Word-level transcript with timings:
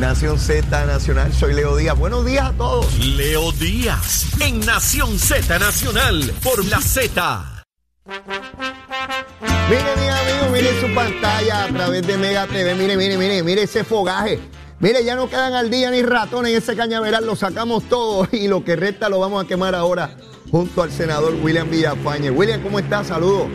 Nación 0.00 0.40
Z 0.40 0.86
Nacional, 0.86 1.32
soy 1.32 1.54
Leo 1.54 1.76
Díaz. 1.76 1.96
Buenos 1.96 2.26
días 2.26 2.46
a 2.46 2.52
todos. 2.52 2.98
Leo 2.98 3.52
Díaz 3.52 4.26
en 4.40 4.58
Nación 4.66 5.18
Z 5.18 5.58
Nacional 5.58 6.32
por 6.42 6.64
la 6.64 6.80
Z. 6.80 7.64
Mire, 8.06 9.96
mi 9.96 10.08
amigo, 10.08 10.52
mire 10.52 10.80
su 10.80 10.92
pantalla 10.92 11.64
a 11.64 11.68
través 11.68 12.04
de 12.06 12.18
Mega 12.18 12.46
TV. 12.48 12.74
Mire, 12.74 12.96
mire, 12.96 13.16
mire, 13.16 13.42
mire 13.44 13.62
ese 13.62 13.84
fogaje. 13.84 14.40
Mire, 14.80 15.04
ya 15.04 15.14
no 15.14 15.28
quedan 15.28 15.54
al 15.54 15.70
día 15.70 15.92
ni 15.92 16.02
ratones 16.02 16.52
en 16.52 16.58
ese 16.58 16.74
cañaveral, 16.74 17.24
lo 17.24 17.36
sacamos 17.36 17.84
todo 17.88 18.28
y 18.32 18.48
lo 18.48 18.64
que 18.64 18.74
resta 18.74 19.08
lo 19.08 19.20
vamos 19.20 19.44
a 19.44 19.48
quemar 19.48 19.76
ahora 19.76 20.16
junto 20.50 20.82
al 20.82 20.90
senador 20.90 21.34
William 21.40 21.70
Villafañe. 21.70 22.30
William, 22.30 22.60
¿cómo 22.62 22.80
estás? 22.80 23.06
Saludos. 23.06 23.46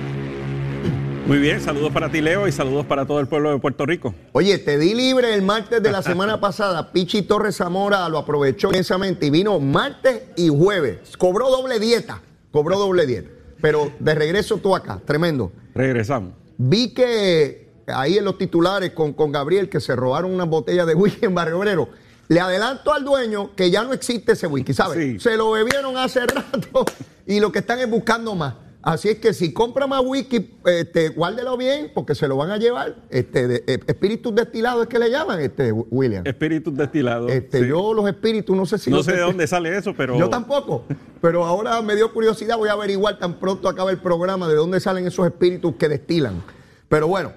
Muy 1.29 1.37
bien, 1.37 1.61
saludos 1.61 1.91
para 1.91 2.09
ti, 2.09 2.21
Leo, 2.21 2.47
y 2.47 2.51
saludos 2.51 2.87
para 2.87 3.05
todo 3.05 3.19
el 3.19 3.27
pueblo 3.27 3.51
de 3.51 3.59
Puerto 3.59 3.85
Rico. 3.85 4.15
Oye, 4.31 4.57
te 4.57 4.79
di 4.79 4.95
libre 4.95 5.35
el 5.35 5.43
martes 5.43 5.79
de 5.79 5.91
la 5.91 6.01
semana 6.01 6.39
pasada. 6.41 6.91
Pichi 6.91 7.21
Torres 7.21 7.57
Zamora 7.57 8.09
lo 8.09 8.17
aprovechó 8.17 8.69
inmensamente 8.69 9.27
y 9.27 9.29
vino 9.29 9.59
martes 9.59 10.23
y 10.35 10.49
jueves. 10.49 11.15
Cobró 11.19 11.51
doble 11.51 11.77
dieta, 11.79 12.19
cobró 12.51 12.79
doble 12.79 13.05
dieta. 13.05 13.29
Pero 13.61 13.91
de 13.99 14.15
regreso 14.15 14.57
tú 14.57 14.75
acá, 14.75 14.99
tremendo. 15.05 15.51
Regresamos. 15.75 16.33
Vi 16.57 16.95
que 16.95 17.69
ahí 17.85 18.17
en 18.17 18.25
los 18.25 18.39
titulares 18.39 18.93
con, 18.93 19.13
con 19.13 19.31
Gabriel 19.31 19.69
que 19.69 19.79
se 19.79 19.95
robaron 19.95 20.33
unas 20.33 20.49
botellas 20.49 20.87
de 20.87 20.95
whisky 20.95 21.27
en 21.27 21.35
Barrio 21.35 21.59
Obrero. 21.59 21.89
Le 22.27 22.39
adelanto 22.39 22.91
al 22.91 23.05
dueño 23.05 23.55
que 23.55 23.69
ya 23.69 23.83
no 23.83 23.93
existe 23.93 24.31
ese 24.31 24.47
whisky, 24.47 24.73
¿sabes? 24.73 24.97
Sí. 24.97 25.19
Se 25.19 25.37
lo 25.37 25.51
bebieron 25.51 25.95
hace 25.95 26.21
rato 26.25 26.85
y 27.27 27.39
lo 27.39 27.51
que 27.51 27.59
están 27.59 27.77
es 27.77 27.87
buscando 27.87 28.33
más. 28.33 28.55
Así 28.81 29.09
es 29.09 29.19
que 29.19 29.33
si 29.33 29.51
compra 29.51 29.87
más 29.87 30.01
whisky, 30.05 30.51
este, 30.65 31.09
guárdelo 31.09 31.57
bien 31.57 31.91
porque 31.93 32.15
se 32.15 32.29
lo 32.29 32.37
van 32.37 32.49
a 32.49 32.57
llevar. 32.57 32.95
Este, 33.09 33.47
de- 33.47 33.63
eh, 33.67 33.79
espíritus 33.87 34.33
destilados 34.33 34.83
es 34.83 34.87
que 34.87 34.97
le 34.99 35.09
llaman, 35.11 35.41
este, 35.41 35.71
William. 35.73 36.25
Espíritus 36.25 36.73
destilados. 36.77 37.29
Este, 37.29 37.59
sí. 37.61 37.67
Yo 37.67 37.93
los 37.93 38.07
espíritus, 38.07 38.55
no 38.55 38.65
sé 38.65 38.77
si... 38.77 38.89
no 38.89 39.03
sé 39.03 39.11
de 39.13 39.19
dónde 39.21 39.47
sale 39.47 39.77
eso, 39.77 39.93
pero. 39.97 40.17
Yo 40.17 40.29
tampoco. 40.29 40.85
Pero 41.21 41.43
ahora 41.45 41.81
me 41.81 41.95
dio 41.97 42.13
curiosidad, 42.13 42.57
voy 42.57 42.69
a 42.69 42.73
averiguar 42.73 43.19
tan 43.19 43.37
pronto 43.37 43.67
acabe 43.67 43.91
el 43.91 43.97
programa 43.99 44.47
de 44.47 44.55
dónde 44.55 44.79
salen 44.79 45.05
esos 45.05 45.25
espíritus 45.25 45.75
que 45.75 45.89
destilan. 45.89 46.41
Pero 46.87 47.09
bueno, 47.09 47.33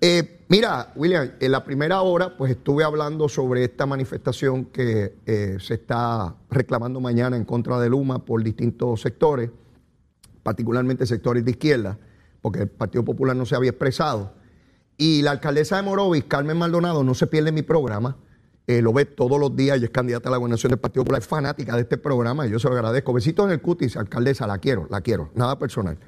eh, 0.00 0.40
mira, 0.48 0.92
William, 0.96 1.30
en 1.38 1.52
la 1.52 1.62
primera 1.62 2.00
hora 2.02 2.36
pues 2.36 2.50
estuve 2.50 2.82
hablando 2.82 3.28
sobre 3.28 3.62
esta 3.62 3.86
manifestación 3.86 4.64
que 4.64 5.14
eh, 5.24 5.56
se 5.60 5.74
está 5.74 6.34
reclamando 6.50 7.00
mañana 7.00 7.36
en 7.36 7.44
contra 7.44 7.78
de 7.78 7.88
Luma 7.90 8.24
por 8.24 8.42
distintos 8.42 9.00
sectores, 9.02 9.50
particularmente 10.42 11.06
sectores 11.06 11.44
de 11.44 11.52
izquierda, 11.52 11.98
porque 12.40 12.60
el 12.60 12.68
Partido 12.68 13.04
Popular 13.04 13.36
no 13.36 13.46
se 13.46 13.54
había 13.56 13.70
expresado. 13.70 14.34
Y 14.96 15.22
la 15.22 15.30
alcaldesa 15.32 15.76
de 15.76 15.82
Morovis, 15.82 16.24
Carmen 16.24 16.56
Maldonado, 16.56 17.02
no 17.04 17.14
se 17.14 17.26
pierde 17.26 17.52
mi 17.52 17.62
programa. 17.62 18.16
eh, 18.66 18.82
lo 18.82 18.92
ve 18.92 19.04
todos 19.04 19.40
los 19.40 19.56
días 19.56 19.80
y 19.80 19.84
es 19.84 19.90
candidata 19.90 20.28
a 20.28 20.32
la 20.32 20.38
gobernación 20.38 20.70
del 20.70 20.78
Partido 20.78 21.02
Popular. 21.02 21.22
Es 21.22 21.26
fanática 21.26 21.74
de 21.74 21.82
este 21.82 21.96
programa 21.98 22.46
y 22.46 22.50
yo 22.50 22.58
se 22.58 22.68
lo 22.68 22.74
agradezco. 22.74 23.12
Besitos 23.12 23.46
en 23.46 23.52
el 23.52 23.60
cutis, 23.60 23.96
alcaldesa, 23.96 24.46
la 24.46 24.58
quiero, 24.58 24.86
la 24.90 25.00
quiero. 25.00 25.30
Nada 25.34 25.58
personal. 25.58 25.98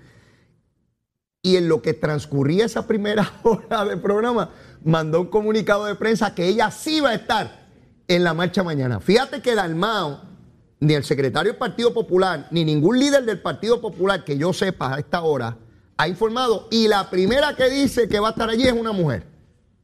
Y 1.43 1.57
en 1.57 1.69
lo 1.69 1.83
que 1.83 1.93
transcurría 1.95 2.65
esa 2.67 2.87
primera 2.87 3.29
hora 3.43 3.85
del 3.85 4.01
programa, 4.01 4.51
mandó 4.85 5.23
un 5.23 5.27
comunicado 5.27 5.87
de 5.87 5.97
prensa 5.97 6.35
que 6.37 6.47
ella 6.47 6.71
sí 6.71 7.01
va 7.01 7.11
a 7.11 7.15
estar 7.15 7.67
en 8.07 8.23
la 8.23 8.33
marcha 8.33 8.63
mañana. 8.63 9.01
Fíjate 9.01 9.43
que 9.43 9.57
Dalmao, 9.57 10.21
ni 10.83 10.95
el 10.95 11.05
secretario 11.05 11.53
del 11.53 11.59
Partido 11.59 11.95
Popular, 11.95 12.49
ni 12.51 12.65
ningún 12.65 12.99
líder 12.99 13.25
del 13.25 13.41
Partido 13.41 13.81
Popular 13.81 14.25
que 14.25 14.37
yo 14.37 14.53
sepa 14.53 14.97
a 14.97 14.99
esta 14.99 15.23
hora, 15.23 15.57
ha 15.97 16.09
informado. 16.09 16.67
Y 16.73 16.89
la 16.89 17.09
primera 17.09 17.55
que 17.55 17.71
dice 17.71 18.09
que 18.09 18.19
va 18.19 18.29
a 18.29 18.31
estar 18.33 18.51
allí 18.51 18.65
es 18.67 18.73
una 18.73 18.91
mujer. 18.91 19.23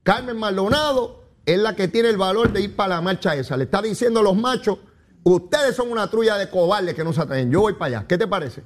Carmen 0.02 0.36
Maldonado 0.36 1.22
es 1.46 1.56
la 1.56 1.76
que 1.76 1.86
tiene 1.86 2.08
el 2.08 2.16
valor 2.16 2.52
de 2.52 2.62
ir 2.62 2.74
para 2.74 2.96
la 2.96 3.00
marcha 3.00 3.36
esa. 3.36 3.56
Le 3.56 3.64
está 3.64 3.80
diciendo 3.80 4.18
a 4.18 4.22
los 4.24 4.36
machos, 4.36 4.78
ustedes 5.22 5.76
son 5.76 5.92
una 5.92 6.10
trulla 6.10 6.36
de 6.36 6.50
cobardes 6.50 6.96
que 6.96 7.04
no 7.04 7.12
se 7.12 7.20
atreven. 7.20 7.48
Yo 7.52 7.60
voy 7.60 7.74
para 7.74 7.98
allá. 7.98 8.06
¿Qué 8.08 8.18
te 8.18 8.26
parece? 8.26 8.64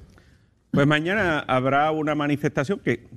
Pues 0.71 0.87
mañana 0.87 1.41
habrá 1.41 1.91
una 1.91 2.15
manifestación 2.15 2.79
que 2.79 3.11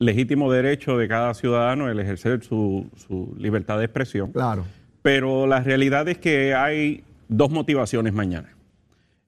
legítimo 0.00 0.50
derecho 0.50 0.98
de 0.98 1.06
cada 1.06 1.34
ciudadano 1.34 1.88
el 1.88 2.00
ejercer 2.00 2.42
su, 2.42 2.90
su 2.96 3.32
libertad 3.38 3.78
de 3.78 3.84
expresión. 3.84 4.32
Claro. 4.32 4.64
Pero 5.02 5.46
la 5.46 5.60
realidad 5.60 6.08
es 6.08 6.18
que 6.18 6.52
hay 6.52 7.04
dos 7.28 7.52
motivaciones 7.52 8.12
mañana. 8.12 8.55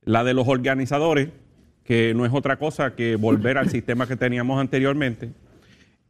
La 0.09 0.25
de 0.25 0.33
los 0.33 0.49
organizadores, 0.49 1.29
que 1.85 2.15
no 2.15 2.25
es 2.25 2.33
otra 2.33 2.57
cosa 2.57 2.95
que 2.97 3.17
volver 3.17 3.59
al 3.59 3.69
sistema 3.69 4.09
que 4.09 4.17
teníamos 4.17 4.59
anteriormente, 4.59 5.33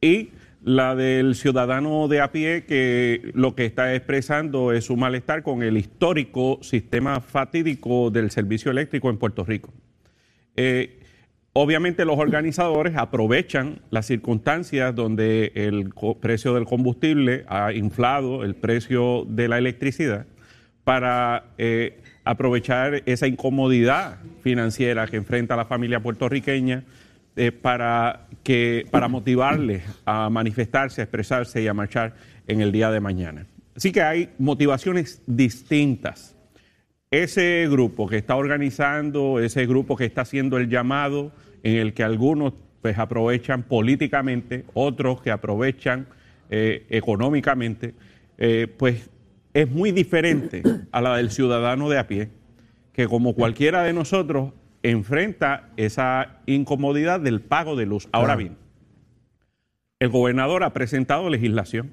y 0.01 0.29
la 0.63 0.95
del 0.95 1.35
ciudadano 1.35 2.07
de 2.07 2.21
a 2.21 2.31
pie, 2.31 2.63
que 2.65 3.33
lo 3.35 3.57
que 3.57 3.65
está 3.65 3.97
expresando 3.97 4.71
es 4.73 4.85
su 4.85 4.97
malestar 4.97 5.43
con 5.43 5.65
el 5.65 5.77
histórico 5.77 6.61
sistema 6.63 7.21
fatídico 7.21 8.13
del 8.13 8.31
servicio 8.31 8.71
eléctrico 8.71 9.11
en 9.11 9.19
Puerto 9.19 9.43
Rico. 9.43 9.73
Eh, 10.55 11.01
obviamente 11.53 12.05
los 12.05 12.21
organizadores 12.21 12.95
aprovechan 12.97 13.81
las 13.91 14.07
circunstancias 14.07 14.95
donde 14.95 15.51
el 15.57 15.93
precio 16.21 16.55
del 16.55 16.67
combustible 16.67 17.45
ha 17.49 17.73
inflado 17.73 18.45
el 18.45 18.55
precio 18.55 19.27
de 19.29 19.49
la 19.49 19.59
electricidad 19.59 20.25
para 20.85 21.47
eh, 21.59 21.99
aprovechar 22.29 23.03
esa 23.07 23.27
incomodidad 23.27 24.19
financiera 24.43 25.07
que 25.07 25.17
enfrenta 25.17 25.57
la 25.57 25.65
familia 25.65 26.01
puertorriqueña 26.01 26.85
eh, 27.37 27.53
para, 27.53 28.27
que, 28.43 28.85
para 28.91 29.09
motivarles 29.09 29.83
a 30.05 30.29
manifestarse, 30.29 31.01
a 31.01 31.05
expresarse 31.05 31.63
y 31.63 31.69
a 31.69 31.73
marchar 31.73 32.17
en 32.47 32.61
el 32.61 32.71
día 32.71 32.91
de 32.91 33.01
mañana. 33.01 33.47
Así 33.75 33.93
que 33.93 34.03
hay 34.03 34.29
motivaciones 34.39 35.23
distintas 35.27 36.37
ese 37.11 37.67
grupo 37.71 38.07
que 38.07 38.19
está 38.19 38.37
organizando, 38.37 39.41
ese 39.41 39.67
grupo 39.67 39.97
que 39.97 40.05
está 40.05 40.21
haciendo 40.21 40.59
el 40.59 40.69
llamado, 40.69 41.33
en 41.63 41.77
el 41.77 41.95
que 41.95 42.03
algunos 42.03 42.53
pues 42.83 42.99
aprovechan 42.99 43.63
políticamente, 43.63 44.67
otros 44.75 45.23
que 45.23 45.31
aprovechan 45.31 46.07
eh, 46.51 46.85
económicamente, 46.91 47.95
eh, 48.37 48.67
pues 48.77 49.09
es 49.55 49.71
muy 49.71 49.93
diferente 49.93 50.63
a 50.93 51.01
la 51.01 51.17
del 51.17 51.31
ciudadano 51.31 51.89
de 51.89 51.99
a 51.99 52.07
pie, 52.07 52.31
que 52.93 53.07
como 53.07 53.35
cualquiera 53.35 53.83
de 53.83 53.93
nosotros 53.93 54.53
enfrenta 54.83 55.71
esa 55.77 56.41
incomodidad 56.47 57.21
del 57.21 57.41
pago 57.41 57.77
de 57.77 57.87
luz. 57.87 58.09
Ahora 58.13 58.37
bien, 58.37 58.57
el 59.99 60.09
gobernador 60.09 60.63
ha 60.65 60.73
presentado 60.73 61.29
legislación 61.29 61.93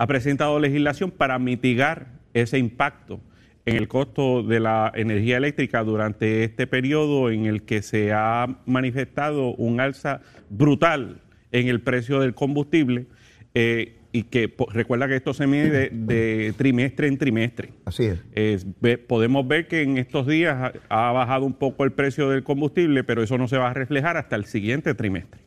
ha 0.00 0.06
presentado 0.06 0.58
legislación 0.58 1.10
para 1.10 1.38
mitigar 1.38 2.06
ese 2.32 2.56
impacto 2.56 3.20
en 3.66 3.76
el 3.76 3.86
costo 3.86 4.42
de 4.42 4.58
la 4.58 4.90
energía 4.94 5.36
eléctrica 5.36 5.84
durante 5.84 6.42
este 6.42 6.66
periodo 6.66 7.28
en 7.28 7.44
el 7.44 7.64
que 7.64 7.82
se 7.82 8.10
ha 8.10 8.46
manifestado 8.64 9.54
un 9.56 9.78
alza 9.78 10.22
brutal 10.48 11.20
en 11.52 11.68
el 11.68 11.82
precio 11.82 12.18
del 12.18 12.32
combustible 12.32 13.08
eh, 13.52 13.98
y 14.12 14.24
que 14.24 14.52
recuerda 14.72 15.06
que 15.06 15.14
esto 15.16 15.32
se 15.34 15.46
mide 15.46 15.70
de, 15.70 15.90
de 15.90 16.52
trimestre 16.56 17.06
en 17.06 17.16
trimestre. 17.16 17.70
Así 17.84 18.06
es. 18.34 18.66
Ve- 18.80 18.98
podemos 18.98 19.46
ver 19.46 19.68
que 19.68 19.82
en 19.82 19.98
estos 19.98 20.26
días 20.26 20.72
ha, 20.88 21.08
ha 21.08 21.12
bajado 21.12 21.46
un 21.46 21.52
poco 21.54 21.84
el 21.84 21.92
precio 21.92 22.28
del 22.28 22.42
combustible, 22.42 23.04
pero 23.04 23.22
eso 23.22 23.38
no 23.38 23.46
se 23.46 23.56
va 23.56 23.70
a 23.70 23.74
reflejar 23.74 24.16
hasta 24.16 24.34
el 24.36 24.46
siguiente 24.46 24.94
trimestre. 24.94 25.40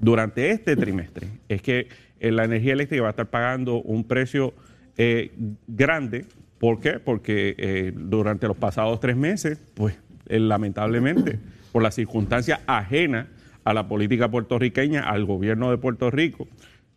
Durante 0.00 0.50
este 0.50 0.76
trimestre 0.76 1.28
es 1.48 1.62
que 1.62 1.88
eh, 2.20 2.30
la 2.30 2.44
energía 2.44 2.74
eléctrica 2.74 3.02
va 3.02 3.08
a 3.08 3.10
estar 3.10 3.30
pagando 3.30 3.80
un 3.80 4.04
precio 4.04 4.52
eh, 4.98 5.30
grande. 5.66 6.26
¿Por 6.58 6.78
qué? 6.80 7.00
Porque 7.00 7.54
eh, 7.56 7.92
durante 7.96 8.46
los 8.46 8.56
pasados 8.58 9.00
tres 9.00 9.16
meses, 9.16 9.58
pues 9.72 9.96
lamentablemente, 10.28 11.38
por 11.72 11.82
las 11.82 11.94
circunstancias 11.94 12.60
ajenas 12.66 13.26
a 13.64 13.72
la 13.72 13.88
política 13.88 14.30
puertorriqueña, 14.30 15.00
al 15.08 15.24
gobierno 15.24 15.70
de 15.70 15.78
Puerto 15.78 16.10
Rico, 16.10 16.48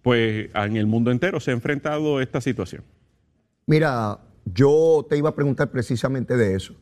pues 0.04 0.50
en 0.54 0.78
el 0.78 0.86
mundo 0.86 1.10
entero 1.10 1.40
se 1.40 1.52
ha 1.52 1.54
enfrentado 1.54 2.22
esta 2.22 2.42
situación. 2.42 2.84
Mira, 3.66 4.20
yo 4.46 5.08
te 5.10 5.18
iba 5.18 5.30
a 5.30 5.36
preguntar 5.36 5.72
precisamente 5.72 6.38
de 6.38 6.56
eso. 6.56 6.76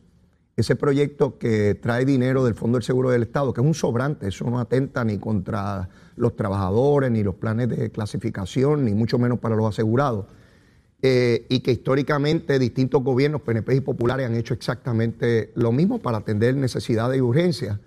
Ese 0.57 0.75
proyecto 0.75 1.37
que 1.37 1.75
trae 1.75 2.03
dinero 2.03 2.43
del 2.43 2.55
Fondo 2.55 2.77
del 2.77 2.83
Seguro 2.83 3.09
del 3.09 3.21
Estado, 3.21 3.53
que 3.53 3.61
es 3.61 3.67
un 3.67 3.73
sobrante, 3.73 4.27
eso 4.27 4.49
no 4.49 4.59
atenta 4.59 5.05
ni 5.05 5.17
contra 5.17 5.87
los 6.17 6.35
trabajadores, 6.35 7.09
ni 7.09 7.23
los 7.23 7.35
planes 7.35 7.69
de 7.69 7.89
clasificación, 7.91 8.83
ni 8.83 8.93
mucho 8.93 9.17
menos 9.17 9.39
para 9.39 9.55
los 9.55 9.67
asegurados. 9.67 10.25
Eh, 11.03 11.45
y 11.49 11.61
que 11.61 11.71
históricamente 11.71 12.59
distintos 12.59 13.03
gobiernos, 13.03 13.41
PNP 13.41 13.75
y 13.75 13.81
populares, 13.81 14.27
han 14.27 14.35
hecho 14.35 14.53
exactamente 14.53 15.51
lo 15.55 15.71
mismo 15.71 15.99
para 15.99 16.17
atender 16.17 16.55
necesidades 16.55 17.17
y 17.17 17.21
urgencias 17.21 17.79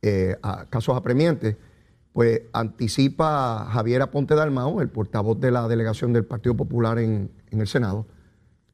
eh, 0.00 0.36
a 0.42 0.66
casos 0.70 0.96
apremiantes, 0.96 1.56
pues 2.14 2.42
anticipa 2.52 3.66
Javier 3.72 4.00
Aponte 4.00 4.36
Dalmao, 4.36 4.80
el 4.80 4.88
portavoz 4.88 5.40
de 5.40 5.50
la 5.50 5.66
delegación 5.66 6.12
del 6.12 6.24
Partido 6.24 6.56
Popular 6.56 7.00
en, 7.00 7.32
el 7.50 7.66
Senado, 7.66 8.06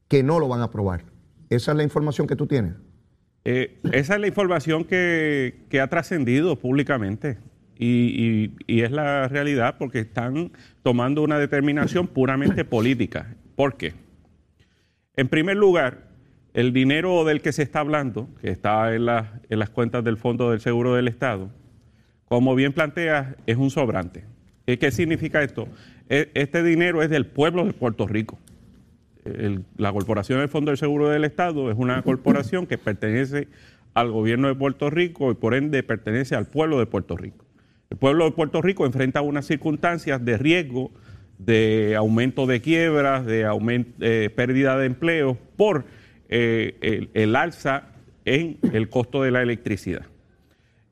que 0.09 0.23
no 0.23 0.39
lo 0.39 0.47
van 0.47 0.61
a 0.61 0.65
aprobar. 0.65 1.05
¿Esa 1.49 1.71
es 1.71 1.77
la 1.79 1.83
información 1.83 2.27
que 2.27 2.37
tú 2.37 2.47
tienes? 2.47 2.75
Eh, 3.47 3.81
esa 3.93 4.17
es 4.17 4.21
la 4.21 4.27
información 4.27 4.85
que, 4.85 5.65
ha 5.83 5.87
trascendido 5.87 6.57
públicamente 6.59 7.39
y, 7.79 8.53
es 8.69 8.91
la 8.91 9.27
realidad 9.29 9.77
porque 9.79 10.01
están 10.01 10.53
tomando 10.83 11.23
una 11.23 11.39
determinación 11.39 12.09
puramente 12.09 12.67
política. 12.67 13.37
¿Por 13.57 13.79
qué? 13.79 13.95
En 15.17 15.29
primer 15.29 15.57
lugar, 15.57 16.09
el 16.53 16.75
dinero 16.75 17.25
del 17.25 17.41
que 17.41 17.53
se 17.53 17.63
está 17.63 17.81
hablando, 17.81 18.29
que 18.43 18.51
está 18.51 18.95
en, 18.95 19.07
en 19.49 19.59
las 19.59 19.71
cuentas 19.71 20.05
del 20.05 20.19
Fondo 20.19 20.51
del 20.51 20.61
Seguro 20.61 20.95
del 20.95 21.09
Estado, 21.09 21.49
como 22.31 22.55
bien 22.55 22.73
plantea, 22.73 23.35
es 23.47 23.57
un 23.57 23.71
sobrante. 23.71 24.23
¿Qué 24.65 24.93
significa 24.93 25.43
esto? 25.43 25.67
E, 26.09 26.31
este 26.35 26.63
dinero 26.63 27.03
es 27.03 27.11
del 27.11 27.27
pueblo 27.27 27.65
de 27.65 27.73
Puerto 27.73 28.07
Rico. 28.07 28.39
la 29.77 29.93
Corporación 29.93 30.39
del 30.39 30.49
Fondo 30.49 30.71
del 30.71 30.79
Seguro 30.79 31.09
del 31.09 31.25
Estado 31.25 31.73
es 31.73 31.77
una 31.77 32.01
corporación 32.03 32.69
que 32.69 32.79
pertenece 32.79 33.49
al 33.95 34.13
gobierno 34.13 34.47
de 34.47 34.55
Puerto 34.55 34.91
Rico 34.91 35.33
y 35.33 35.35
por 35.35 35.55
ende 35.55 35.83
pertenece 35.83 36.37
al 36.37 36.47
pueblo 36.47 36.79
de 36.79 36.87
Puerto 36.87 37.17
Rico. 37.17 37.45
El 37.91 37.97
pueblo 37.97 38.27
de 38.27 38.31
Puerto 38.31 38.63
Rico 38.63 38.87
enfrenta 38.87 39.23
unas 39.23 39.47
circunstancias 39.47 40.25
de 40.25 40.39
riesgo, 40.39 40.93
de 41.39 41.97
aumento 41.97 42.47
de 42.47 42.61
quiebras, 42.61 43.27
de 43.27 43.45
eh, 44.03 44.31
pérdida 44.31 44.79
de 44.79 44.87
empleo 44.87 45.37
por 45.57 45.85
eh, 46.29 47.09
el, 47.13 47.35
alza 47.35 47.89
en 48.25 48.59
el 48.73 48.89
costo 48.89 49.21
de 49.25 49.33
la 49.33 49.43
electricidad. 49.43 50.07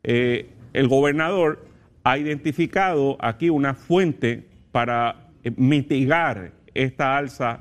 Eh, 0.03 0.49
el 0.79 0.87
gobernador 0.87 1.67
ha 2.05 2.19
identificado 2.19 3.17
aquí 3.21 3.51
una 3.51 3.75
fuente 3.75 4.45
para 4.71 5.29
eh, 5.43 5.51
mitigar 5.57 6.53
esta 6.75 7.17
alza 7.17 7.61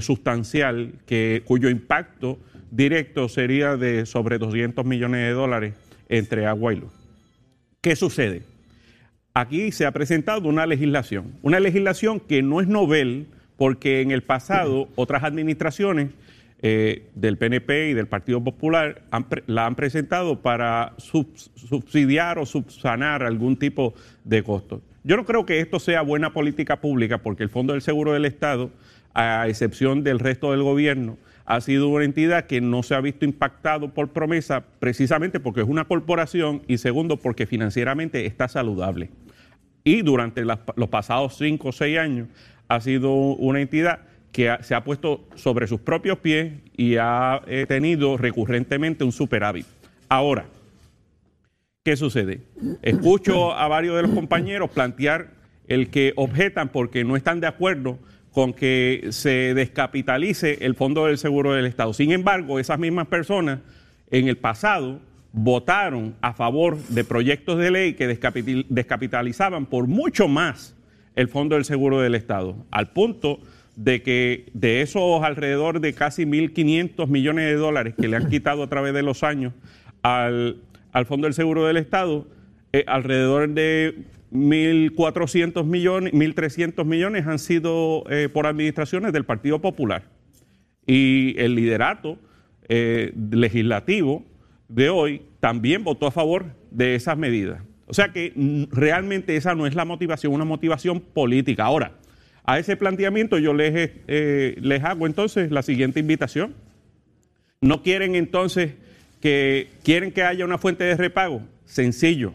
sustancial 0.00 0.94
que, 1.04 1.42
cuyo 1.44 1.68
impacto 1.68 2.38
directo 2.70 3.28
sería 3.28 3.76
de 3.76 4.06
sobre 4.06 4.38
200 4.38 4.82
millones 4.86 5.20
de 5.20 5.32
dólares 5.32 5.74
entre 6.08 6.46
agua 6.46 6.72
y 6.72 6.76
luz. 6.76 6.92
¿Qué 7.82 7.94
sucede? 7.94 8.44
Aquí 9.34 9.72
se 9.72 9.84
ha 9.84 9.90
presentado 9.92 10.48
una 10.48 10.64
legislación, 10.64 11.34
una 11.42 11.60
legislación 11.60 12.18
que 12.18 12.42
no 12.42 12.62
es 12.62 12.66
novel 12.66 13.26
porque 13.58 14.00
en 14.00 14.10
el 14.10 14.22
pasado 14.22 14.88
otras 14.94 15.22
administraciones 15.22 16.12
eh, 16.66 17.10
del 17.14 17.36
PNP 17.36 17.90
y 17.90 17.92
del 17.92 18.06
Partido 18.06 18.42
Popular 18.42 19.02
la 19.48 19.66
han 19.66 19.74
presentado 19.74 20.40
para 20.40 20.94
subsidiar 20.96 22.38
o 22.38 22.46
subsanar 22.46 23.22
algún 23.22 23.58
tipo 23.58 23.92
de 24.24 24.42
costo. 24.42 24.80
Yo 25.02 25.18
no 25.18 25.26
creo 25.26 25.44
que 25.44 25.60
esto 25.60 25.78
sea 25.78 26.00
buena 26.00 26.32
política 26.32 26.80
pública 26.80 27.18
porque 27.18 27.42
el 27.42 27.50
Fondo 27.50 27.74
del 27.74 27.82
Seguro 27.82 28.14
del 28.14 28.24
Estado, 28.24 28.70
a 29.12 29.46
excepción 29.46 30.04
del 30.04 30.18
resto 30.18 30.52
del 30.52 30.62
gobierno, 30.62 31.18
ha 31.44 31.60
sido 31.60 31.88
una 31.88 32.06
entidad 32.06 32.46
que 32.46 32.62
no 32.62 32.82
se 32.82 32.94
ha 32.94 33.00
visto 33.02 33.26
impactado 33.26 33.92
por 33.92 34.14
promesa 34.14 34.64
precisamente 34.80 35.40
porque 35.40 35.60
es 35.60 35.68
una 35.68 35.84
corporación 35.84 36.62
y 36.66 36.78
segundo 36.78 37.18
porque 37.18 37.44
financieramente 37.44 38.24
está 38.24 38.48
saludable. 38.48 39.10
Y 39.84 40.00
durante 40.00 40.42
los 40.46 40.88
pasados 40.88 41.36
cinco 41.36 41.68
o 41.68 41.72
seis 41.72 41.98
años 41.98 42.28
ha 42.68 42.80
sido 42.80 43.12
una 43.12 43.60
entidad 43.60 43.98
que 44.34 44.52
se 44.62 44.74
ha 44.74 44.82
puesto 44.82 45.28
sobre 45.36 45.68
sus 45.68 45.78
propios 45.78 46.18
pies 46.18 46.54
y 46.76 46.96
ha 46.96 47.40
eh, 47.46 47.66
tenido 47.68 48.16
recurrentemente 48.16 49.04
un 49.04 49.12
superávit. 49.12 49.64
Ahora, 50.08 50.46
¿qué 51.84 51.96
sucede? 51.96 52.40
Escucho 52.82 53.54
a 53.54 53.68
varios 53.68 53.94
de 53.94 54.02
los 54.02 54.10
compañeros 54.10 54.70
plantear 54.70 55.30
el 55.68 55.88
que 55.88 56.14
objetan 56.16 56.70
porque 56.70 57.04
no 57.04 57.14
están 57.14 57.38
de 57.38 57.46
acuerdo 57.46 58.00
con 58.32 58.52
que 58.52 59.06
se 59.10 59.54
descapitalice 59.54 60.58
el 60.62 60.74
Fondo 60.74 61.06
del 61.06 61.18
Seguro 61.18 61.52
del 61.52 61.66
Estado. 61.66 61.92
Sin 61.94 62.10
embargo, 62.10 62.58
esas 62.58 62.80
mismas 62.80 63.06
personas 63.06 63.60
en 64.10 64.26
el 64.26 64.36
pasado 64.36 65.00
votaron 65.32 66.16
a 66.22 66.32
favor 66.32 66.76
de 66.88 67.04
proyectos 67.04 67.56
de 67.58 67.70
ley 67.70 67.94
que 67.94 68.08
descapitalizaban 68.08 69.66
por 69.66 69.86
mucho 69.86 70.26
más 70.26 70.74
el 71.14 71.28
Fondo 71.28 71.54
del 71.54 71.64
Seguro 71.64 72.00
del 72.00 72.16
Estado, 72.16 72.56
al 72.72 72.90
punto 72.90 73.38
de 73.76 74.02
que 74.02 74.46
de 74.52 74.82
esos 74.82 75.22
alrededor 75.22 75.80
de 75.80 75.94
casi 75.94 76.24
1.500 76.24 77.08
millones 77.08 77.46
de 77.46 77.54
dólares 77.54 77.94
que 78.00 78.08
le 78.08 78.16
han 78.16 78.28
quitado 78.28 78.62
a 78.62 78.68
través 78.68 78.94
de 78.94 79.02
los 79.02 79.22
años 79.22 79.52
al, 80.02 80.60
Fondo 81.06 81.26
del 81.26 81.34
Seguro 81.34 81.66
del 81.66 81.76
Estado, 81.76 82.26
eh, 82.72 82.84
alrededor 82.86 83.48
de 83.48 84.04
1.400 84.32 85.64
millones, 85.64 86.12
1.300 86.12 86.84
millones 86.84 87.26
han 87.26 87.38
sido 87.38 88.04
eh, 88.10 88.28
por 88.28 88.46
administraciones 88.46 89.12
del 89.12 89.24
Partido 89.24 89.60
Popular. 89.60 90.04
Y 90.86 91.34
el 91.38 91.54
liderato 91.54 92.18
eh, 92.68 93.12
legislativo 93.30 94.24
de 94.68 94.90
hoy 94.90 95.22
también 95.40 95.84
votó 95.84 96.06
a 96.06 96.10
favor 96.10 96.46
de 96.70 96.94
esas 96.94 97.16
medidas. 97.16 97.62
O 97.86 97.94
sea 97.94 98.12
que 98.12 98.32
realmente 98.70 99.36
esa 99.36 99.54
no 99.54 99.66
es 99.66 99.74
la 99.74 99.84
motivación, 99.84 100.32
una 100.32 100.44
motivación 100.44 101.00
política. 101.00 101.64
Ahora, 101.64 101.92
a 102.44 102.58
ese 102.58 102.76
planteamiento 102.76 103.38
yo 103.38 103.54
les, 103.54 103.90
eh, 104.06 104.56
les 104.60 104.84
hago 104.84 105.06
entonces 105.06 105.50
la 105.50 105.62
siguiente 105.62 106.00
invitación. 106.00 106.54
¿No 107.60 107.82
quieren 107.82 108.14
entonces 108.14 108.74
que 109.20 109.70
quieren 109.82 110.12
que 110.12 110.22
haya 110.22 110.44
una 110.44 110.58
fuente 110.58 110.84
de 110.84 110.96
repago? 110.96 111.42
Sencillo. 111.64 112.34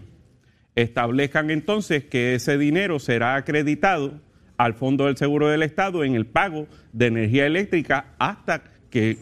Establezcan 0.76 1.52
entonces 1.52 2.06
que 2.06 2.36
ese 2.36 2.58
dinero 2.58 3.00
será 3.00 3.36
acreditado 3.36 4.20
al 4.58 4.74
Fondo 4.74 5.06
del 5.06 5.18
Seguro 5.18 5.48
del 5.48 5.62
Estado 5.62 6.04
en 6.04 6.16
el 6.16 6.26
pago 6.26 6.68
de 6.92 7.08
energía 7.08 7.46
eléctrica 7.46 8.14
hasta 8.18 8.64
que 8.90 9.18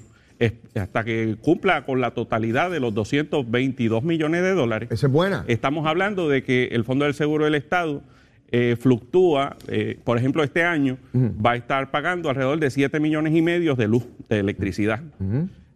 hasta 0.76 1.04
que 1.04 1.36
cumpla 1.42 1.84
con 1.84 2.00
la 2.00 2.12
totalidad 2.12 2.70
de 2.70 2.80
los 2.80 2.94
222 2.94 4.04
millones 4.04 4.44
de 4.44 4.54
dólares. 4.54 4.90
Esa 4.92 5.08
es 5.08 5.14
buena. 5.14 5.44
Estamos 5.48 5.88
hablando 5.88 6.30
de 6.30 6.44
que 6.44 6.66
el 6.74 6.84
Fondo 6.84 7.06
del 7.06 7.16
Seguro 7.16 7.46
del 7.46 7.56
Estado 7.56 8.04
eh, 8.50 8.78
fluctúa, 8.80 9.58
eh, 9.68 10.00
por 10.06 10.18
ejemplo, 10.18 10.42
este 10.42 10.64
año 10.64 10.98
va 11.14 11.52
a 11.52 11.56
estar 11.58 11.92
pagando 11.92 12.30
alrededor 12.30 12.60
de 12.62 12.70
7 12.70 12.98
millones 13.02 13.36
y 13.36 13.42
medio 13.42 13.76
de 13.76 13.90
luz, 13.90 14.08
de 14.30 14.40
electricidad. 14.40 15.02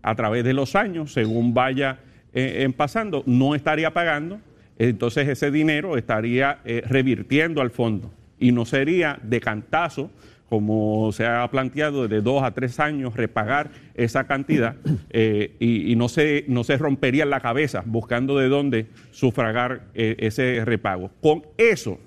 A 0.01 0.16
través 0.16 0.46
de 0.46 0.54
los 0.54 0.75
años, 0.78 1.12
según 1.12 1.54
vaya 1.54 2.00
eh, 2.34 2.63
en 2.63 2.72
pasando, 2.72 3.24
no 3.25 3.56
estaría 3.56 3.92
pagando, 3.92 4.40
entonces 4.80 5.28
ese 5.28 5.51
dinero 5.51 5.98
estaría 5.98 6.60
revirtiendo 6.88 7.62
al 7.62 7.72
fondo 7.72 8.10
y 8.40 8.54
no 8.54 8.66
sería 8.66 9.20
de 9.22 9.42
cantazo, 9.42 10.10
como 10.48 11.12
se 11.12 11.25
ha 11.25 11.46
planteado, 11.51 12.08
de 12.08 12.22
dos 12.22 12.42
a 12.42 12.51
tres 12.51 12.80
años 12.80 13.18
repagar 13.18 13.70
esa 13.96 14.24
cantidad 14.24 14.75
y, 15.60 15.94
no, 15.98 16.08
se, 16.08 16.46
no 16.48 16.63
se 16.63 16.78
rompería 16.78 17.25
la 17.25 17.42
cabeza 17.42 17.84
buscando 17.86 18.38
de 18.38 18.48
dónde 18.48 18.88
sufragar 19.12 19.82
ese 19.94 20.63
repago. 20.63 21.12
Con 21.22 21.44
eso 21.58 22.00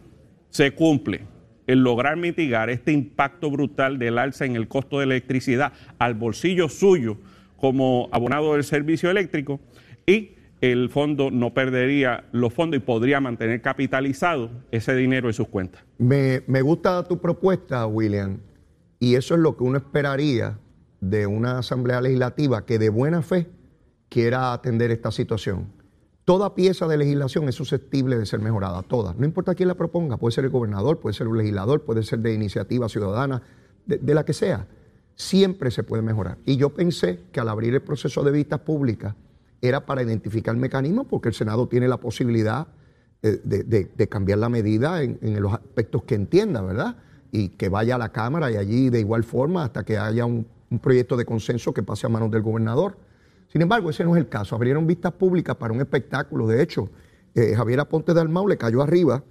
se 0.55 0.71
cumple 0.71 1.23
el 1.67 1.81
lograr 1.81 2.17
mitigar 2.17 2.71
este 2.71 2.93
impacto 2.93 3.51
brutal 3.51 3.99
del 3.99 4.19
alza 4.19 4.45
en 4.45 4.55
el 4.55 4.69
costo 4.69 4.99
de 4.99 5.05
electricidad 5.05 5.73
al 5.99 6.15
bolsillo 6.15 6.69
suyo 6.69 7.19
como 7.57 8.09
abonado 8.13 8.53
del 8.53 8.63
servicio 8.63 9.11
eléctrico 9.11 9.59
y 10.07 10.37
el 10.61 10.91
fondo 10.91 11.33
no 11.33 11.53
perdería 11.55 12.25
los 12.31 12.55
fondos 12.55 12.79
y 12.79 12.81
podría 12.81 13.21
mantener 13.21 13.63
capitalizado 13.63 14.49
ese 14.71 14.95
dinero 14.95 15.29
en 15.29 15.35
sus 15.35 15.49
cuentas. 15.49 15.83
Me, 15.99 16.43
me 16.47 16.63
gusta 16.63 17.03
tu 17.03 17.19
propuesta, 17.19 17.85
William, 17.87 18.39
y 19.01 19.17
eso 19.17 19.35
es 19.35 19.41
lo 19.41 19.57
que 19.57 19.65
uno 19.65 19.79
esperaría 19.79 20.59
de 21.01 21.27
una 21.27 21.59
asamblea 21.59 22.01
legislativa 22.01 22.65
que 22.65 22.79
de 22.79 22.91
buena 22.91 23.23
fe 23.23 23.49
quiera 24.09 24.53
atender 24.53 24.93
esta 24.93 25.11
situación. 25.11 25.84
Toda 26.25 26.55
pieza 26.55 26.87
de 26.87 26.97
legislación 26.97 27.49
es 27.49 27.55
susceptible 27.55 28.19
de 28.19 28.25
ser 28.25 28.41
mejorada, 28.41 28.83
toda. 28.83 29.15
No 29.19 29.27
importa 29.27 29.55
quién 29.55 29.69
la 29.69 29.75
proponga, 29.75 30.17
puede 30.17 30.35
ser 30.35 30.45
el 30.45 30.51
gobernador, 30.51 30.99
puede 30.99 31.15
ser 31.15 31.29
un 31.29 31.37
legislador, 31.37 31.83
puede 31.83 32.03
ser 32.03 32.21
de 32.21 32.33
iniciativa 32.33 32.89
ciudadana, 32.89 33.43
de, 33.85 34.15
la 34.15 34.25
que 34.25 34.33
sea. 34.33 34.67
Siempre 35.17 35.71
se 35.71 35.83
puede 35.83 36.03
mejorar. 36.03 36.39
Y 36.47 36.57
yo 36.57 36.71
pensé 36.71 37.21
que 37.31 37.41
al 37.41 37.49
abrir 37.49 37.75
el 37.75 37.83
proceso 37.83 38.23
de 38.23 38.31
vistas 38.31 38.61
públicas 38.61 39.15
era 39.61 39.85
para 39.85 40.03
identificar 40.03 40.57
mecanismos, 40.57 41.07
porque 41.09 41.29
el 41.29 41.35
Senado 41.35 41.69
tiene 41.69 41.89
la 41.89 41.99
posibilidad 41.99 42.69
eh, 43.23 43.41
de, 43.45 44.09
cambiar 44.09 44.39
la 44.39 44.49
medida 44.49 45.03
en, 45.03 45.43
los 45.43 45.53
aspectos 45.53 46.05
que 46.05 46.15
entienda, 46.15 46.63
¿verdad? 46.63 46.97
Y 47.33 47.51
que 47.51 47.69
vaya 47.69 47.97
a 47.97 47.99
la 47.99 48.13
Cámara 48.13 48.51
y 48.51 48.57
allí 48.57 48.89
de 48.89 49.01
igual 49.01 49.25
forma 49.25 49.65
hasta 49.65 49.85
que 49.85 49.99
haya 49.99 50.25
un 50.25 50.47
un 50.75 50.81
proyecto 50.81 51.17
de 51.17 51.25
consenso 51.25 51.73
que 51.73 51.83
pase 51.83 52.07
a 52.07 52.11
manos 52.11 52.31
del 52.31 52.43
gobernador. 52.43 52.99
Sin 53.55 53.63
embargo, 53.63 53.89
ese 53.89 54.03
no 54.03 54.17
es 54.17 54.21
el 54.21 54.29
caso. 54.29 54.57
Abrieron 54.57 54.85
vistas 54.85 55.13
públicas 55.13 55.55
para 55.55 55.73
un 55.73 55.81
espectáculo. 55.81 56.49
De 56.49 56.61
hecho, 56.61 56.91
eh, 57.37 57.55
Javier 57.55 57.79
Aponte 57.79 58.13
de 58.13 58.21
Almau 58.21 58.49
le 58.49 58.59
cayó 58.59 58.83
arriba 58.83 59.23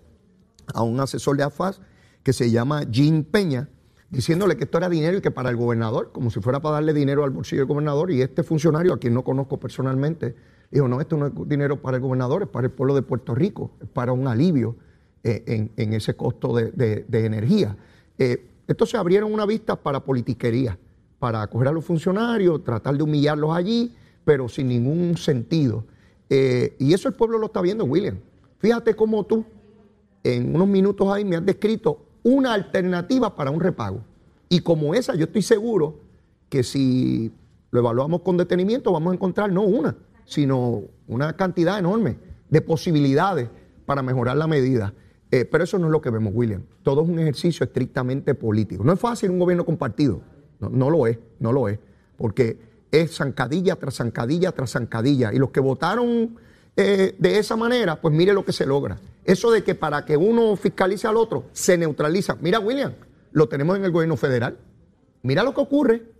a 0.73 0.81
un 0.81 0.97
asesor 1.01 1.35
de 1.35 1.43
AFAS 1.43 1.81
que 2.23 2.31
se 2.31 2.49
llama 2.49 2.83
Jean 2.89 3.25
Peña, 3.25 3.67
diciéndole 4.09 4.55
que 4.55 4.63
esto 4.63 4.77
era 4.77 4.87
dinero 4.87 5.17
y 5.17 5.21
que 5.21 5.29
para 5.29 5.49
el 5.49 5.57
gobernador, 5.57 6.13
como 6.13 6.29
si 6.29 6.39
fuera 6.39 6.61
para 6.61 6.75
darle 6.75 6.93
dinero 6.93 7.25
al 7.25 7.31
bolsillo 7.31 7.63
del 7.63 7.67
gobernador, 7.67 8.11
y 8.11 8.21
este 8.21 8.43
funcionario, 8.43 8.93
a 8.93 8.97
quien 8.97 9.13
no 9.13 9.25
conozco 9.25 9.59
personalmente, 9.59 10.37
dijo, 10.71 10.87
no, 10.87 11.01
esto 11.01 11.17
no 11.17 11.27
es 11.27 11.33
dinero 11.45 11.81
para 11.81 11.97
el 11.97 12.03
gobernador, 12.03 12.43
es 12.43 12.47
para 12.47 12.67
el 12.67 12.71
pueblo 12.71 12.95
de 12.95 13.01
Puerto 13.01 13.35
Rico, 13.35 13.71
es 13.81 13.89
para 13.89 14.13
un 14.13 14.29
alivio 14.29 14.77
eh, 15.25 15.69
en, 15.75 15.93
ese 15.93 16.15
costo 16.15 16.55
de, 16.55 17.05
energía. 17.11 17.75
Eh, 18.17 18.49
entonces 18.69 18.97
abrieron 18.97 19.33
una 19.33 19.45
vista 19.45 19.75
para 19.75 19.99
politiquería, 19.99 20.79
para 21.19 21.41
acoger 21.41 21.67
a 21.67 21.71
los 21.73 21.83
funcionarios, 21.83 22.63
tratar 22.63 22.95
de 22.95 23.03
humillarlos 23.03 23.53
allí, 23.53 23.93
pero 24.25 24.49
sin 24.49 24.67
ningún 24.67 25.17
sentido. 25.17 25.85
Eh, 26.29 26.75
y 26.79 26.93
eso 26.93 27.07
el 27.07 27.13
pueblo 27.13 27.37
lo 27.37 27.47
está 27.47 27.61
viendo, 27.61 27.85
William. 27.85 28.19
Fíjate 28.59 28.95
cómo 28.95 29.25
tú, 29.25 29.45
en 30.23 30.55
unos 30.55 30.67
minutos 30.67 31.07
ahí, 31.09 31.25
me 31.25 31.35
has 31.35 31.45
descrito 31.45 32.05
una 32.23 32.53
alternativa 32.53 33.35
para 33.35 33.51
un 33.51 33.59
repago. 33.59 34.01
Y 34.49 34.61
como 34.61 34.93
esa, 34.93 35.15
yo 35.15 35.25
estoy 35.25 35.41
seguro 35.41 35.99
que 36.49 36.63
si 36.63 37.31
lo 37.71 37.79
evaluamos 37.79 38.21
con 38.21 38.37
detenimiento, 38.37 38.91
vamos 38.91 39.11
a 39.11 39.15
encontrar 39.15 39.51
no 39.51 39.63
una, 39.63 39.95
sino 40.25 40.83
una 41.07 41.35
cantidad 41.35 41.77
enorme 41.79 42.17
de 42.49 42.61
posibilidades 42.61 43.49
para 43.85 44.01
mejorar 44.01 44.37
la 44.37 44.47
medida. 44.47 44.93
Eh, 45.31 45.45
pero 45.45 45.63
eso 45.63 45.79
no 45.79 45.87
es 45.87 45.91
lo 45.91 46.01
que 46.01 46.11
vemos, 46.11 46.31
William. 46.35 46.61
Todo 46.83 47.01
es 47.01 47.09
un 47.09 47.17
ejercicio 47.17 47.63
estrictamente 47.63 48.35
político. 48.35 48.83
No 48.83 48.93
es 48.93 48.99
fácil 48.99 49.31
un 49.31 49.39
gobierno 49.39 49.65
compartido. 49.65 50.21
No, 50.59 50.69
no 50.69 50.89
lo 50.91 51.07
es, 51.07 51.17
no 51.39 51.51
lo 51.51 51.67
es. 51.67 51.79
Porque 52.15 52.59
es 52.93 53.15
zancadilla 53.15 53.75
tras 53.75 53.95
zancadilla 53.95 54.51
tras 54.51 54.71
zancadilla. 54.71 55.33
Y 55.33 55.39
los 55.39 55.49
que 55.49 55.59
votaron 55.59 56.37
eh, 56.77 57.15
de 57.17 57.39
esa 57.39 57.55
manera, 57.55 57.99
pues 57.99 58.13
mire 58.13 58.33
lo 58.33 58.45
que 58.45 58.53
se 58.53 58.65
logra. 58.65 58.99
Eso 59.25 59.51
de 59.51 59.63
que 59.63 59.73
para 59.73 60.05
que 60.05 60.15
uno 60.15 60.55
fiscalice 60.55 61.07
al 61.07 61.17
otro, 61.17 61.45
se 61.53 61.77
neutraliza. 61.77 62.37
Mira, 62.39 62.59
William, 62.59 62.93
lo 63.31 63.49
tenemos 63.49 63.77
en 63.77 63.85
el 63.85 63.91
gobierno 63.91 64.15
federal. 64.15 64.57
Mira 65.23 65.43
lo 65.43 65.53
que 65.53 65.61
ocurre. 65.61 66.13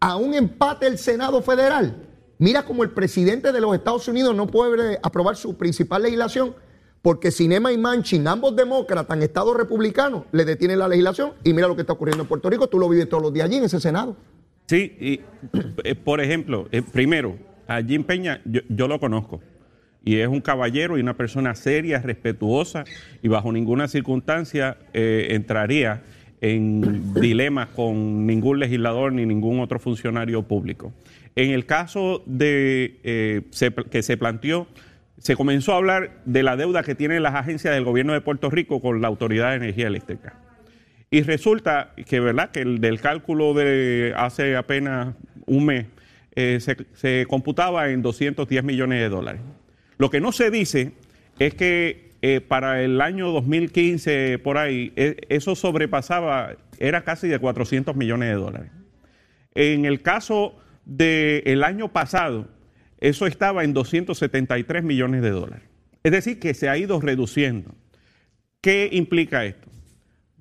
A 0.00 0.16
un 0.16 0.34
empate 0.34 0.86
el 0.86 0.98
Senado 0.98 1.40
federal. 1.42 2.06
Mira 2.38 2.66
como 2.66 2.82
el 2.82 2.90
presidente 2.90 3.52
de 3.52 3.60
los 3.60 3.74
Estados 3.74 4.08
Unidos 4.08 4.34
no 4.34 4.46
puede 4.46 4.98
aprobar 5.02 5.36
su 5.36 5.56
principal 5.56 6.02
legislación 6.02 6.54
porque 7.00 7.30
Cinema 7.30 7.70
y 7.72 7.78
Manchin, 7.78 8.26
ambos 8.26 8.56
demócratas 8.56 9.16
en 9.16 9.22
Estado 9.22 9.54
republicano, 9.54 10.24
le 10.32 10.44
detienen 10.44 10.80
la 10.80 10.88
legislación. 10.88 11.34
Y 11.44 11.54
mira 11.54 11.68
lo 11.68 11.76
que 11.76 11.82
está 11.82 11.92
ocurriendo 11.92 12.24
en 12.24 12.28
Puerto 12.28 12.50
Rico. 12.50 12.66
Tú 12.66 12.80
lo 12.80 12.88
vives 12.88 13.08
todos 13.08 13.22
los 13.22 13.32
días 13.32 13.46
allí 13.46 13.58
en 13.58 13.64
ese 13.64 13.78
Senado. 13.78 14.16
Sí, 14.66 14.96
y 15.00 15.20
eh, 15.84 15.94
por 15.94 16.20
ejemplo, 16.20 16.68
eh, 16.72 16.82
primero, 16.82 17.38
a 17.68 17.82
Jim 17.82 18.04
Peña 18.04 18.40
yo 18.44 18.88
lo 18.88 19.00
conozco 19.00 19.40
y 20.06 20.20
es 20.20 20.28
un 20.28 20.40
caballero 20.40 20.96
y 20.96 21.00
una 21.00 21.16
persona 21.16 21.56
seria, 21.56 21.98
respetuosa 21.98 22.84
y 23.22 23.28
bajo 23.28 23.52
ninguna 23.52 23.88
circunstancia 23.88 24.78
eh, 24.94 25.28
entraría 25.30 26.04
en 26.40 27.12
dilemas 27.20 27.70
con 27.70 28.24
ningún 28.24 28.60
legislador 28.60 29.12
ni 29.12 29.26
ningún 29.26 29.58
otro 29.58 29.80
funcionario 29.80 30.44
público. 30.44 30.92
En 31.34 31.50
el 31.50 31.66
caso 31.66 32.22
de 32.24 33.00
eh, 33.02 33.42
que 33.90 34.02
se 34.04 34.16
planteó, 34.16 34.68
se 35.18 35.34
comenzó 35.34 35.72
a 35.72 35.78
hablar 35.78 36.22
de 36.24 36.44
la 36.44 36.56
deuda 36.56 36.84
que 36.84 36.94
tienen 36.94 37.24
las 37.24 37.34
agencias 37.34 37.74
del 37.74 37.82
gobierno 37.82 38.12
de 38.12 38.20
Puerto 38.20 38.48
Rico 38.48 38.80
con 38.80 39.02
la 39.02 39.08
Autoridad 39.08 39.50
de 39.50 39.56
Energía 39.56 39.88
Eléctrica. 39.88 40.38
Y 41.16 41.22
resulta 41.22 41.94
que, 42.04 42.20
¿verdad? 42.20 42.50
que 42.50 42.60
el 42.60 42.78
del 42.78 43.00
cálculo 43.00 43.54
de 43.54 44.12
hace 44.18 44.54
apenas 44.54 45.14
un 45.46 45.64
mes 45.64 45.86
eh, 46.34 46.60
se, 46.60 47.24
computaba 47.26 47.88
en 47.88 48.02
210 48.02 48.62
millones 48.62 49.00
de 49.00 49.08
dólares. 49.08 49.40
Lo 49.96 50.10
que 50.10 50.20
no 50.20 50.30
se 50.30 50.50
dice 50.50 50.92
es 51.38 51.54
que 51.54 52.10
eh, 52.20 52.42
para 52.42 52.82
el 52.82 53.00
año 53.00 53.30
2015, 53.30 54.40
por 54.40 54.58
ahí, 54.58 54.92
e, 54.94 55.16
eso 55.30 55.56
sobrepasaba, 55.56 56.56
era 56.78 57.02
casi 57.02 57.28
de 57.28 57.38
400 57.38 57.96
millones 57.96 58.28
de 58.28 58.34
dólares. 58.34 58.70
En 59.54 59.86
el 59.86 60.02
caso 60.02 60.54
del 60.84 61.64
año 61.64 61.94
pasado, 61.94 62.46
eso 63.00 63.26
estaba 63.26 63.64
en 63.64 63.72
273 63.72 64.84
millones 64.84 65.22
de 65.22 65.30
dólares. 65.30 65.64
Es 66.02 66.12
decir, 66.12 66.38
que 66.38 66.52
se 66.52 66.68
ha 66.68 66.76
ido 66.76 67.00
reduciendo. 67.00 67.74
¿Qué 68.60 68.90
implica 68.92 69.46
esto? 69.46 69.70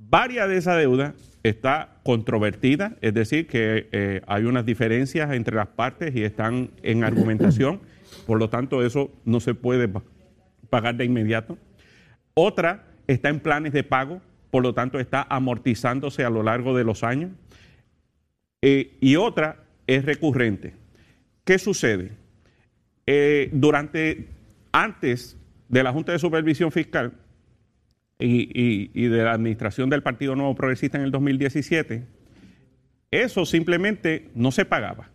Varias 0.10 0.48
de 0.50 0.58
esa 0.58 0.76
deuda 0.76 1.16
está 1.42 1.98
controvertida, 2.04 2.96
es 3.02 3.14
decir, 3.14 3.48
que 3.48 3.88
eh, 3.92 4.22
hay 4.28 4.44
unas 4.44 4.66
diferencias 4.66 5.32
entre 5.34 5.56
las 5.56 5.68
partes 5.68 6.16
y 6.16 6.24
están 6.24 6.70
en 6.84 7.04
argumentación. 7.04 7.82
Por 8.28 8.38
lo 8.38 8.50
tanto, 8.50 8.86
eso 8.86 9.12
no 9.26 9.40
se 9.40 9.56
puede 9.56 9.90
pagar 10.70 10.96
de 10.96 11.06
inmediato. 11.06 11.58
Otra 12.36 12.84
está 13.08 13.30
en 13.30 13.40
planes 13.40 13.74
de 13.74 13.84
pago, 13.84 14.22
por 14.52 14.64
lo 14.64 14.74
tanto 14.74 15.00
está 15.00 15.26
amortizándose 15.30 16.24
a 16.24 16.30
lo 16.30 16.44
largo 16.44 16.76
de 16.76 16.84
los 16.84 17.04
años. 17.04 17.32
Eh, 18.62 18.98
y 19.02 19.16
otra 19.16 19.64
es 19.88 20.06
recurrente. 20.06 20.74
¿Qué 21.44 21.60
sucede? 21.60 22.12
Eh, 23.06 23.50
durante, 23.52 24.28
antes 24.72 25.38
de 25.70 25.84
la 25.84 25.92
Junta 25.92 26.12
de 26.12 26.20
Supervisión 26.20 26.72
Fiscal 26.72 27.14
y, 28.20 29.08
de 29.08 29.24
la 29.24 29.34
administración 29.34 29.90
del 29.90 30.04
Partido 30.04 30.36
Nuevo 30.36 30.56
Progresista 30.56 30.98
en 30.98 31.04
el 31.04 31.12
2017, 31.12 32.06
eso 33.12 33.46
simplemente 33.46 34.30
no 34.36 34.52
se 34.52 34.66
pagaba. 34.66 35.10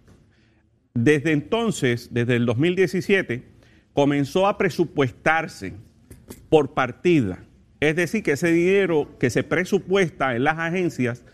Desde 0.94 1.32
entonces, 1.32 2.08
desde 2.12 2.36
el 2.36 2.46
2017, 2.46 3.42
comenzó 3.92 4.46
a 4.46 4.58
presupuestarse 4.58 5.74
por 6.48 6.74
partida. 6.74 7.44
Es 7.80 7.96
decir, 7.96 8.22
que 8.22 8.32
ese 8.32 8.52
dinero 8.52 9.16
que 9.18 9.30
se 9.30 9.42
presupuesta 9.42 10.36
en 10.36 10.44
las 10.44 10.58
agencias 10.58 11.24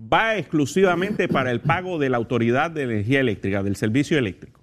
va 0.00 0.36
exclusivamente 0.36 1.28
para 1.28 1.50
el 1.50 1.60
pago 1.60 1.98
de 1.98 2.10
la 2.10 2.16
Autoridad 2.16 2.70
de 2.70 2.82
Energía 2.82 3.20
Eléctrica, 3.20 3.62
del 3.62 3.76
servicio 3.76 4.18
eléctrico, 4.18 4.60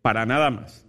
para 0.00 0.24
nada 0.24 0.50
más. 0.50 0.86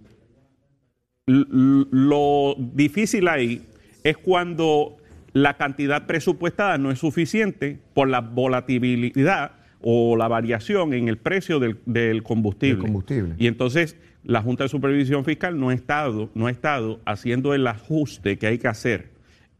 Lo 1.25 2.55
difícil 2.57 3.27
ahí 3.27 3.67
es 4.03 4.17
cuando 4.17 4.98
la 5.33 5.57
cantidad 5.57 6.05
presupuestada 6.07 6.77
no 6.77 6.91
es 6.91 6.99
suficiente 6.99 7.79
por 7.93 8.09
la 8.09 8.21
volatilidad 8.21 9.51
o 9.81 10.17
la 10.17 10.27
variación 10.27 10.93
en 10.93 11.07
el 11.07 11.17
precio 11.17 11.59
del, 11.59 12.23
combustible. 12.23 13.35
Y 13.37 13.47
entonces 13.47 13.95
la 14.23 14.41
Junta 14.41 14.63
de 14.63 14.69
Supervisión 14.69 15.23
Fiscal 15.23 15.59
no 15.59 15.69
ha, 15.69 15.73
estado, 15.73 16.29
no 16.33 16.47
ha 16.47 16.51
estado 16.51 16.99
haciendo 17.05 17.53
el 17.53 17.65
ajuste 17.67 18.37
que 18.37 18.47
hay 18.47 18.57
que 18.57 18.67
hacer 18.67 19.11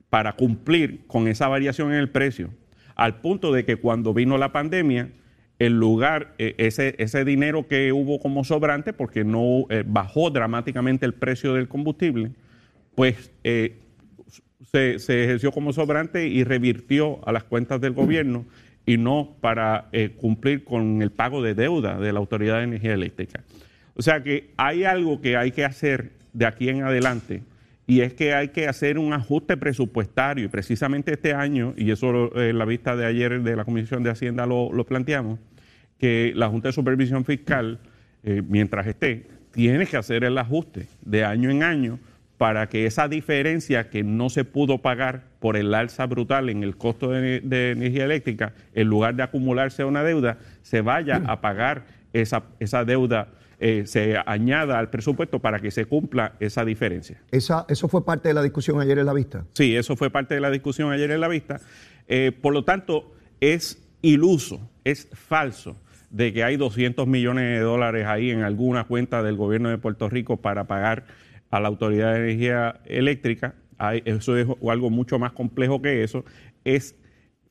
para 0.10 0.34
cumplir 0.34 1.06
con 1.08 1.28
esa 1.28 1.48
variación 1.48 1.94
en 1.94 2.00
el 2.00 2.10
precio, 2.10 2.50
al 2.96 3.22
punto 3.22 3.54
de 3.54 3.64
que 3.64 3.78
cuando 3.78 4.14
vino 4.14 4.38
la 4.38 4.52
pandemia, 4.52 5.12
el 5.60 5.78
lugar, 5.78 6.34
e, 6.38 6.56
ese, 6.58 6.96
ese 6.98 7.24
dinero 7.24 7.68
que 7.68 7.94
hubo 7.94 8.20
como 8.20 8.44
sobrante, 8.44 8.92
porque 8.92 9.24
no 9.24 9.66
eh, 9.70 9.84
bajó 9.86 10.32
dramáticamente 10.32 11.06
el 11.06 11.14
precio 11.14 11.54
del 11.54 11.68
combustible, 11.68 12.32
pues 12.96 13.32
eh, 13.44 13.78
se, 14.72 14.96
ejerció 14.96 15.52
como 15.52 15.74
sobrante 15.74 16.28
y 16.28 16.44
revirtió 16.44 17.28
a 17.28 17.32
las 17.32 17.44
cuentas 17.44 17.82
del 17.82 17.94
gobierno 17.94 18.46
y 18.86 18.98
no 18.98 19.36
para 19.42 19.90
eh, 19.92 20.12
cumplir 20.16 20.64
con 20.64 21.02
el 21.02 21.12
pago 21.12 21.42
de 21.42 21.54
deuda 21.54 22.00
de 22.00 22.12
la 22.12 22.20
Autoridad 22.20 22.58
de 22.58 22.64
Energía 22.64 22.94
Eléctrica. 22.94 23.44
O 23.96 24.02
sea 24.02 24.24
que 24.24 24.52
hay 24.58 24.84
algo 24.84 25.22
que 25.22 25.38
hay 25.38 25.52
que 25.52 25.66
hacer 25.66 26.12
de 26.34 26.46
aquí 26.46 26.70
en 26.70 26.84
adelante 26.84 27.44
y 27.90 28.02
es 28.02 28.14
que 28.14 28.34
hay 28.34 28.50
que 28.50 28.68
hacer 28.68 29.00
un 29.00 29.14
ajuste 29.14 29.58
presupuestario 29.58 30.46
y 30.46 30.48
precisamente 30.48 31.14
este 31.14 31.34
año, 31.34 31.74
y 31.76 31.90
eso 31.90 32.36
en 32.40 32.58
la 32.58 32.66
vista 32.66 32.96
de 32.96 33.06
ayer 33.06 33.42
de 33.42 33.56
la 33.56 33.66
Comisión 33.66 34.04
de 34.04 34.12
Hacienda 34.12 34.46
lo, 34.46 34.86
planteamos, 34.86 35.40
que 35.98 36.32
la 36.36 36.50
Junta 36.50 36.70
de 36.70 36.74
Supervisión 36.74 37.26
Fiscal, 37.26 37.80
eh, 38.24 38.44
mientras 38.48 38.86
esté, 38.86 39.26
tiene 39.52 39.88
que 39.88 39.98
hacer 39.98 40.24
el 40.24 40.38
ajuste 40.38 40.86
de 41.02 41.26
año 41.26 41.50
en 41.50 41.64
año 41.64 42.00
para 42.40 42.70
que 42.70 42.86
esa 42.86 43.10
diferencia 43.10 43.90
que 43.90 44.02
no 44.02 44.30
se 44.30 44.46
pudo 44.46 44.78
pagar 44.78 45.24
por 45.42 45.58
el 45.58 45.74
alza 45.74 46.06
brutal 46.06 46.50
en 46.50 46.64
el 46.64 46.78
costo 46.78 47.10
de, 47.10 47.42
energía 47.72 48.06
eléctrica, 48.06 48.54
en 48.74 48.88
lugar 48.88 49.16
de 49.16 49.24
acumularse 49.24 49.84
una 49.84 50.06
deuda, 50.06 50.38
se 50.62 50.80
vaya 50.80 51.22
a 51.28 51.42
pagar 51.42 51.84
esa, 52.14 52.44
esa 52.62 52.86
deuda, 52.86 53.28
eh, 53.60 53.84
se 53.86 54.16
añada 54.26 54.80
al 54.80 54.90
presupuesto 54.90 55.40
para 55.40 55.60
que 55.60 55.70
se 55.70 55.84
cumpla 55.84 56.36
esa 56.40 56.64
diferencia. 56.64 57.22
Esa, 57.30 57.66
¿Eso 57.68 57.90
fue 57.90 58.06
parte 58.06 58.30
de 58.30 58.34
la 58.34 58.42
discusión 58.42 58.80
ayer 58.80 58.98
en 59.00 59.08
la 59.08 59.14
vista? 59.14 59.46
Sí, 59.52 59.76
eso 59.76 59.98
fue 59.98 60.10
parte 60.10 60.34
de 60.34 60.40
la 60.40 60.50
discusión 60.50 60.94
ayer 60.94 61.12
en 61.12 61.20
la 61.20 61.28
vista. 61.28 61.60
Eh, 62.08 62.32
por 62.32 62.54
lo 62.54 62.64
tanto, 62.64 63.12
es 63.42 63.86
iluso, 64.02 64.62
es 64.86 65.10
falso 65.12 65.76
de 66.10 66.32
que 66.32 66.46
hay 66.46 66.56
200 66.56 67.06
millones 67.06 67.60
de 67.60 67.60
dólares 67.60 68.08
ahí 68.08 68.32
en 68.32 68.44
alguna 68.44 68.86
cuenta 68.86 69.24
del 69.24 69.36
gobierno 69.36 69.68
de 69.68 69.78
Puerto 69.78 70.08
Rico 70.08 70.38
para 70.38 70.68
pagar 70.68 71.04
a 71.50 71.60
la 71.60 71.68
Autoridad 71.68 72.14
de 72.14 72.20
Energía 72.20 72.80
Eléctrica. 72.86 73.56
eso 74.06 74.38
es 74.38 74.48
algo 74.70 74.90
mucho 74.90 75.20
más 75.20 75.32
complejo 75.32 75.82
que 75.82 76.04
eso. 76.04 76.26
Es 76.64 76.96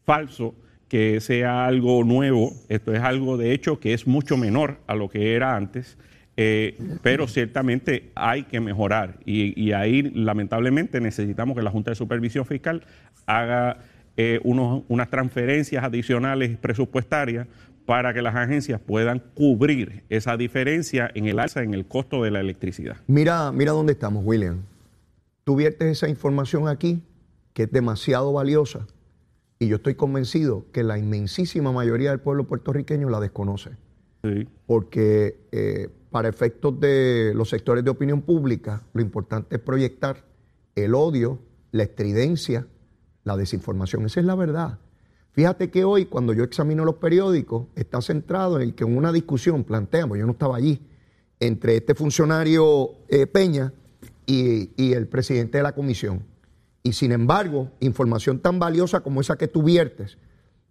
falso 0.04 0.54
que 0.88 1.20
sea 1.20 1.66
algo 1.66 2.02
nuevo, 2.02 2.52
esto 2.68 2.94
es 2.94 3.00
algo 3.00 3.36
de 3.36 3.52
hecho 3.52 3.78
que 3.78 3.92
es 3.92 4.06
mucho 4.06 4.36
menor 4.36 4.78
a 4.86 4.94
lo 4.94 5.08
que 5.08 5.34
era 5.34 5.54
antes, 5.54 5.98
eh, 6.36 6.78
pero 7.02 7.28
ciertamente 7.28 8.10
hay 8.14 8.44
que 8.44 8.60
mejorar 8.60 9.18
y, 9.26 9.72
ahí 9.72 10.02
lamentablemente 10.02 11.00
necesitamos 11.00 11.56
que 11.56 11.62
la 11.62 11.70
Junta 11.70 11.90
de 11.90 11.96
Supervisión 11.96 12.46
Fiscal 12.46 12.84
haga 13.26 13.78
eh, 14.16 14.40
unos, 14.44 14.84
unas 14.88 15.10
transferencias 15.10 15.84
adicionales 15.84 16.56
presupuestarias 16.56 17.46
para 17.88 18.12
que 18.12 18.20
las 18.20 18.34
agencias 18.36 18.82
puedan 18.82 19.22
cubrir 19.32 20.04
esa 20.10 20.36
diferencia 20.36 21.10
en 21.14 21.24
el 21.24 21.38
alza 21.38 21.62
en 21.62 21.72
el 21.72 21.86
costo 21.86 22.22
de 22.22 22.30
la 22.30 22.40
electricidad. 22.40 22.98
Mira, 23.06 23.50
mira 23.50 23.72
dónde 23.72 23.94
estamos, 23.94 24.22
William. 24.26 24.58
Tú 25.44 25.56
viertes 25.56 25.88
esa 25.92 26.06
información 26.06 26.68
aquí, 26.68 27.02
que 27.54 27.62
es 27.62 27.72
demasiado 27.72 28.30
valiosa, 28.30 28.86
y 29.58 29.68
yo 29.68 29.76
estoy 29.76 29.94
convencido 29.94 30.66
que 30.70 30.82
la 30.82 30.98
inmensísima 30.98 31.72
mayoría 31.72 32.10
del 32.10 32.20
pueblo 32.20 32.46
puertorriqueño 32.46 33.08
la 33.08 33.20
desconoce. 33.20 33.70
Sí. 34.22 34.46
Porque 34.66 35.40
eh, 35.50 35.88
para 36.10 36.28
efectos 36.28 36.78
de 36.78 37.32
los 37.34 37.48
sectores 37.48 37.84
de 37.84 37.90
opinión 37.90 38.20
pública, 38.20 38.82
lo 38.92 39.00
importante 39.00 39.56
es 39.56 39.62
proyectar 39.62 40.26
el 40.74 40.94
odio, 40.94 41.38
la 41.72 41.84
estridencia, 41.84 42.66
la 43.24 43.38
desinformación. 43.38 44.04
Esa 44.04 44.20
es 44.20 44.26
la 44.26 44.34
verdad. 44.34 44.78
Fíjate 45.38 45.70
que 45.70 45.84
hoy, 45.84 46.06
cuando 46.06 46.32
yo 46.32 46.42
examino 46.42 46.84
los 46.84 46.96
periódicos, 46.96 47.68
está 47.76 48.02
centrado 48.02 48.58
en 48.58 48.72
que 48.72 48.82
en 48.82 48.96
una 48.96 49.12
discusión 49.12 49.62
planteamos, 49.62 50.18
yo 50.18 50.26
no 50.26 50.32
estaba 50.32 50.56
allí, 50.56 50.80
entre 51.38 51.76
este 51.76 51.94
funcionario 51.94 52.90
eh, 53.06 53.24
Peña 53.28 53.72
y, 54.26 54.92
el 54.92 55.06
presidente 55.06 55.58
de 55.58 55.62
la 55.62 55.76
comisión. 55.76 56.24
Y 56.82 56.92
sin 56.92 57.12
embargo, 57.12 57.70
información 57.78 58.40
tan 58.40 58.58
valiosa 58.58 58.98
como 58.98 59.20
esa 59.20 59.38
que 59.38 59.46
tú 59.46 59.62
viertes, 59.62 60.18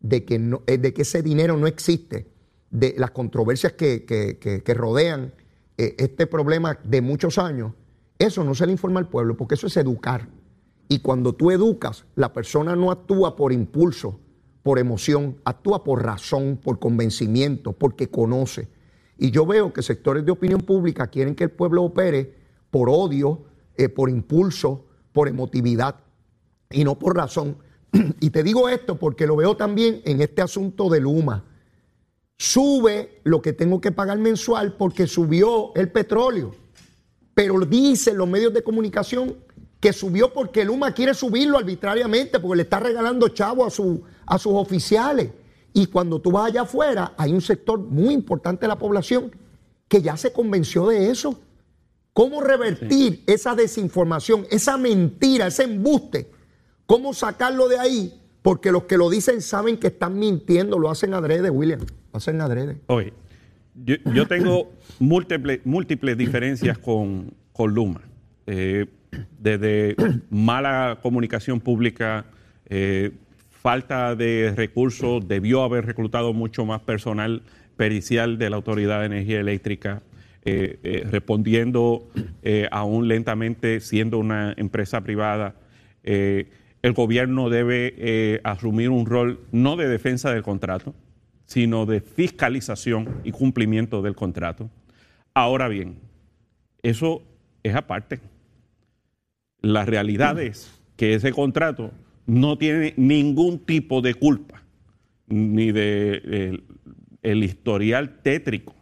de 0.01 0.25
que, 0.25 0.37
no, 0.37 0.63
eh, 0.67 0.77
de 0.77 0.93
que 0.93 1.03
ese 1.03 1.23
dinero 1.23 1.55
no 1.55 1.67
existe, 1.67 2.27
de 2.69 2.93
las 2.97 3.11
controversias 3.11 3.71
que, 3.71 4.03
que, 4.03 4.37
que 4.37 4.73
rodean 4.73 5.31
eh, 5.77 5.95
este 5.97 6.27
problema 6.27 6.77
de 6.83 6.99
muchos 6.99 7.37
años, 7.37 7.71
eso 8.19 8.43
no 8.43 8.53
se 8.53 8.65
le 8.65 8.73
informa 8.73 8.99
al 8.99 9.07
pueblo, 9.07 9.37
porque 9.37 9.55
eso 9.55 9.67
es 9.67 9.77
educar. 9.77 10.27
Y 10.89 10.99
cuando 10.99 11.33
tú 11.33 11.51
educas, 11.51 12.03
la 12.15 12.33
persona 12.33 12.75
no 12.75 12.91
actúa 12.91 13.37
por 13.37 13.53
impulso, 13.53 14.19
por 14.67 14.79
emoción, 14.79 15.37
actúa 15.45 15.81
por 15.85 16.03
razón, 16.03 16.59
por 16.61 16.77
convencimiento, 16.77 17.71
porque 17.71 18.09
conoce. 18.09 18.67
Y 19.17 19.31
yo 19.31 19.45
veo 19.45 19.71
que 19.71 19.81
sectores 19.81 20.25
de 20.25 20.31
opinión 20.33 20.59
pública 20.59 21.07
quieren 21.07 21.35
que 21.35 21.45
el 21.45 21.51
pueblo 21.51 21.83
opere 21.83 22.33
por 22.69 22.89
odio, 22.89 23.45
eh, 23.77 23.87
por 23.87 24.09
impulso, 24.09 24.83
por 25.13 25.29
emotividad 25.29 25.95
y 26.69 26.83
no 26.83 26.99
por 26.99 27.15
razón. 27.15 27.55
y 28.19 28.29
te 28.29 28.43
digo 28.43 28.67
esto 28.67 28.99
porque 28.99 29.25
lo 29.25 29.37
veo 29.37 29.55
también 29.55 30.01
en 30.03 30.19
este 30.19 30.41
asunto 30.41 30.89
de 30.89 30.99
Luma 30.99 31.45
sube 32.37 33.21
lo 33.23 33.41
que 33.41 33.53
tengo 33.53 33.79
que 33.79 33.93
pagar 33.93 34.17
mensual 34.17 34.75
porque 34.75 35.07
subió 35.07 35.71
el 35.75 35.93
petróleo. 35.93 36.53
Pero 37.33 37.57
dicen 37.61 38.17
los 38.17 38.27
medios 38.27 38.53
de 38.53 38.63
comunicación 38.63 39.37
que 39.79 39.93
subió 39.93 40.33
porque 40.33 40.65
Luma 40.65 40.91
quiere 40.93 41.13
subirlo 41.13 41.57
arbitrariamente, 41.57 42.39
porque 42.39 42.57
le 42.57 42.63
está 42.63 42.79
regalando 42.79 43.29
chavo 43.29 43.65
a, 43.65 43.69
su, 43.69 44.03
a 44.25 44.37
sus 44.37 44.53
oficiales. 44.53 45.29
Y 45.73 45.87
cuando 45.87 46.19
tú 46.19 46.31
vas 46.31 46.47
allá 46.47 46.61
afuera, 46.63 47.13
hay 47.17 47.31
un 47.31 47.41
sector 47.41 47.79
muy 47.79 48.13
importante 48.13 48.61
de 48.61 48.69
la 48.69 48.79
población 48.79 49.31
que 49.87 50.01
ya 50.01 50.17
se 50.17 50.31
convenció 50.33 50.87
de 50.87 51.11
eso. 51.11 51.39
¿Cómo 52.13 52.41
revertir 52.41 53.23
esa 53.27 53.53
desinformación, 53.53 54.47
esa 54.49 54.75
mentira, 54.77 55.47
ese 55.47 55.63
embuste? 55.65 56.31
¿Cómo 56.87 57.13
sacarlo 57.13 57.67
de 57.67 57.77
ahí? 57.77 58.19
Porque 58.41 58.71
los 58.71 58.85
que 58.85 58.97
lo 58.97 59.11
dicen 59.11 59.41
saben 59.41 59.77
que 59.77 59.87
están 59.87 60.17
mintiendo, 60.17 60.79
lo 60.79 60.89
hacen 60.89 61.13
adrede, 61.13 61.51
William 61.51 61.81
hacen 62.13 62.41
adrede. 62.41 62.81
Oye, 62.87 63.13
yo, 63.75 63.97
yo 64.15 64.27
tengo 64.27 64.71
múltiples, 64.97 65.59
múltiples 65.63 66.17
diferencias 66.17 66.79
con, 66.79 67.35
con 67.53 67.75
Luma. 67.75 68.01
Eh, 68.47 68.87
desde 69.39 69.95
mala 70.29 70.99
comunicación 71.01 71.59
pública, 71.59 72.25
eh, 72.69 73.11
falta 73.49 74.15
de 74.15 74.53
recursos, 74.55 75.27
debió 75.27 75.63
haber 75.63 75.85
reclutado 75.85 76.33
mucho 76.33 76.65
más 76.65 76.81
personal 76.81 77.43
pericial 77.75 78.37
de 78.37 78.49
la 78.49 78.55
Autoridad 78.55 79.01
de 79.01 79.07
Energía 79.07 79.39
Eléctrica, 79.39 80.01
eh, 80.45 80.79
eh 80.83 81.07
respondiendo 81.09 82.07
aún 82.71 83.07
lentamente, 83.07 83.79
siendo 83.81 84.19
una 84.19 84.53
empresa 84.57 85.01
privada. 85.01 85.55
El 86.03 86.93
gobierno 86.93 87.49
debe 87.49 88.39
asumir 88.43 88.89
un 88.89 89.05
rol 89.05 89.41
no 89.51 89.75
de 89.75 89.89
defensa 89.89 90.31
del 90.31 90.43
contrato, 90.43 90.95
sino 91.45 91.85
de 91.85 92.01
fiscalización 92.01 93.21
y 93.23 93.31
cumplimiento 93.31 94.01
del 94.01 94.15
contrato. 94.15 94.69
Ahora 95.33 95.67
bien, 95.67 95.99
eso 96.81 97.21
es 97.63 97.75
aparte. 97.75 98.19
La 99.67 99.83
realidad 99.83 100.39
es 100.39 100.79
que 100.95 101.13
ese 101.13 101.33
contrato 101.33 101.91
no 102.25 102.57
tiene 102.57 102.93
ningún 102.95 103.59
tipo 103.59 103.99
de 103.99 104.13
culpa, 104.13 104.63
ni 105.27 105.73
de 105.73 106.61
el, 107.21 107.43
historial 107.43 108.19
tétrico 108.21 108.73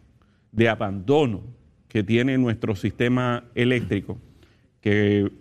de 0.52 0.68
abandono 0.68 1.42
que 1.88 2.04
tiene 2.04 2.38
nuestro 2.38 2.76
sistema 2.76 3.42
eléctrico, 3.56 4.20
que 4.80 5.32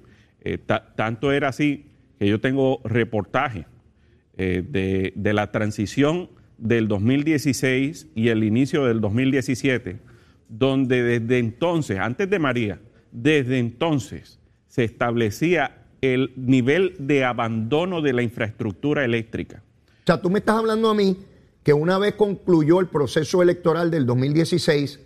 eh, 0.41 0.57
tanto 0.95 1.31
era 1.31 1.49
así 1.49 1.91
que 2.17 2.27
yo 2.27 2.39
tengo 2.39 2.81
reportaje 2.83 3.67
eh, 4.37 4.63
de, 4.67 5.13
de 5.15 5.33
la 5.33 5.51
transición 5.51 6.27
del 6.57 6.87
2016 6.87 8.07
y 8.15 8.29
el 8.29 8.43
inicio 8.43 8.85
del 8.85 8.99
2017, 8.99 9.99
donde 10.49 11.03
desde 11.03 11.37
entonces, 11.37 11.99
antes 11.99 12.27
de 12.31 12.39
María, 12.39 12.79
desde 13.11 13.59
entonces 13.59 14.39
se 14.75 14.83
establecía 14.83 15.85
el 16.01 16.33
nivel 16.35 16.95
de 16.99 17.23
abandono 17.23 18.01
de 18.01 18.11
la 18.11 18.23
infraestructura 18.23 19.05
eléctrica. 19.05 19.63
O 19.87 20.05
sea, 20.05 20.21
tú 20.21 20.29
me 20.29 20.39
estás 20.39 20.57
hablando 20.57 20.89
a 20.89 20.93
mí 20.93 21.17
que 21.63 21.71
una 21.71 21.97
vez 21.97 22.15
concluyó 22.15 22.81
el 22.81 22.87
proceso 22.87 23.41
electoral 23.41 23.89
del 23.89 24.05
2016, 24.05 24.99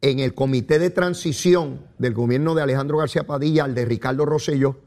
en 0.00 0.18
el 0.18 0.34
comité 0.34 0.80
de 0.80 0.90
transición 0.90 1.82
del 1.98 2.14
gobierno 2.14 2.56
de 2.56 2.62
Alejandro 2.62 2.98
García 2.98 3.22
Padilla 3.22 3.62
al 3.62 3.76
de 3.76 3.84
Ricardo 3.84 4.26
Rosselló, 4.26 4.80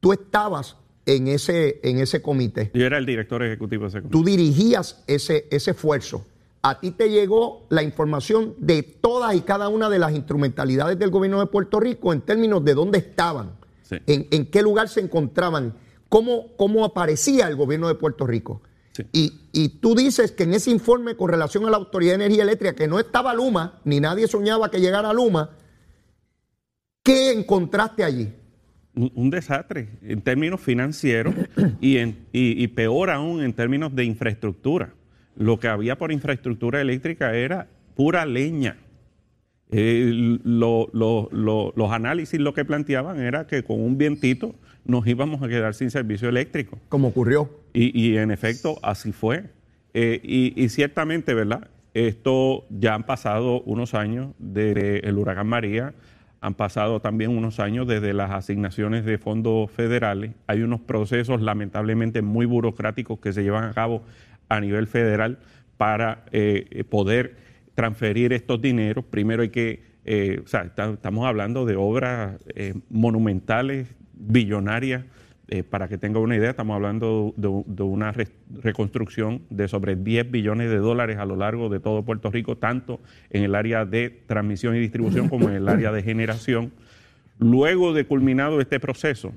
tú 0.00 0.12
estabas 0.12 0.76
en 1.06 1.28
ese, 1.28 1.78
en 1.84 2.00
ese 2.00 2.20
comité. 2.20 2.72
Yo 2.74 2.84
era 2.84 2.98
el 2.98 3.06
director 3.06 3.44
ejecutivo 3.44 3.84
de 3.84 3.90
ese 3.90 3.98
comité. 4.00 4.12
Tú 4.12 4.24
dirigías 4.24 5.04
ese, 5.06 5.46
ese 5.52 5.70
esfuerzo. 5.70 6.26
A 6.62 6.78
ti 6.78 6.92
te 6.92 7.10
llegó 7.10 7.66
la 7.70 7.82
información 7.82 8.54
de 8.58 8.84
todas 8.84 9.34
y 9.34 9.40
cada 9.40 9.68
una 9.68 9.90
de 9.90 9.98
las 9.98 10.12
instrumentalidades 10.12 10.96
del 10.96 11.10
gobierno 11.10 11.40
de 11.40 11.46
Puerto 11.46 11.80
Rico 11.80 12.12
en 12.12 12.20
términos 12.20 12.64
de 12.64 12.74
dónde 12.74 12.98
estaban, 12.98 13.56
sí. 13.82 13.96
en, 14.06 14.28
en, 14.30 14.46
qué 14.46 14.62
lugar 14.62 14.88
se 14.88 15.00
encontraban, 15.00 15.74
cómo, 16.08 16.56
cómo 16.56 16.84
aparecía 16.84 17.48
el 17.48 17.56
gobierno 17.56 17.88
de 17.88 17.96
Puerto 17.96 18.26
Rico. 18.28 18.62
Sí. 18.92 19.04
Y, 19.12 19.32
y, 19.52 19.68
tú 19.80 19.96
dices 19.96 20.30
que 20.32 20.44
en 20.44 20.54
ese 20.54 20.70
informe 20.70 21.16
con 21.16 21.30
relación 21.30 21.64
a 21.64 21.70
la 21.70 21.78
Autoridad 21.78 22.12
de 22.12 22.26
Energía 22.26 22.44
Eléctrica, 22.44 22.74
que 22.74 22.86
no 22.86 23.00
estaba 23.00 23.34
Luma, 23.34 23.80
ni 23.84 23.98
nadie 23.98 24.28
soñaba 24.28 24.70
que 24.70 24.80
llegara 24.80 25.12
Luma, 25.12 25.50
¿qué 27.02 27.32
encontraste 27.32 28.04
allí? 28.04 28.32
un 28.94 29.30
desastre 29.30 29.88
en 30.02 30.20
términos 30.20 30.60
financieros 30.60 31.34
y, 31.80 31.96
en, 31.96 32.26
y, 32.32 32.62
y, 32.62 32.68
peor 32.68 33.10
aún 33.10 33.42
en 33.42 33.52
términos 33.54 33.94
de 33.94 34.04
infraestructura. 34.04 34.92
Lo 35.36 35.58
que 35.58 35.68
había 35.68 35.96
por 35.98 36.12
infraestructura 36.12 36.80
eléctrica 36.80 37.34
era 37.34 37.68
pura 37.94 38.26
leña. 38.26 38.76
Eh, 39.70 40.38
lo, 40.44 40.90
lo, 40.92 41.28
lo, 41.32 41.72
los 41.74 41.92
análisis 41.92 42.38
lo 42.38 42.52
que 42.52 42.64
planteaban 42.64 43.20
era 43.20 43.46
que 43.46 43.62
con 43.62 43.80
un 43.80 43.96
vientito 43.96 44.54
nos 44.84 45.06
íbamos 45.06 45.42
a 45.42 45.48
quedar 45.48 45.74
sin 45.74 45.90
servicio 45.90 46.28
eléctrico. 46.28 46.78
Como 46.88 47.08
ocurrió. 47.08 47.50
Y, 47.72 47.98
y 47.98 48.18
en 48.18 48.30
efecto, 48.30 48.78
así 48.82 49.12
fue. 49.12 49.44
Eh, 49.94 50.20
y, 50.22 50.68
ciertamente, 50.68 51.34
¿verdad? 51.34 51.68
Esto 51.94 52.64
ya 52.70 52.94
han 52.94 53.04
pasado 53.04 53.62
unos 53.62 53.94
años 53.94 54.34
desde 54.38 55.06
el 55.06 55.18
huracán 55.18 55.46
María 55.46 55.94
han 56.40 56.54
pasado 56.54 56.98
también 57.00 57.30
unos 57.30 57.60
años 57.60 57.86
desde 57.86 58.12
las 58.12 58.32
asignaciones 58.32 59.04
de 59.04 59.16
fondos 59.16 59.70
federales. 59.70 60.32
Hay 60.48 60.62
unos 60.62 60.80
procesos 60.80 61.40
lamentablemente 61.40 62.20
muy 62.20 62.46
burocráticos 62.46 63.20
que 63.20 63.32
se 63.32 63.44
llevan 63.44 63.62
a 63.62 63.72
cabo 63.72 64.02
a 64.52 64.60
nivel 64.60 64.86
federal 64.86 65.38
para 65.76 66.24
eh, 66.30 66.84
poder 66.88 67.36
transferir 67.74 68.32
estos 68.32 68.60
dineros. 68.60 69.04
Primero 69.04 69.42
hay 69.42 69.48
que, 69.48 69.82
eh, 70.04 70.40
o 70.44 70.46
sea, 70.46 70.62
estamos 70.62 71.26
hablando 71.26 71.64
de 71.64 71.76
obras 71.76 72.38
eh, 72.54 72.74
monumentales, 72.90 73.88
billonarias. 74.14 75.04
Eh, 75.48 75.64
para 75.64 75.86
que 75.86 75.98
tenga 75.98 76.18
una 76.18 76.34
idea, 76.34 76.50
estamos 76.50 76.74
hablando 76.74 77.34
de, 77.36 77.82
una 77.82 78.10
re 78.10 78.28
reconstrucción 78.62 79.42
de 79.50 79.68
sobre 79.68 79.96
10 79.96 80.30
billones 80.30 80.70
de 80.70 80.78
dólares 80.78 81.18
a 81.18 81.26
lo 81.26 81.36
largo 81.36 81.68
de 81.68 81.78
todo 81.78 82.04
Puerto 82.04 82.30
Rico, 82.30 82.56
tanto 82.56 83.00
en 83.28 83.42
el 83.42 83.54
área 83.54 83.84
de 83.84 84.08
transmisión 84.26 84.76
y 84.76 84.78
distribución 84.78 85.28
como 85.28 85.50
en 85.50 85.56
el 85.56 85.68
área 85.68 85.92
de 85.92 86.02
generación. 86.02 86.72
Luego 87.38 87.92
de 87.92 88.06
culminado 88.06 88.62
este 88.62 88.80
proceso, 88.80 89.34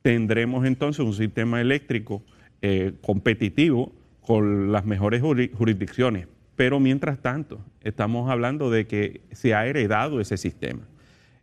tendremos 0.00 0.64
entonces 0.64 1.04
un 1.04 1.12
sistema 1.12 1.60
eléctrico 1.60 2.22
eh, 2.62 2.92
competitivo 3.02 3.92
con 4.20 4.72
las 4.72 4.84
mejores 4.84 5.22
jurisdicciones. 5.22 6.26
Pero 6.56 6.78
mientras 6.78 7.20
tanto, 7.20 7.64
estamos 7.82 8.30
hablando 8.30 8.70
de 8.70 8.86
que 8.86 9.22
se 9.32 9.54
ha 9.54 9.66
heredado 9.66 10.20
ese 10.20 10.36
sistema. 10.36 10.82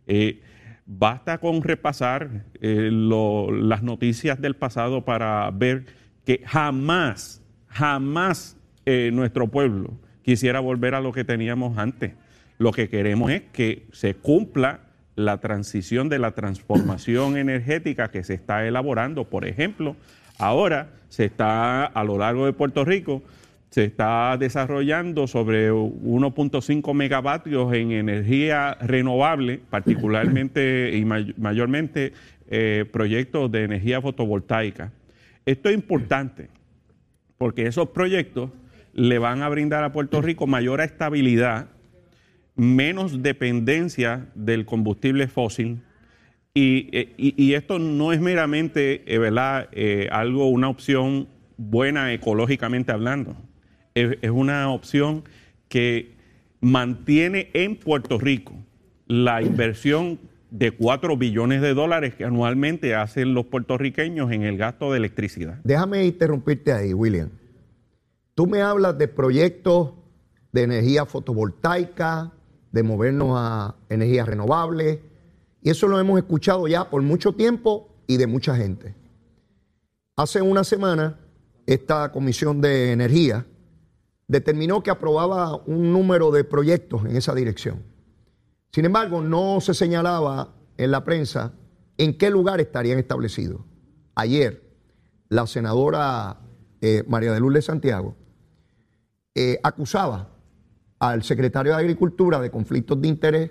Eh, 0.06 0.40
basta 0.86 1.38
con 1.38 1.62
repasar 1.62 2.44
eh, 2.60 2.90
las 2.92 3.82
noticias 3.82 4.40
del 4.40 4.54
pasado 4.54 5.04
para 5.04 5.50
ver 5.50 5.86
que 6.24 6.42
jamás, 6.44 7.42
jamás 7.68 8.56
eh, 8.86 9.10
nuestro 9.12 9.48
pueblo 9.48 9.98
quisiera 10.22 10.60
volver 10.60 10.94
a 10.94 11.00
lo 11.00 11.12
que 11.12 11.24
teníamos 11.24 11.78
antes. 11.78 12.12
Lo 12.58 12.72
que 12.72 12.88
queremos 12.88 13.30
es 13.30 13.42
que 13.52 13.86
se 13.92 14.14
cumpla 14.14 14.80
la 15.14 15.38
transición 15.38 16.08
de 16.08 16.18
la 16.18 16.30
transformación 16.30 17.36
energética 17.36 18.10
que 18.10 18.22
se 18.24 18.34
está 18.34 18.66
elaborando. 18.66 19.24
Por 19.24 19.46
ejemplo, 19.46 19.96
ahora 20.38 20.90
se 21.08 21.24
está 21.24 21.84
a 21.84 22.04
lo 22.04 22.18
largo 22.18 22.46
de 22.46 22.52
Puerto 22.52 22.84
Rico, 22.84 23.22
se 23.70 23.84
está 23.84 24.36
desarrollando 24.38 25.26
sobre 25.26 25.70
1.5 25.70 26.94
megavatios 26.94 27.72
en 27.74 27.92
energía 27.92 28.74
renovable, 28.80 29.60
particularmente 29.70 30.92
y 30.96 31.04
mayormente 31.04 32.12
eh, 32.48 32.86
proyectos 32.90 33.52
de 33.52 33.64
energía 33.64 34.00
fotovoltaica. 34.00 34.90
Esto 35.44 35.68
es 35.68 35.74
importante 35.74 36.48
porque 37.36 37.66
esos 37.66 37.90
proyectos 37.90 38.50
le 38.92 39.18
van 39.18 39.42
a 39.42 39.48
brindar 39.48 39.84
a 39.84 39.92
Puerto 39.92 40.20
Rico 40.20 40.46
mayor 40.46 40.80
estabilidad, 40.80 41.68
menos 42.56 43.22
dependencia 43.22 44.26
del 44.34 44.64
combustible 44.64 45.28
fósil. 45.28 45.80
Y, 46.58 46.88
eh, 46.92 47.56
esto 47.56 47.78
no 47.78 48.12
es 48.12 48.20
meramente, 48.20 49.02
eh, 49.06 49.18
¿verdad?, 49.18 49.68
algo, 50.10 50.48
una 50.48 50.68
opción 50.68 51.28
buena 51.56 52.12
ecológicamente 52.12 52.92
hablando 52.92 53.36
es, 54.22 54.30
una 54.30 54.70
opción 54.70 55.24
que 55.68 56.16
mantiene 56.60 57.50
en 57.52 57.76
Puerto 57.76 58.18
Rico 58.18 58.52
la 59.06 59.42
inversión 59.42 60.18
de 60.50 60.70
4 60.70 61.16
billones 61.16 61.60
de 61.60 61.74
dólares 61.74 62.14
que 62.14 62.24
anualmente 62.24 62.94
hacen 62.94 63.34
los 63.34 63.46
puertorriqueños 63.46 64.32
en 64.32 64.42
el 64.42 64.56
gasto 64.56 64.92
de 64.92 64.98
electricidad. 64.98 65.58
Déjame 65.64 66.06
interrumpirte 66.06 66.72
ahí, 66.72 66.92
William. 66.92 67.30
Tú 68.34 68.46
me 68.46 68.62
hablas 68.62 68.96
de 68.98 69.08
proyectos 69.08 69.92
de 70.52 70.62
energía 70.62 71.04
fotovoltaica, 71.04 72.32
de 72.72 72.82
movernos 72.82 73.32
a 73.34 73.76
energías 73.88 74.26
renovables, 74.26 74.98
y 75.62 75.70
eso 75.70 75.88
lo 75.88 75.98
hemos 75.98 76.18
escuchado 76.18 76.68
ya 76.68 76.88
por 76.88 77.02
mucho 77.02 77.32
tiempo 77.32 77.88
y 78.06 78.16
de 78.16 78.26
mucha 78.26 78.56
gente. 78.56 78.94
Hace 80.16 80.42
una 80.42 80.64
semana, 80.64 81.18
esta 81.66 82.10
Comisión 82.12 82.60
de 82.60 82.92
Energía 82.92 83.46
determinó 84.26 84.82
que 84.82 84.90
aprobaba 84.90 85.56
un 85.66 85.92
número 85.92 86.30
de 86.30 86.44
proyectos 86.44 87.04
en 87.04 87.16
esa 87.16 87.34
dirección. 87.34 87.82
Sin 88.72 88.84
embargo, 88.84 89.22
no 89.22 89.60
se 89.60 89.74
señalaba 89.74 90.54
en 90.76 90.90
la 90.90 91.04
prensa 91.04 91.52
en 91.96 92.16
qué 92.16 92.30
lugar 92.30 92.60
estarían 92.60 92.98
establecidos. 92.98 93.60
Ayer, 94.14 94.62
la 95.28 95.46
senadora 95.46 96.40
eh, 96.80 97.02
María 97.06 97.32
de 97.32 97.40
Lourdes 97.40 97.64
Santiago 97.64 98.14
eh, 99.34 99.58
acusaba 99.62 100.30
al 100.98 101.22
secretario 101.22 101.72
de 101.72 101.78
Agricultura 101.78 102.40
de 102.40 102.50
conflictos 102.50 103.00
de 103.00 103.08
interés 103.08 103.50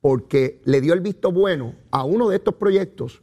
porque 0.00 0.60
le 0.64 0.80
dio 0.80 0.94
el 0.94 1.00
visto 1.00 1.32
bueno 1.32 1.74
a 1.90 2.04
uno 2.04 2.28
de 2.28 2.36
estos 2.36 2.54
proyectos 2.54 3.22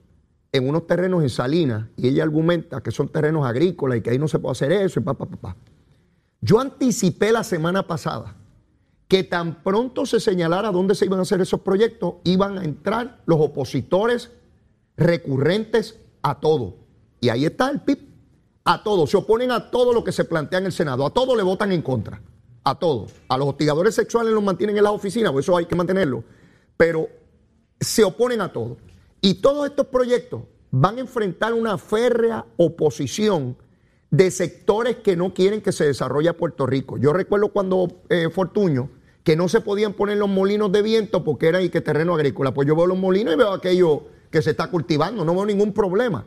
en 0.52 0.68
unos 0.68 0.88
terrenos 0.88 1.24
en 1.24 1.30
Salinas 1.30 1.88
y 1.98 2.08
ella 2.08 2.24
argumenta 2.24 2.82
que 2.82 2.92
son 2.92 3.10
terrenos 3.10 3.46
agrícolas 3.46 3.98
y 3.98 4.02
que 4.02 4.12
ahí 4.12 4.20
no 4.20 4.28
se 4.28 4.40
puede 4.40 4.54
hacer 4.54 4.72
eso 4.72 5.00
y 5.00 5.04
pa, 5.04 5.14
pa. 5.14 5.56
Yo 6.42 6.60
anticipé 6.60 7.32
la 7.32 7.44
semana 7.44 7.88
pasada 7.88 8.36
que 9.08 9.24
tan 9.24 9.64
pronto 9.64 10.06
se 10.06 10.20
señalara 10.20 10.72
dónde 10.72 10.96
se 10.96 11.06
iban 11.06 11.20
a 11.20 11.24
hacer 11.24 11.42
esos 11.42 11.62
proyectos, 11.62 12.16
iban 12.24 12.58
a 12.58 12.64
entrar 12.64 13.22
los 13.26 13.40
opositores 13.40 14.32
recurrentes 14.98 16.00
a 16.22 16.40
todo. 16.40 16.76
Y 17.22 17.30
ahí 17.30 17.46
está 17.46 17.70
el 17.70 17.82
PIB. 17.82 18.00
A 18.68 18.82
todo. 18.82 19.06
Se 19.06 19.16
oponen 19.16 19.52
a 19.52 19.70
todo 19.70 19.94
lo 19.94 20.04
que 20.04 20.12
se 20.12 20.26
plantea 20.26 20.58
en 20.58 20.66
el 20.66 20.72
Senado. 20.72 21.06
A 21.06 21.12
todo 21.12 21.36
le 21.36 21.44
votan 21.44 21.72
en 21.72 21.84
contra. 21.84 22.20
A 22.64 22.74
todo. 22.80 23.06
A 23.28 23.38
los 23.38 23.48
hostigadores 23.48 23.94
sexuales 23.94 24.34
los 24.34 24.44
mantienen 24.44 24.76
en 24.76 24.84
las 24.84 24.94
oficinas, 24.94 25.32
por 25.32 25.42
eso 25.42 25.56
hay 25.56 25.66
que 25.66 25.76
mantenerlo. 25.76 26.24
Pero 26.78 27.10
se 27.80 28.04
oponen 28.04 28.42
a 28.42 28.52
todo. 28.52 28.78
Y 29.22 29.36
todos 29.36 29.68
estos 29.68 29.88
proyectos 29.88 30.44
van 30.72 30.98
a 30.98 31.02
enfrentar 31.02 31.54
una 31.54 31.78
férrea 31.78 32.46
oposición 32.58 33.58
de 34.12 34.32
sectores 34.32 34.98
que 34.98 35.16
no 35.16 35.34
quieren 35.34 35.62
que 35.62 35.72
se 35.72 35.86
desarrolle 35.86 36.34
Puerto 36.34 36.66
Rico. 36.66 36.98
Yo 36.98 37.14
recuerdo 37.14 37.50
cuando 37.50 38.02
eh, 38.10 38.30
Fortuño, 38.30 38.90
que 39.24 39.36
no 39.36 39.50
se 39.50 39.62
podían 39.62 39.94
poner 39.94 40.18
los 40.18 40.30
molinos 40.30 40.72
de 40.72 40.82
viento 40.82 41.24
porque 41.24 41.48
era 41.48 41.62
y 41.62 41.70
que 41.70 41.82
terreno 41.82 42.14
agrícola. 42.14 42.54
Pues 42.54 42.68
yo 42.68 42.76
veo 42.76 42.88
los 42.88 42.98
molinos 42.98 43.34
y 43.34 43.38
veo 43.38 43.52
aquello 43.52 44.04
que 44.30 44.42
se 44.42 44.52
está 44.52 44.70
cultivando, 44.70 45.26
no 45.26 45.34
veo 45.34 45.46
ningún 45.46 45.74
problema. 45.74 46.26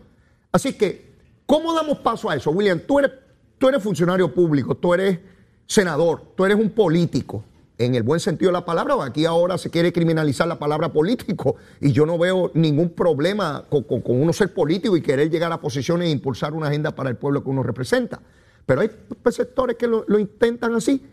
Así 0.50 0.72
que, 0.72 1.14
¿cómo 1.46 1.74
damos 1.74 1.98
paso 1.98 2.28
a 2.30 2.34
eso? 2.34 2.50
William, 2.50 2.80
tú 2.80 2.98
eres, 2.98 3.12
tú 3.58 3.68
eres 3.68 3.82
funcionario 3.82 4.34
público, 4.34 4.74
tú 4.74 4.94
eres 4.94 5.20
senador, 5.66 6.22
tú 6.34 6.44
eres 6.44 6.56
un 6.56 6.70
político 6.70 7.44
en 7.78 7.94
el 7.94 8.02
buen 8.02 8.20
sentido 8.20 8.50
de 8.50 8.54
la 8.54 8.64
palabra, 8.64 8.96
aquí 9.04 9.24
ahora 9.24 9.56
se 9.56 9.70
quiere 9.70 9.92
criminalizar 9.92 10.46
la 10.48 10.58
palabra 10.58 10.92
político 10.92 11.56
y 11.80 11.92
yo 11.92 12.04
no 12.04 12.18
veo 12.18 12.50
ningún 12.54 12.90
problema 12.90 13.64
con, 13.70 13.84
uno 14.04 14.32
ser 14.32 14.52
político 14.52 14.96
y 14.96 15.02
querer 15.02 15.30
llegar 15.30 15.52
a 15.52 15.60
posiciones 15.60 16.08
e 16.08 16.10
impulsar 16.10 16.54
una 16.54 16.66
agenda 16.66 16.94
para 16.94 17.10
el 17.10 17.16
pueblo 17.16 17.42
que 17.42 17.50
uno 17.50 17.62
representa. 17.62 18.20
Pero 18.66 18.80
hay 18.80 18.90
sectores 19.30 19.76
que 19.76 19.86
lo, 19.86 20.04
lo 20.08 20.18
intentan 20.18 20.74
así. 20.74 21.06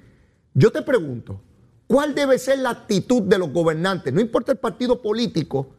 Yo 0.54 0.71
te 0.71 0.82
pregunto, 0.82 1.39
¿cuál 1.88 2.15
debe 2.15 2.39
ser 2.39 2.60
la 2.60 2.71
actitud 2.71 3.21
de 3.21 3.38
los 3.38 3.51
gobernantes? 3.51 4.13
No 4.13 4.19
importa 4.19 4.51
el 4.51 4.58
partido 4.58 5.01
político, 5.01 5.69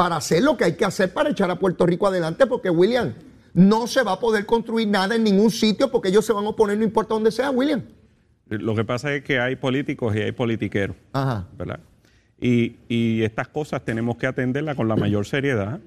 para 0.00 0.16
hacer 0.16 0.42
lo 0.42 0.56
que 0.56 0.64
hay 0.64 0.76
que 0.76 0.86
hacer 0.86 1.12
para 1.12 1.28
echar 1.28 1.50
a 1.50 1.58
Puerto 1.58 1.84
Rico 1.84 2.06
adelante, 2.06 2.46
porque 2.46 2.70
William, 2.70 3.12
no 3.52 3.86
se 3.86 4.02
va 4.02 4.12
a 4.12 4.18
poder 4.18 4.46
construir 4.46 4.88
nada 4.88 5.14
en 5.14 5.24
ningún 5.24 5.50
sitio 5.50 5.90
porque 5.90 6.08
ellos 6.08 6.24
se 6.24 6.32
van 6.32 6.46
a 6.46 6.48
oponer, 6.48 6.78
no 6.78 6.84
importa 6.84 7.12
dónde 7.12 7.30
sea, 7.30 7.50
William. 7.50 7.82
Lo 8.50 8.74
que 8.74 8.84
pasa 8.84 9.14
es 9.14 9.22
que 9.22 9.38
hay 9.38 9.56
políticos 9.56 10.14
y 10.16 10.20
hay 10.20 10.32
politiqueros, 10.32 10.96
¿verdad? 11.56 11.80
Y, 12.40 13.22
estas 13.22 13.48
cosas 13.48 13.84
tenemos 13.84 14.16
que 14.16 14.26
atenderlas 14.26 14.76
con 14.76 14.88
la 14.88 14.96
mayor 14.96 15.26
seriedad. 15.26 15.80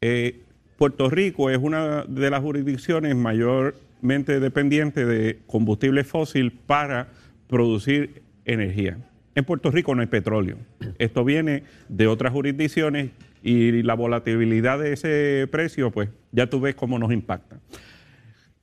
Eh, 0.00 0.42
Puerto 0.76 1.08
Rico 1.08 1.50
es 1.50 1.58
una 1.58 2.04
de 2.04 2.30
las 2.30 2.42
jurisdicciones 2.42 3.16
mayormente 3.16 4.38
dependientes 4.38 5.06
de 5.06 5.38
combustible 5.46 6.04
fósil 6.04 6.52
para 6.52 7.08
producir 7.48 8.22
energía. 8.44 8.98
En 9.34 9.44
Puerto 9.44 9.70
Rico 9.70 9.94
no 9.94 10.02
hay 10.02 10.08
petróleo. 10.08 10.58
Esto 10.98 11.24
viene 11.24 11.62
de 11.88 12.06
otras 12.06 12.32
jurisdicciones 12.32 13.10
y 13.42 13.82
la 13.82 13.94
volatilidad 13.94 14.78
de 14.78 14.92
ese 14.92 15.48
precio, 15.50 15.90
pues 15.90 16.10
ya 16.32 16.48
tú 16.48 16.60
ves 16.60 16.74
cómo 16.74 16.98
nos 16.98 17.12
impacta. 17.12 17.60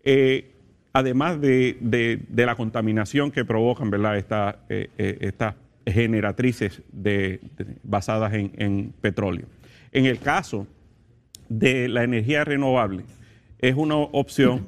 Eh, 0.04 0.55
además 0.96 1.42
de, 1.42 2.26
la 2.34 2.56
contaminación 2.56 3.30
que 3.30 3.44
provocan 3.44 3.90
¿verdad? 3.90 4.18
Eh, 4.70 4.90
eh, 4.98 5.18
estas 5.20 5.56
generatrices 5.86 6.82
basadas 7.84 8.34
en, 8.34 8.94
petróleo. 9.02 9.46
En 9.92 10.06
el 10.06 10.20
caso 10.20 10.68
de 11.50 11.90
la 11.90 12.06
energía 12.06 12.46
renovable, 12.46 13.04
es 13.60 13.76
una 13.76 13.96
opción 13.96 14.68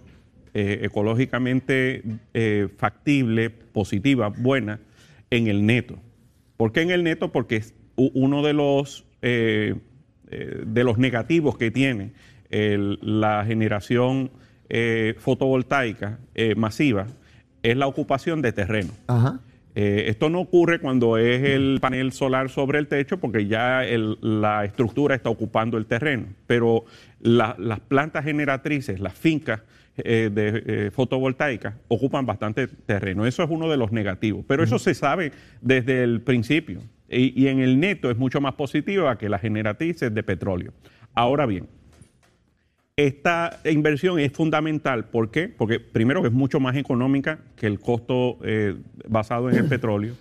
eh, 0.54 0.82
ecológicamente 0.84 2.04
factible, 2.78 3.50
positiva, 3.50 4.28
buena, 4.28 4.82
en 5.30 5.48
el 5.48 5.66
neto. 5.66 5.98
¿Por 6.58 6.74
qué 6.74 6.82
en 6.82 6.92
el 6.92 7.06
neto? 7.06 7.32
Porque 7.32 7.56
es 7.56 7.74
uno 7.96 8.44
de 8.44 8.52
los, 8.52 9.06
de 9.22 9.74
los 10.84 10.98
negativos 10.98 11.58
que 11.58 11.72
tiene 11.72 12.12
la 12.50 13.46
generación 13.46 14.30
eh, 14.70 15.16
fotovoltaica 15.18 16.20
eh, 16.36 16.56
masiva 16.56 17.08
es 17.64 17.78
la 17.78 17.88
ocupación 17.88 18.42
de 18.42 18.52
terreno. 18.52 18.92
Eh, 19.76 20.06
esto 20.08 20.30
no 20.30 20.40
ocurre 20.42 20.80
cuando 20.80 21.18
es 21.18 21.44
el 21.44 21.78
panel 21.80 22.12
solar 22.12 22.50
sobre 22.50 22.80
el 22.80 22.88
techo 22.88 23.18
porque 23.18 23.48
ya 23.48 23.84
la 24.22 24.66
estructura 24.66 25.16
está 25.16 25.30
ocupando 25.30 25.78
el 25.78 25.86
terreno, 25.86 26.26
pero 26.48 26.86
las 27.20 27.80
plantas 27.88 28.26
generatrices, 28.26 29.00
las 29.00 29.14
fincas 29.14 29.62
de 29.96 30.92
fotovoltaicas 30.94 31.74
ocupan 31.88 32.26
bastante 32.26 32.68
terreno. 32.68 33.26
Eso 33.26 33.44
es 33.44 33.50
uno 33.50 33.70
de 33.70 33.78
los 33.78 33.92
negativos, 33.92 34.46
pero 34.48 34.64
eso 34.64 34.78
se 34.80 34.94
sabe 34.94 35.32
desde 35.62 36.04
el 36.04 36.22
principio 36.22 36.82
y, 37.10 37.42
y 37.42 37.48
en 37.48 37.60
el 37.60 37.80
neto 37.80 38.12
es 38.12 38.18
mucho 38.18 38.40
más 38.42 38.54
positiva 38.54 39.18
que 39.18 39.30
las 39.30 39.42
generatrices 39.42 40.14
de 40.14 40.24
petróleo. 40.24 40.74
Ahora 41.14 41.46
bien, 41.48 41.68
esta 42.98 43.60
inversión 43.64 44.20
es 44.20 44.32
fundamental. 44.32 45.06
¿Por 45.06 45.30
qué? 45.30 45.48
Porque 45.48 45.80
primero 45.80 46.26
es 46.26 46.32
mucho 46.32 46.60
más 46.60 46.76
económica 46.76 47.40
que 47.56 47.68
el 47.68 47.80
costo 47.80 48.40
eh, 48.44 48.76
basado 49.08 49.52
en 49.52 49.58
el 49.58 49.66
petróleo. 49.70 50.16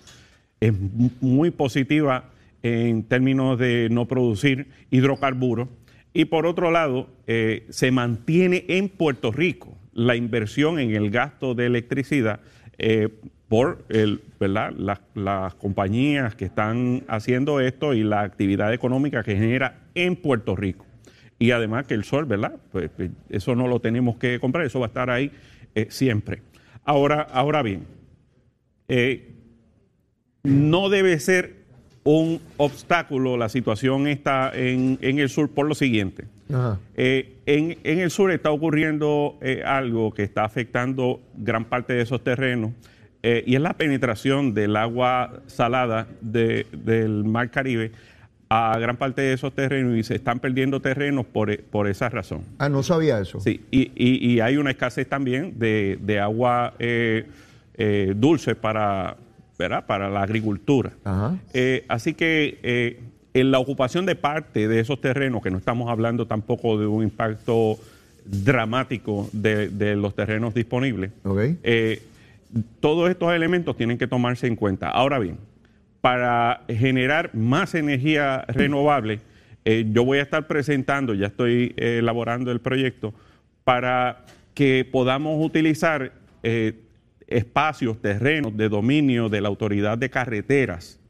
Es 0.61 0.75
muy 1.21 1.51
positiva 1.51 2.31
en 2.62 3.03
términos 3.05 3.59
de 3.59 3.89
no 3.91 4.07
producir 4.07 4.67
hidrocarburos. 4.91 5.69
Y 6.12 6.27
por 6.27 6.47
otro 6.47 6.71
lado, 6.71 7.09
eh, 7.27 7.67
se 7.71 7.91
mantiene 7.91 8.65
en 8.69 8.91
Puerto 8.91 9.33
Rico 9.33 9.77
la 9.93 10.15
inversión 10.15 10.79
en 10.79 10.95
el 10.95 11.11
gasto 11.11 11.55
de 11.55 11.67
electricidad 11.67 12.41
eh, 12.77 13.09
por 13.49 13.87
el, 13.89 14.21
¿verdad? 14.39 14.73
Las, 14.77 15.01
las 15.15 15.55
compañías 15.55 16.35
que 16.35 16.45
están 16.45 17.05
haciendo 17.09 17.61
esto 17.61 17.95
y 17.95 18.03
la 18.03 18.21
actividad 18.21 18.75
económica 18.75 19.23
que 19.23 19.37
genera 19.37 19.79
en 19.95 20.17
Puerto 20.17 20.57
Rico. 20.57 20.86
Y 21.38 21.51
además 21.51 21.87
que 21.87 21.94
el 21.94 22.05
sol, 22.05 22.25
¿verdad? 22.25 22.55
Pues, 22.72 22.90
pues, 22.96 23.11
eso 23.29 23.55
no 23.55 23.68
lo 23.68 23.81
tenemos 23.81 24.16
que 24.16 24.40
comprar, 24.40 24.64
eso 24.64 24.81
va 24.81 24.87
a 24.87 24.88
estar 24.88 25.11
ahí 25.11 25.31
eh, 25.75 25.87
siempre. 25.90 26.40
Ahora, 26.85 27.20
ahora 27.22 27.62
bien, 27.62 27.85
eh, 28.88 29.33
no 30.44 30.88
debe 30.88 31.18
ser 31.18 31.55
un 32.05 32.40
obstáculo 32.57 33.37
la 33.37 33.49
situación 33.49 34.07
está 34.07 34.53
en, 34.55 34.96
en 35.03 35.18
el 35.18 35.29
sur 35.29 35.51
por 35.51 35.66
lo 35.66 35.75
siguiente. 35.75 36.25
Ajá. 36.53 36.79
Eh, 36.94 37.35
en, 37.46 37.77
en 37.83 37.99
el 37.99 38.11
sur 38.12 38.31
está 38.31 38.53
ocurriendo 38.53 39.38
algo 39.64 40.12
que 40.14 40.22
está 40.22 40.44
afectando 40.44 41.20
gran 41.37 41.64
parte 41.64 41.94
de 41.94 42.03
esos 42.03 42.22
terrenos 42.22 42.70
y 43.22 43.57
es 43.57 43.61
la 43.61 43.72
penetración 43.72 44.55
del 44.55 44.77
agua 44.77 45.42
salada 45.49 46.07
de- 46.20 46.64
del 46.72 47.25
Mar 47.25 47.51
Caribe 47.51 47.90
a 48.48 48.78
gran 48.78 48.96
parte 48.96 49.22
de 49.22 49.32
esos 49.32 49.52
terrenos 49.54 49.96
y 49.96 50.02
se 50.04 50.14
están 50.14 50.38
perdiendo 50.38 50.80
terrenos 50.80 51.26
por, 51.26 51.50
e- 51.50 51.59
por 51.59 51.88
esa 51.88 52.09
razón. 52.09 52.42
Ah, 52.59 52.68
no 52.68 52.82
sabía 52.82 53.18
eso. 53.20 53.40
Sí, 53.40 53.61
y, 53.70 53.90
y- 53.96 54.24
y 54.35 54.40
hay 54.40 54.56
una 54.56 54.70
escasez 54.70 55.09
también 55.09 55.59
de, 55.59 55.98
de 56.00 56.20
agua 56.20 56.74
eh, 56.78 57.26
eh, 57.74 58.14
dulce 58.16 58.54
para, 58.54 59.16
¿verdad? 59.59 59.85
para 59.87 60.09
la 60.09 60.22
agricultura. 60.22 60.92
Ajá. 61.04 61.37
Eh, 61.54 61.85
así 61.88 62.14
que 62.14 62.59
eh, 62.62 63.00
en 63.35 63.50
la 63.50 63.59
ocupación 63.59 64.06
de 64.06 64.14
parte 64.14 64.68
de 64.68 64.78
esos 64.80 65.00
terrenos, 65.00 65.42
que 65.42 65.50
no 65.50 65.59
estamos 65.59 65.90
hablando 65.90 66.26
tampoco 66.26 66.78
de 66.78 66.87
un 66.87 67.02
impacto 67.02 67.78
dramático 68.24 69.28
de, 69.32 69.68
de 69.68 69.96
los 69.96 70.14
terrenos 70.14 70.54
disponibles, 70.54 71.11
Ok. 71.24 71.40
eh, 71.62 72.02
todos 72.80 73.11
estos 73.11 73.32
elementos 73.32 73.76
tienen 73.76 73.98
que 73.98 74.06
tomarse 74.06 74.46
en 74.46 74.56
cuenta. 74.56 74.88
Ahora 74.88 75.18
bien, 75.18 75.37
para 76.07 76.62
generar 76.69 77.35
más 77.35 77.75
energía 77.75 78.45
renovable, 78.47 79.19
eh, 79.64 79.87
yo 79.90 80.05
voy 80.05 80.19
a 80.19 80.23
estar 80.23 80.47
presentando, 80.47 81.14
ya 81.14 81.27
estoy 81.27 81.75
eh, 81.77 81.99
elaborando 81.99 82.53
el 82.53 82.61
proyecto, 82.61 83.12
para 83.64 84.25
que 84.55 84.88
podamos 84.88 85.45
utilizar 85.45 86.12
eh, 86.45 86.75
espacios, 87.27 88.01
terrenos 88.01 88.57
de 88.57 88.69
dominio 88.69 89.29
de 89.29 89.40
la 89.40 89.49
autoridad 89.49 89.99
de 89.99 90.09
carreteras, 90.09 91.01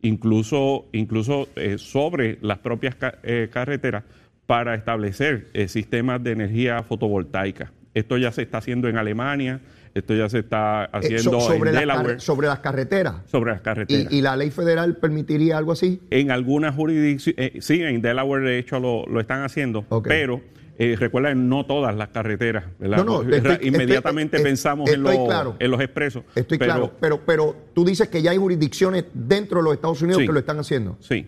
incluso, 0.00 0.86
incluso 0.92 1.50
sobre 1.76 2.38
las 2.40 2.56
propias 2.56 2.94
ca- 2.94 3.18
carreteras, 3.50 4.04
para 4.46 4.74
establecer 4.74 5.48
sistemas 5.68 6.24
de 6.24 6.30
energía 6.32 6.82
fotovoltaica. 6.82 7.72
Esto 7.92 8.16
ya 8.16 8.32
se 8.32 8.40
está 8.40 8.56
haciendo 8.56 8.88
en 8.88 8.96
Alemania, 8.96 9.60
esto 9.98 10.14
ya 10.14 10.28
se 10.28 10.40
está 10.40 10.84
Eh, 10.84 10.88
haciendo 10.92 11.40
so- 11.40 11.40
sobre, 11.40 11.70
en 11.70 11.74
las 11.74 11.82
Delaware, 11.82 12.06
carre- 12.14 12.20
sobre 12.20 12.46
las 12.48 12.58
carreteras. 12.60 13.14
sobre 13.30 13.52
las 13.52 13.60
carreteras. 13.60 14.12
¿Y, 14.12 14.16
y 14.18 14.22
la 14.22 14.36
ley 14.36 14.50
federal 14.50 14.96
permitiría 14.96 15.56
algo 15.58 15.72
así? 15.72 16.00
En 16.10 16.30
algunas 16.30 16.74
jurisdicciones, 16.74 17.52
eh, 17.54 17.60
sí, 17.60 17.82
en 17.82 18.02
Delaware 18.02 18.44
de 18.44 18.58
hecho 18.58 18.78
lo, 18.80 19.06
lo 19.06 19.20
están 19.20 19.42
haciendo, 19.42 19.84
pero 20.04 20.40
eh, 20.78 20.94
recuerden, 20.98 21.48
no 21.48 21.64
todas 21.64 21.96
las 21.96 22.08
carreteras, 22.10 22.64
¿verdad? 22.78 22.98
No, 22.98 23.22
no, 23.22 23.30
estoy- 23.34 23.66
Inmediatamente 23.68 24.36
estoy- 24.36 24.50
pensamos 24.50 24.90
en, 24.90 25.02
los- 25.02 25.16
claro. 25.26 25.56
en 25.58 25.70
los 25.70 25.80
expresos. 25.80 26.24
Estoy 26.34 26.58
pero- 26.58 26.70
claro, 26.72 26.92
pero, 27.00 27.20
pero 27.24 27.56
tú 27.74 27.82
dices 27.84 28.08
que 28.08 28.20
ya 28.20 28.32
hay 28.32 28.36
jurisdicciones 28.36 29.06
dentro 29.14 29.60
de 29.60 29.64
los 29.64 29.72
Estados 29.74 30.02
Unidos 30.02 30.20
Sí. 30.20 30.26
que 30.26 30.32
lo 30.34 30.38
están 30.38 30.58
haciendo. 30.58 30.98
Sí. 31.00 31.26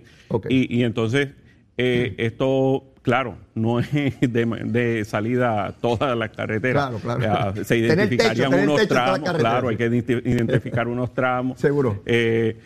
Y, 0.50 0.78
y 0.80 0.84
entonces, 0.84 1.30
eh, 1.78 2.14
esto, 2.18 2.84
claro, 3.08 3.38
no 3.54 3.80
es 3.80 3.90
de, 4.20 4.44
de 4.66 5.04
salida 5.06 5.64
a 5.64 5.72
todas 5.72 6.14
las 6.16 6.28
carreteras. 6.30 6.90
Claro, 7.00 7.18
claro. 7.18 7.54
Se 7.64 7.74
techo, 7.76 7.94
identificarían 7.94 8.52
unos 8.52 8.80
techo 8.80 8.94
las 8.94 9.04
tramos, 9.22 9.38
claro, 9.40 9.68
hay 9.68 9.76
que 9.78 9.90
identi- 9.90 10.22
identificar 10.26 10.86
unos 10.88 11.14
tramos. 11.14 11.58
Seguro. 11.66 12.02
Eh, 12.04 12.56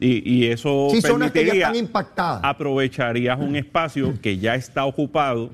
y, 0.00 0.28
y 0.28 0.46
eso 0.48 0.88
Sí, 0.90 1.00
zonas 1.00 1.30
que 1.30 1.44
ya 1.44 1.52
permitiría- 1.52 1.66
están 1.68 1.76
impactadas. 1.76 2.40
aprovecharías 2.42 3.38
un 3.38 3.54
espacio 3.54 4.14
que 4.20 4.38
ya 4.38 4.56
está 4.56 4.84
ocupado, 4.86 5.50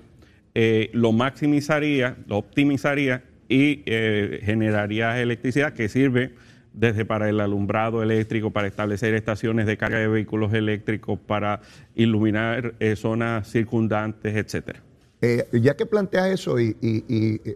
eh, 0.54 0.88
lo 0.94 1.12
maximizaría, 1.12 2.16
lo 2.26 2.38
optimizaría 2.38 3.22
y 3.50 3.82
eh, 3.84 4.40
generarías 4.44 5.18
electricidad 5.18 5.74
que 5.74 5.90
sirve 5.90 6.32
desde 6.78 7.04
para 7.04 7.28
el 7.28 7.40
alumbrado 7.40 8.04
eléctrico, 8.04 8.52
para 8.52 8.68
establecer 8.68 9.12
estaciones 9.14 9.66
de 9.66 9.76
carga 9.76 9.98
de 9.98 10.06
vehículos 10.06 10.54
eléctricos, 10.54 11.18
para 11.18 11.60
iluminar 11.96 12.74
eh, 12.78 12.94
zonas 12.94 13.50
circundantes, 13.50 14.36
etcétera. 14.36 14.80
Eh, 15.20 15.48
ya 15.52 15.76
que 15.76 15.86
planteas 15.86 16.28
eso 16.28 16.60
y, 16.60 16.76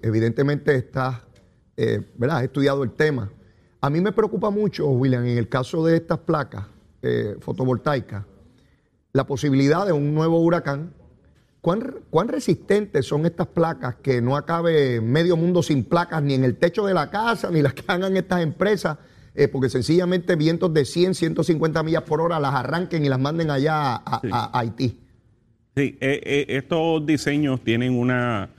evidentemente 0.02 0.74
estás, 0.74 1.20
eh, 1.76 2.00
¿verdad? 2.16 2.38
Has 2.38 2.44
estudiado 2.44 2.82
el 2.82 2.90
tema. 2.90 3.30
A 3.80 3.90
mí 3.90 4.00
me 4.00 4.10
preocupa 4.10 4.50
mucho, 4.50 4.88
William, 4.88 5.24
en 5.24 5.38
el 5.38 5.48
caso 5.48 5.86
de 5.86 5.96
estas 5.96 6.18
placas 6.18 6.66
fotovoltaicas, 7.40 8.24
la 9.12 9.24
posibilidad 9.24 9.84
de 9.84 9.92
un 9.92 10.14
nuevo 10.14 10.38
huracán. 10.40 10.92
¿Cuán, 11.60 11.96
¿Cuán 12.10 12.28
resistentes 12.28 13.06
son 13.06 13.26
estas 13.26 13.48
placas 13.48 13.96
que 13.96 14.20
no 14.20 14.36
acabe 14.36 15.00
medio 15.00 15.36
mundo 15.36 15.64
sin 15.64 15.84
placas 15.84 16.22
ni 16.22 16.34
en 16.34 16.44
el 16.44 16.56
techo 16.56 16.86
de 16.86 16.94
la 16.94 17.10
casa, 17.10 17.50
ni 17.50 17.60
las 17.60 17.74
que 17.74 17.82
hagan 17.88 18.16
estas 18.16 18.40
empresas? 18.40 18.98
Eh, 19.34 19.48
porque 19.48 19.68
sencillamente 19.68 20.36
vientos 20.36 20.72
de 20.74 20.84
100, 20.84 21.14
150 21.14 21.82
millas 21.82 22.02
por 22.02 22.20
hora 22.20 22.38
las 22.40 22.54
arranquen 22.54 23.04
y 23.04 23.08
las 23.08 23.18
manden 23.18 23.50
allá 23.50 23.94
a, 23.96 24.16
a- 24.16 24.20
Sí. 24.20 24.28
a 24.32 24.58
Haití. 24.58 24.98
Sí, 25.76 25.96
eh, 26.00 26.20
eh, 26.24 26.44
estos 26.48 27.06
diseños 27.06 27.62
tienen 27.64 27.98
una, 27.98 28.50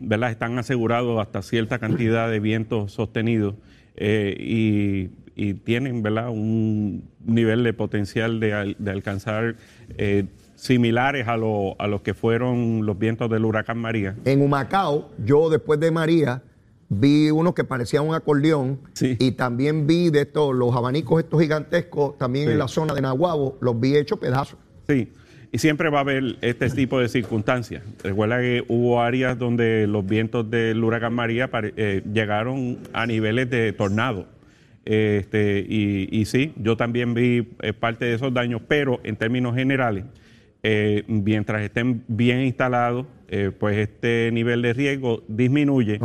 ¿verdad? 0.00 0.30
Están 0.30 0.58
asegurados 0.58 1.20
hasta 1.20 1.42
cierta 1.42 1.78
cantidad 1.78 2.30
de 2.30 2.40
vientos 2.40 2.92
sostenidos 2.92 3.54
y, 3.98 5.10
y 5.36 5.54
tienen, 5.54 6.02
¿verdad? 6.02 6.30
Un 6.30 7.04
nivel 7.26 7.62
de 7.62 7.74
potencial 7.74 8.40
de, 8.40 8.74
de 8.78 8.90
alcanzar 8.90 9.56
similares 10.54 11.28
a, 11.28 11.36
lo- 11.36 11.76
a 11.78 11.86
los 11.86 12.02
que 12.02 12.14
fueron 12.14 12.84
los 12.86 12.98
vientos 12.98 13.30
del 13.30 13.44
huracán 13.44 13.78
María. 13.78 14.16
En 14.24 14.40
Humacao, 14.42 15.10
yo 15.24 15.48
después 15.50 15.80
de 15.80 15.90
María, 15.90 16.42
vi 16.90 17.30
unos 17.30 17.54
que 17.54 17.62
parecían 17.64 18.06
un 18.06 18.14
acordeón 18.14 18.80
Sí. 18.92 19.16
y 19.18 19.30
también 19.32 19.86
vi 19.86 20.10
de 20.10 20.22
estos, 20.22 20.54
los 20.54 20.74
abanicos 20.74 21.22
estos 21.22 21.40
gigantescos, 21.40 22.18
también 22.18 22.46
Sí. 22.46 22.52
en 22.52 22.58
la 22.58 22.68
zona 22.68 22.92
de 22.94 23.00
Nahuabo, 23.00 23.56
los 23.60 23.78
vi 23.80 23.96
hechos 23.96 24.18
pedazos. 24.18 24.58
Sí, 24.88 25.08
y 25.52 25.58
siempre 25.58 25.88
va 25.88 25.98
a 25.98 26.00
haber 26.02 26.36
este 26.40 26.68
tipo 26.70 26.98
de 26.98 27.08
circunstancias. 27.08 27.82
Recuerda 28.02 28.40
que 28.40 28.64
hubo 28.68 29.00
áreas 29.00 29.38
donde 29.38 29.86
los 29.86 30.04
vientos 30.04 30.50
del 30.50 30.82
huracán 30.82 31.14
María 31.14 31.48
eh, 31.52 32.02
llegaron 32.12 32.78
a 32.92 33.06
niveles 33.06 33.48
de 33.48 33.72
tornado. 33.72 34.26
Este, 34.84 35.64
y, 35.68 36.08
y 36.10 36.24
sí, 36.24 36.52
yo 36.56 36.76
también 36.76 37.14
vi 37.14 37.48
eh, 37.62 37.72
parte 37.72 38.06
de 38.06 38.14
esos 38.14 38.34
daños, 38.34 38.62
pero 38.66 38.98
en 39.04 39.14
términos 39.14 39.54
generales, 39.54 40.04
eh, 40.62 41.04
mientras 41.06 41.62
estén 41.62 42.02
bien 42.08 42.40
instalados, 42.40 43.06
eh, 43.32 43.52
pues 43.56 43.78
este 43.78 44.30
nivel 44.32 44.60
de 44.60 44.72
riesgo 44.72 45.22
disminuye 45.28 45.98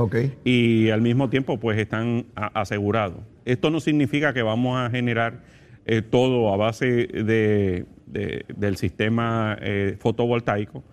y 0.44 0.90
al 0.92 1.02
mismo 1.02 1.28
tiempo 1.30 1.60
pues 1.60 1.78
están 1.80 2.28
asegurados. 2.36 3.18
Esto 3.46 3.72
no 3.72 3.80
significa 3.80 4.32
que 4.32 4.44
vamos 4.44 4.78
a 4.80 4.90
generar 4.92 5.42
eh, 5.88 6.02
todo 6.04 6.54
a 6.54 6.58
base 6.58 6.86
de, 6.86 7.86
de- 8.06 8.46
del 8.56 8.78
sistema 8.78 9.58
eh, 9.60 9.98
fotovoltaico. 10.00 10.84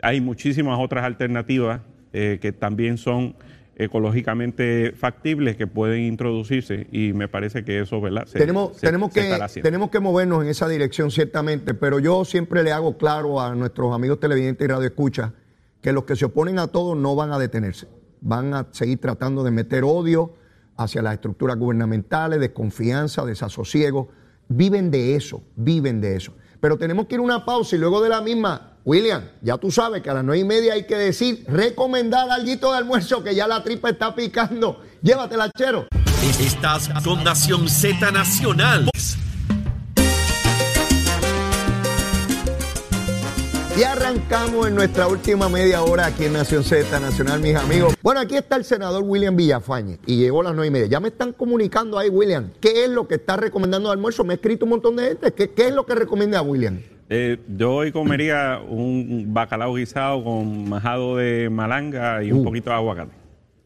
Hay 0.00 0.20
muchísimas 0.20 0.78
otras 0.78 1.04
alternativas 1.04 1.80
que 2.12 2.52
también 2.58 2.96
son 2.98 3.34
ecológicamente 3.76 4.92
factibles 4.96 5.56
que 5.56 5.66
pueden 5.66 6.02
introducirse 6.02 6.86
y 6.92 7.12
me 7.12 7.28
parece 7.28 7.64
que 7.64 7.80
eso, 7.80 8.00
¿verdad? 8.00 8.26
Se- 8.26 8.38
tenemos, 8.38 8.76
se- 8.76 8.86
tenemos, 8.86 9.12
se 9.12 9.20
que, 9.20 9.60
tenemos 9.62 9.90
que 9.90 10.00
movernos 10.00 10.42
en 10.44 10.50
esa 10.50 10.68
dirección, 10.68 11.10
ciertamente, 11.10 11.74
pero 11.74 11.98
yo 11.98 12.24
siempre 12.24 12.62
le 12.62 12.72
hago 12.72 12.96
claro 12.96 13.40
a 13.40 13.54
nuestros 13.54 13.94
amigos 13.94 14.20
televidentes 14.20 14.64
y 14.64 14.68
radioescuchas 14.68 15.32
que 15.80 15.92
los 15.92 16.04
que 16.04 16.16
se 16.16 16.26
oponen 16.26 16.58
a 16.58 16.68
todo 16.68 16.94
no 16.94 17.14
van 17.14 17.32
a 17.32 17.38
detenerse. 17.38 17.88
Van 18.20 18.54
a 18.54 18.66
seguir 18.70 19.00
tratando 19.00 19.42
de 19.42 19.50
meter 19.50 19.84
odio 19.84 20.34
hacia 20.76 21.02
las 21.02 21.14
estructuras 21.14 21.56
gubernamentales, 21.56 22.40
desconfianza, 22.40 23.24
desasosiego. 23.24 24.08
Viven 24.48 24.90
de 24.90 25.16
eso, 25.16 25.42
viven 25.56 26.00
de 26.00 26.16
eso. 26.16 26.32
Pero 26.60 26.76
tenemos 26.76 27.06
que 27.06 27.14
ir 27.14 27.20
a 27.20 27.24
una 27.24 27.44
pausa 27.44 27.76
y 27.76 27.78
luego 27.78 28.02
de 28.02 28.10
la 28.10 28.20
misma, 28.20 28.78
William, 28.84 29.22
ya 29.42 29.56
tú 29.56 29.70
sabes 29.70 30.02
que 30.02 30.10
a 30.10 30.14
las 30.14 30.24
nueve 30.24 30.40
y 30.40 30.44
media 30.44 30.74
hay 30.74 30.86
que 30.86 30.96
decir, 30.96 31.44
recomendar 31.48 32.30
algo 32.30 32.72
de 32.72 32.76
almuerzo 32.76 33.22
que 33.22 33.34
ya 33.34 33.46
la 33.46 33.62
tripa 33.62 33.90
está 33.90 34.14
picando. 34.14 34.82
Llévatela, 35.02 35.50
chero. 35.56 35.86
Estás 36.38 36.90
con 37.02 37.24
Nación 37.24 37.68
Z 37.68 38.10
Nacional. 38.10 38.90
Y 43.78 43.82
arrancamos 43.82 44.66
en 44.68 44.74
nuestra 44.74 45.06
última 45.06 45.48
media 45.48 45.82
hora 45.82 46.06
aquí 46.06 46.24
en 46.24 46.34
Nación 46.34 46.64
Z 46.64 46.98
Nacional, 47.00 47.40
mis 47.40 47.54
amigos. 47.54 47.94
Bueno, 48.02 48.20
aquí 48.20 48.36
está 48.36 48.56
el 48.56 48.64
senador 48.64 49.02
William 49.06 49.34
Villafañe 49.36 49.98
y 50.06 50.16
llegó 50.18 50.40
a 50.40 50.44
las 50.44 50.54
nueve 50.54 50.66
y 50.68 50.70
media. 50.70 50.86
Ya 50.86 51.00
me 51.00 51.08
están 51.08 51.32
comunicando 51.32 51.98
ahí, 51.98 52.08
William, 52.10 52.50
¿qué 52.60 52.84
es 52.84 52.90
lo 52.90 53.08
que 53.08 53.14
está 53.14 53.36
recomendando 53.36 53.88
de 53.88 53.94
almuerzo? 53.94 54.22
Me 54.24 54.34
ha 54.34 54.36
escrito 54.36 54.66
un 54.66 54.70
montón 54.70 54.96
de 54.96 55.08
gente. 55.08 55.32
¿Qué, 55.32 55.50
qué 55.50 55.68
es 55.68 55.74
lo 55.74 55.86
que 55.86 55.94
recomienda 55.94 56.42
William? 56.42 56.80
Eh, 57.08 57.38
yo 57.56 57.72
hoy 57.76 57.90
comería 57.92 58.60
un 58.68 59.26
bacalao 59.32 59.74
guisado 59.74 60.22
con 60.24 60.68
majado 60.68 61.16
de 61.16 61.48
malanga 61.50 62.22
y 62.22 62.32
un 62.32 62.40
Uh. 62.40 62.44
poquito 62.44 62.70
de 62.70 62.76
aguacate. 62.76 63.12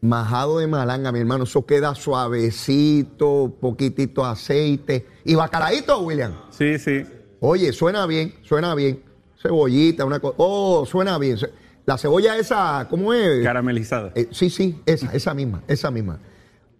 Majado 0.01 0.59
de 0.59 0.67
malanga, 0.67 1.11
mi 1.11 1.19
hermano, 1.19 1.43
eso 1.43 1.65
queda 1.65 1.93
suavecito, 1.95 3.53
poquitito 3.59 4.23
aceite. 4.23 5.05
¿Y 5.25 5.35
bacalaíto, 5.35 5.99
William? 6.01 6.31
Sí, 6.51 6.77
sí. 6.79 7.03
Oye, 7.39 7.73
suena 7.73 8.05
bien, 8.05 8.33
suena 8.43 8.73
bien. 8.75 9.01
Cebollita, 9.47 10.05
una 10.05 10.19
cosa. 10.19 10.35
Oh, 10.37 10.85
suena 10.85 11.17
bien. 11.17 11.37
La 11.85 11.97
cebolla 11.97 12.35
esa, 12.37 12.87
¿cómo 12.89 13.13
es? 13.13 13.43
Caramelizada. 13.43 14.11
Eh, 14.15 14.27
sí, 14.31 14.49
sí, 14.49 14.81
esa, 14.85 15.11
esa 15.13 15.33
misma, 15.33 15.61
esa 15.67 15.91
misma. 15.91 16.19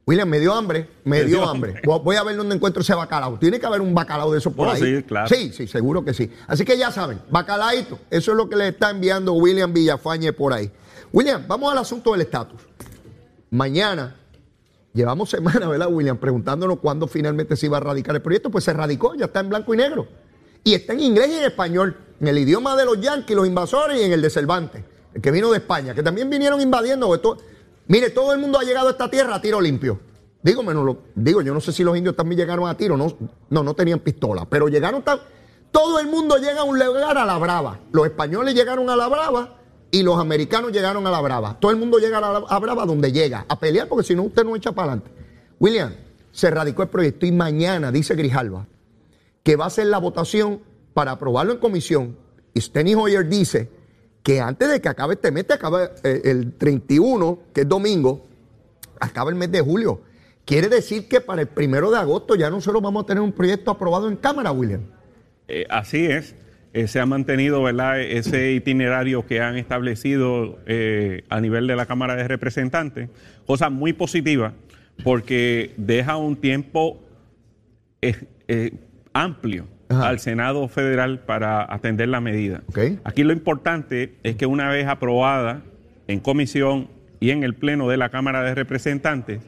William, 0.07 0.27
me 0.29 0.39
dio 0.39 0.53
hambre, 0.53 0.87
me, 1.03 1.23
dio, 1.23 1.47
hambre. 1.47 1.81
Voy 1.83 2.15
a 2.15 2.23
ver 2.23 2.35
dónde 2.37 2.55
encuentro 2.55 2.81
ese 2.81 2.93
bacalao. 2.93 3.37
Tiene 3.39 3.59
que 3.59 3.65
haber 3.65 3.81
un 3.81 3.93
bacalao 3.93 4.31
de 4.31 4.37
eso 4.39 4.51
por 4.51 4.67
Oh, 4.67 4.71
ahí. 4.71 4.81
sí, 4.97 5.03
claro. 5.03 5.27
Sí, 5.27 5.51
sí, 5.51 5.67
seguro 5.67 6.03
que 6.05 6.13
sí. 6.13 6.31
Así 6.47 6.63
que 6.63 6.77
ya 6.77 6.91
saben, 6.91 7.19
bacalaíto. 7.31 7.99
Eso 8.11 8.31
es 8.31 8.37
lo 8.37 8.47
que 8.49 8.55
le 8.55 8.67
está 8.67 8.91
enviando 8.91 9.33
William 9.33 9.73
Villafañe 9.73 10.31
por 10.33 10.53
ahí. 10.53 10.71
William, 11.11 11.43
vamos 11.47 11.71
al 11.71 11.79
asunto 11.79 12.11
del 12.11 12.21
estatus. 12.21 12.61
Mañana, 13.49 14.15
llevamos 14.93 15.29
semanas, 15.29 15.67
¿verdad, 15.69 15.87
William? 15.91 16.17
Preguntándonos 16.17 16.79
cuándo 16.79 17.07
finalmente 17.07 17.55
se 17.55 17.65
iba 17.67 17.77
a 17.77 17.81
radicar 17.81 18.15
el 18.15 18.21
proyecto. 18.21 18.49
Pues 18.51 18.63
se 18.63 18.73
radicó, 18.73 19.15
ya 19.15 19.25
está 19.25 19.39
en 19.39 19.49
blanco 19.49 19.73
y 19.73 19.77
negro. 19.77 20.07
Y 20.63 20.73
está 20.75 20.93
en 20.93 20.99
inglés 20.99 21.29
y 21.29 21.35
en 21.37 21.43
español, 21.45 21.95
en 22.19 22.27
el 22.27 22.37
idioma 22.37 22.75
de 22.75 22.85
los 22.85 22.99
yanquis, 22.99 23.35
los 23.35 23.47
invasores, 23.47 23.99
y 23.99 24.03
en 24.03 24.11
el 24.13 24.21
de 24.21 24.29
Cervantes, 24.29 24.83
el 25.13 25.21
que 25.21 25.31
vino 25.31 25.51
de 25.51 25.57
España, 25.57 25.93
que 25.93 26.03
también 26.03 26.29
vinieron 26.29 26.59
invadiendo. 26.61 27.09
mire, 27.87 28.09
todo 28.09 28.33
el 28.33 28.39
mundo 28.39 28.59
ha 28.59 28.63
llegado 28.63 28.87
a 28.87 28.91
esta 28.91 29.09
tierra 29.09 29.35
a 29.35 29.41
tiro 29.41 29.59
limpio. 29.61 29.99
Digo, 30.41 30.61
menos 30.61 30.85
lo- 30.85 30.99
digo, 31.15 31.41
yo 31.41 31.53
no 31.53 31.59
sé 31.61 31.71
si 31.71 31.83
los 31.83 31.97
indios 31.97 32.15
también 32.15 32.39
llegaron 32.39 32.67
a 32.69 32.77
tiro, 32.77 32.95
no, 32.97 33.07
no, 33.49 33.63
no 33.63 33.73
tenían 33.73 33.99
pistola, 33.99 34.45
pero 34.47 34.67
llegaron. 34.67 35.03
Todo 35.71 35.99
el 35.99 36.07
mundo 36.07 36.37
llega 36.37 36.61
a 36.61 36.63
un 36.63 36.77
lugar 36.79 37.17
a 37.17 37.25
la 37.25 37.37
brava. 37.37 37.79
Los 37.91 38.05
españoles 38.05 38.53
llegaron 38.53 38.89
a 38.89 38.95
la 38.95 39.07
brava 39.07 39.57
y 39.91 40.03
los 40.03 40.17
americanos 40.19 40.71
llegaron 40.71 41.05
a 41.07 41.11
la 41.11 41.19
brava. 41.19 41.57
Todo 41.59 41.71
el 41.71 41.77
mundo 41.77 41.97
llega 41.97 42.19
a 42.19 42.39
la 42.47 42.59
brava 42.59 42.85
donde 42.85 43.11
llega, 43.11 43.45
a 43.49 43.59
pelear, 43.59 43.87
porque 43.87 44.05
si 44.05 44.15
no, 44.15 44.23
usted 44.23 44.43
no 44.45 44.55
echa 44.55 44.71
para 44.71 44.93
adelante. 44.93 45.11
William, 45.59 45.93
se 46.31 46.51
radicó 46.51 46.83
el 46.83 46.89
proyecto 46.89 47.25
y 47.25 47.31
mañana, 47.31 47.91
dice 47.91 48.13
Grijalva, 48.15 48.67
que 49.41 49.55
va 49.55 49.65
a 49.65 49.69
ser 49.69 49.87
la 49.87 49.97
votación 49.97 50.61
para 50.95 51.11
aprobarlo 51.11 51.51
en 51.51 51.59
comisión. 51.59 52.15
Y 52.53 52.61
Steny 52.61 52.95
Hoyer 52.95 53.27
dice 53.27 53.69
que 54.23 54.39
antes 54.39 54.69
de 54.69 54.79
que 54.79 54.87
acabe 54.87 55.15
este 55.15 55.29
mes, 55.29 55.43
que 55.43 55.53
acabe 55.53 55.89
eh, 56.03 56.21
el 56.23 56.53
31, 56.53 57.39
que 57.53 57.61
es 57.61 57.69
domingo, 57.69 58.25
acaba 59.01 59.29
el 59.29 59.35
mes 59.35 59.51
de 59.51 59.59
julio. 59.59 60.01
Quiere 60.45 60.69
decir 60.69 61.09
que 61.09 61.19
para 61.19 61.41
el 61.41 61.47
primero 61.47 61.91
de 61.91 61.97
agosto 61.97 62.35
ya 62.35 62.49
nosotros 62.49 62.81
vamos 62.81 63.03
a 63.03 63.07
tener 63.07 63.21
un 63.21 63.33
proyecto 63.33 63.71
aprobado 63.71 64.07
en 64.07 64.15
Cámara, 64.15 64.53
William. 64.53 64.83
Eh, 65.49 65.65
así 65.69 66.05
es. 66.05 66.33
Eh, 66.71 66.87
se 66.87 67.01
ha 67.01 67.05
mantenido 67.05 67.61
¿verdad? 67.61 67.99
ese 67.99 68.53
itinerario 68.53 69.27
que 69.27 69.41
han 69.41 69.57
establecido 69.57 70.59
a 71.29 71.41
nivel 71.41 71.67
de 71.67 71.75
la 71.75 71.85
Cámara 71.85 72.15
de 72.15 72.27
Representantes, 72.27 73.09
cosa 73.45 73.69
muy 73.69 73.91
positiva 73.91 74.53
porque 75.03 75.73
deja 75.75 76.15
un 76.15 76.37
tiempo 76.37 77.01
amplio 79.13 79.74
Ajá. 79.87 80.09
al 80.09 80.19
Senado 80.19 80.67
Federal 80.67 81.19
para 81.19 81.71
atender 81.71 82.09
la 82.09 82.19
medida. 82.19 82.63
Aquí 83.03 83.23
lo 83.23 83.33
importante 83.33 84.15
es 84.23 84.35
que 84.35 84.45
una 84.45 84.69
vez 84.69 84.87
aprobada 84.87 85.61
en 86.07 86.19
comisión 86.19 86.87
y 87.19 87.29
en 87.31 87.43
el 87.43 87.53
Pleno 87.55 87.87
de 87.87 87.97
la 87.97 88.09
Cámara 88.09 88.43
de 88.43 88.55
Representantes, 88.55 89.41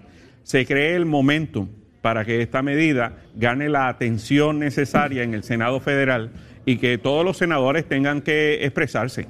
se 0.43 0.65
cree 0.65 0.95
el 0.95 1.05
momentum 1.05 1.67
para 2.01 2.23
que 2.23 2.41
esta 2.41 2.61
medida 2.61 3.13
gane 3.35 3.67
la 3.67 3.87
atención 3.87 4.59
necesaria 4.59 5.23
en 5.23 5.33
el 5.33 5.43
Senado 5.43 5.79
Federal 5.79 6.31
y 6.65 6.77
que 6.77 6.97
todos 6.97 7.25
los 7.25 7.37
senadores 7.37 7.85
tengan 7.85 8.21
que 8.21 8.63
expresarse. 8.65 9.27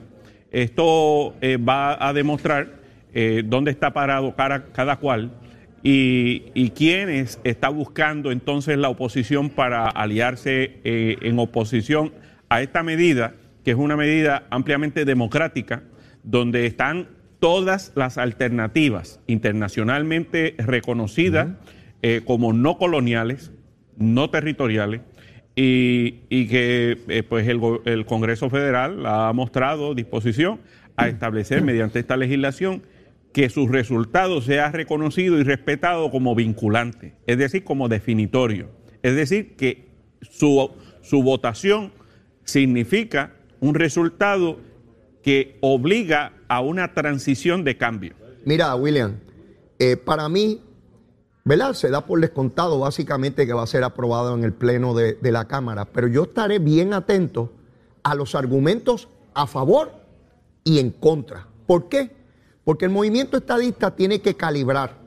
Esto 0.51 1.35
eh, 1.41 1.57
va 1.57 2.07
a 2.07 2.13
demostrar 2.13 2.67
eh, 3.13 3.43
dónde 3.45 3.71
está 3.71 3.93
parado 3.93 4.35
cada, 4.35 4.65
cada 4.65 4.97
cual 4.97 5.31
y, 5.83 6.45
y 6.53 6.71
quiénes 6.71 7.39
está 7.43 7.69
buscando 7.69 8.31
entonces 8.31 8.77
la 8.77 8.89
oposición 8.89 9.49
para 9.49 9.87
aliarse 9.87 10.79
eh, 10.83 11.17
en 11.21 11.39
oposición 11.39 12.13
a 12.49 12.61
esta 12.61 12.83
medida, 12.83 13.35
que 13.63 13.71
es 13.71 13.77
una 13.77 13.95
medida 13.95 14.47
ampliamente 14.49 15.05
democrática, 15.05 15.83
donde 16.23 16.65
están 16.65 17.07
todas 17.39 17.91
las 17.95 18.17
alternativas 18.17 19.19
internacionalmente 19.27 20.55
reconocidas 20.57 21.49
eh, 22.01 22.21
como 22.25 22.53
no 22.53 22.77
coloniales, 22.77 23.51
no 23.97 24.29
territoriales, 24.29 25.01
y, 25.55 26.19
y 26.29 26.47
que 26.47 26.99
eh, 27.07 27.23
pues 27.23 27.47
el 27.47 28.05
Congreso 28.05 28.49
Federal 28.49 29.03
ha 29.07 29.33
mostrado 29.33 29.95
disposición 29.95 30.59
a 30.95 31.07
establecer 31.07 31.61
mediante 31.63 31.99
esta 31.99 32.15
legislación 32.15 32.83
que 33.33 33.49
su 33.49 33.67
resultado 33.67 34.41
sea 34.41 34.71
reconocido 34.71 35.37
y 35.39 35.43
respetado 35.43 36.09
como 36.09 36.35
vinculante, 36.35 37.15
es 37.27 37.37
decir, 37.37 37.63
como 37.63 37.87
definitorio. 37.87 38.69
Es 39.03 39.15
decir, 39.15 39.55
que 39.55 39.89
su, 40.21 40.71
su 41.01 41.21
votación 41.21 41.91
significa 42.43 43.33
un 43.59 43.75
resultado 43.75 44.59
que 45.21 45.57
obliga 45.61 46.33
a 46.47 46.61
una 46.61 46.93
transición 46.93 47.63
de 47.63 47.77
cambio. 47.77 48.15
Mira, 48.45 48.73
William, 48.75 49.19
eh, 49.79 49.97
para 49.97 50.29
mí, 50.29 50.61
¿verdad? 51.43 51.73
Se 51.73 51.89
da 51.89 52.05
por 52.05 52.21
descontado 52.21 52.79
básicamente 52.79 53.45
que 53.45 53.53
va 53.53 53.63
a 53.63 53.67
ser 53.67 53.83
aprobado 53.83 54.33
en 54.35 54.43
el 54.43 54.53
Pleno 54.53 54.93
de, 54.93 55.13
de 55.13 55.31
la 55.31 55.45
Cámara, 55.45 55.85
pero 55.85 56.07
yo 56.07 56.23
estaré 56.23 56.59
bien 56.59 56.93
atento 56.93 57.53
a 58.03 58.15
los 58.15 58.35
argumentos 58.35 59.09
a 59.33 59.47
favor 59.47 59.91
y 60.63 60.79
en 60.79 60.91
contra. 60.91 61.47
¿Por 61.65 61.89
qué? 61.89 62.16
Porque 62.67 62.83
el 62.83 62.91
movimiento 62.91 63.37
estadista 63.37 63.95
tiene 63.95 64.19
que 64.19 64.35
calibrar 64.35 64.97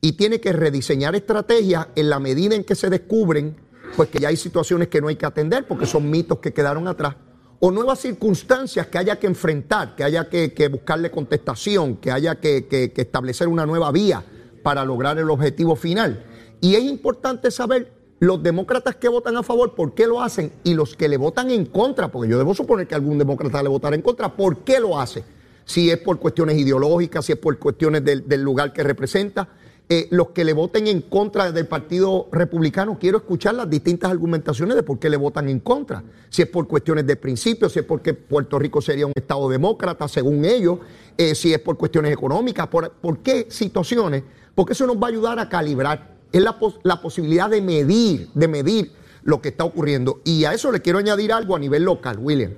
y 0.00 0.14
tiene 0.14 0.40
que 0.40 0.52
rediseñar 0.52 1.14
estrategias 1.14 1.86
en 1.94 2.10
la 2.10 2.18
medida 2.18 2.56
en 2.56 2.64
que 2.64 2.74
se 2.74 2.90
descubren 2.90 3.54
pues 3.96 4.08
que 4.08 4.18
ya 4.18 4.26
hay 4.26 4.36
situaciones 4.36 4.88
que 4.88 5.00
no 5.00 5.06
hay 5.06 5.14
que 5.14 5.24
atender 5.24 5.68
porque 5.68 5.86
son 5.86 6.10
mitos 6.10 6.40
que 6.40 6.52
quedaron 6.52 6.88
atrás 6.88 7.14
o 7.60 7.70
nuevas 7.70 8.00
circunstancias 8.00 8.88
que 8.88 8.98
haya 8.98 9.20
que 9.20 9.28
enfrentar, 9.28 9.94
que 9.94 10.02
haya 10.02 10.28
que, 10.28 10.68
buscarle 10.68 11.12
contestación, 11.12 11.94
que 11.98 12.10
haya 12.10 12.40
que, 12.40 12.66
que- 12.66 12.92
que 12.92 13.02
establecer 13.02 13.46
una 13.46 13.66
nueva 13.66 13.92
vía 13.92 14.24
para 14.64 14.84
lograr 14.84 15.16
el 15.18 15.30
objetivo 15.30 15.76
final. 15.76 16.24
Y 16.60 16.74
es 16.74 16.82
importante 16.82 17.52
saber 17.52 17.92
los 18.18 18.42
demócratas 18.42 18.96
que 18.96 19.08
votan 19.08 19.36
a 19.36 19.44
favor, 19.44 19.76
por 19.76 19.94
qué 19.94 20.08
lo 20.08 20.20
hacen, 20.20 20.50
y 20.64 20.74
los 20.74 20.96
que 20.96 21.08
le 21.08 21.18
votan 21.18 21.50
en 21.50 21.66
contra, 21.66 22.08
porque 22.10 22.28
yo 22.28 22.36
debo 22.36 22.52
suponer 22.52 22.88
que 22.88 22.96
algún 22.96 23.16
demócrata 23.16 23.62
le 23.62 23.68
votará 23.68 23.94
en 23.94 24.02
contra, 24.02 24.34
por 24.34 24.58
qué 24.64 24.80
lo 24.80 24.98
hace. 24.98 25.22
Si 25.66 25.90
es 25.90 25.98
por 25.98 26.18
cuestiones 26.18 26.56
ideológicas, 26.56 27.26
si 27.26 27.32
es 27.32 27.38
por 27.38 27.58
cuestiones 27.58 28.02
del, 28.02 28.26
del 28.26 28.40
lugar 28.40 28.72
que 28.72 28.82
representa. 28.82 29.48
Eh, 29.88 30.08
los 30.10 30.30
que 30.30 30.42
le 30.42 30.52
voten 30.52 30.88
en 30.88 31.00
contra 31.02 31.52
del 31.52 31.68
Partido 31.68 32.26
Republicano, 32.32 32.98
quiero 32.98 33.18
escuchar 33.18 33.54
las 33.54 33.70
distintas 33.70 34.10
argumentaciones 34.10 34.74
de 34.74 34.82
por 34.82 34.98
qué 34.98 35.08
le 35.08 35.16
votan 35.16 35.48
en 35.48 35.60
contra. 35.60 36.02
Si 36.28 36.42
es 36.42 36.48
por 36.48 36.66
cuestiones 36.66 37.06
de 37.06 37.14
principios, 37.14 37.72
si 37.72 37.78
es 37.78 37.84
porque 37.84 38.12
Puerto 38.12 38.58
Rico 38.58 38.80
sería 38.82 39.06
un 39.06 39.12
Estado 39.14 39.48
demócrata, 39.48 40.08
según 40.08 40.44
ellos, 40.44 40.80
eh, 41.16 41.36
si 41.36 41.52
es 41.54 41.60
por 41.60 41.76
cuestiones 41.76 42.12
económicas, 42.12 42.66
por, 42.66 42.90
por 42.94 43.18
qué 43.18 43.46
situaciones, 43.48 44.24
porque 44.56 44.72
eso 44.72 44.88
nos 44.88 44.96
va 44.96 45.06
a 45.06 45.10
ayudar 45.10 45.38
a 45.38 45.48
calibrar. 45.48 46.16
Es 46.32 46.42
la, 46.42 46.58
pos- 46.58 46.80
la 46.82 47.00
posibilidad 47.00 47.48
de 47.48 47.62
medir, 47.62 48.28
de 48.34 48.48
medir 48.48 48.90
lo 49.22 49.40
que 49.40 49.50
está 49.50 49.62
ocurriendo. 49.62 50.20
Y 50.24 50.46
a 50.46 50.52
eso 50.52 50.72
le 50.72 50.80
quiero 50.82 50.98
añadir 50.98 51.32
algo 51.32 51.54
a 51.54 51.60
nivel 51.60 51.84
local, 51.84 52.18
William. 52.20 52.54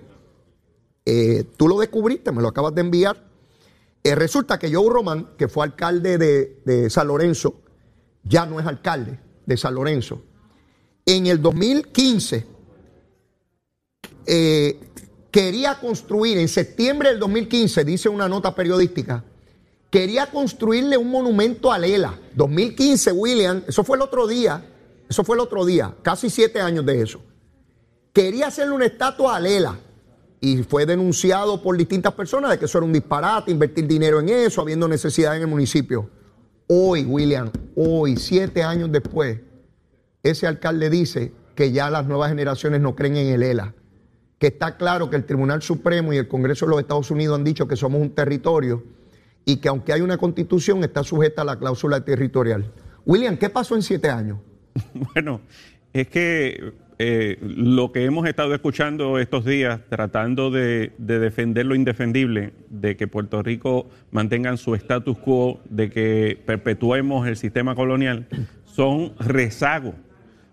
Eh, 1.10 1.42
tú 1.56 1.68
lo 1.68 1.78
descubriste, 1.78 2.32
me 2.32 2.42
lo 2.42 2.48
acabas 2.48 2.74
de 2.74 2.82
enviar. 2.82 3.16
Eh, 4.04 4.14
resulta 4.14 4.58
que 4.58 4.70
Joe 4.70 4.92
Román, 4.92 5.30
que 5.38 5.48
fue 5.48 5.64
alcalde 5.64 6.18
de, 6.18 6.90
San 6.90 7.08
Lorenzo, 7.08 7.62
ya 8.24 8.44
no 8.44 8.60
es 8.60 8.66
alcalde 8.66 9.18
de 9.46 9.56
San 9.56 9.74
Lorenzo. 9.74 10.20
En 11.06 11.26
el 11.26 11.40
2015 11.40 12.46
eh, 14.26 14.80
quería 15.30 15.80
construir, 15.80 16.36
en 16.36 16.46
septiembre 16.46 17.08
del 17.08 17.20
2015, 17.20 17.84
dice 17.86 18.10
una 18.10 18.28
nota 18.28 18.54
periodística, 18.54 19.24
quería 19.88 20.26
construirle 20.26 20.98
un 20.98 21.10
monumento 21.10 21.72
a 21.72 21.78
Lela. 21.78 22.20
2015, 22.34 23.12
William, 23.12 23.62
eso 23.66 23.82
fue 23.82 23.96
el 23.96 24.02
otro 24.02 24.26
día, 24.26 24.62
eso 25.08 25.24
fue 25.24 25.36
el 25.36 25.40
otro 25.40 25.64
día, 25.64 25.96
casi 26.02 26.28
siete 26.28 26.60
años 26.60 26.84
de 26.84 27.00
eso. 27.00 27.22
Quería 28.12 28.48
hacerle 28.48 28.74
una 28.74 28.84
estatua 28.84 29.36
a 29.36 29.40
Lela 29.40 29.87
y 30.40 30.62
fue 30.62 30.86
denunciado 30.86 31.62
por 31.62 31.76
distintas 31.76 32.14
personas 32.14 32.50
de 32.50 32.58
que 32.58 32.66
eso 32.66 32.78
era 32.78 32.86
un 32.86 32.92
disparate, 32.92 33.50
invertir 33.50 33.86
dinero 33.86 34.20
en 34.20 34.28
eso, 34.28 34.60
habiendo 34.60 34.86
necesidad 34.86 35.36
en 35.36 35.42
el 35.42 35.48
municipio. 35.48 36.10
Hoy, 36.68 37.04
William, 37.04 37.50
hoy, 37.74 38.16
siete 38.16 38.62
años 38.62 38.92
después, 38.92 39.40
ese 40.22 40.46
alcalde 40.46 40.90
dice 40.90 41.32
que 41.54 41.72
ya 41.72 41.90
las 41.90 42.06
nuevas 42.06 42.28
generaciones 42.28 42.80
no 42.80 42.94
creen 42.94 43.16
en 43.16 43.28
el 43.28 43.42
ELA, 43.42 43.74
que 44.38 44.48
está 44.48 44.76
claro 44.76 45.10
que 45.10 45.16
el 45.16 45.24
Tribunal 45.24 45.62
Supremo 45.62 46.12
y 46.12 46.18
el 46.18 46.28
Congreso 46.28 46.66
de 46.66 46.70
los 46.70 46.80
Estados 46.80 47.10
Unidos 47.10 47.36
han 47.36 47.44
dicho 47.44 47.66
que 47.66 47.76
somos 47.76 48.00
un 48.00 48.10
territorio 48.10 48.84
y 49.44 49.56
que 49.56 49.68
aunque 49.68 49.92
hay 49.92 50.02
una 50.02 50.18
constitución 50.18 50.84
está 50.84 51.02
sujeta 51.02 51.42
a 51.42 51.44
la 51.44 51.58
cláusula 51.58 52.04
territorial. 52.04 52.70
William, 53.06 53.36
¿qué 53.36 53.48
pasó 53.48 53.74
en 53.74 53.82
siete 53.82 54.10
años? 54.10 54.38
Bueno, 55.14 55.40
es 55.92 56.06
que 56.08 56.74
eh, 57.00 57.38
lo 57.40 57.92
que 57.92 58.04
hemos 58.04 58.26
estado 58.26 58.54
escuchando 58.54 59.20
estos 59.20 59.44
días, 59.44 59.80
tratando 59.88 60.50
de, 60.50 60.92
defender 60.98 61.64
lo 61.66 61.76
indefendible, 61.76 62.52
de 62.70 62.96
que 62.96 63.06
Puerto 63.06 63.40
Rico 63.40 63.88
mantenga 64.10 64.56
su 64.56 64.74
status 64.74 65.16
quo, 65.16 65.60
de 65.70 65.90
que 65.90 66.38
perpetuemos 66.44 67.28
el 67.28 67.36
sistema 67.36 67.76
colonial, 67.76 68.26
son 68.64 69.12
rezagos 69.20 69.94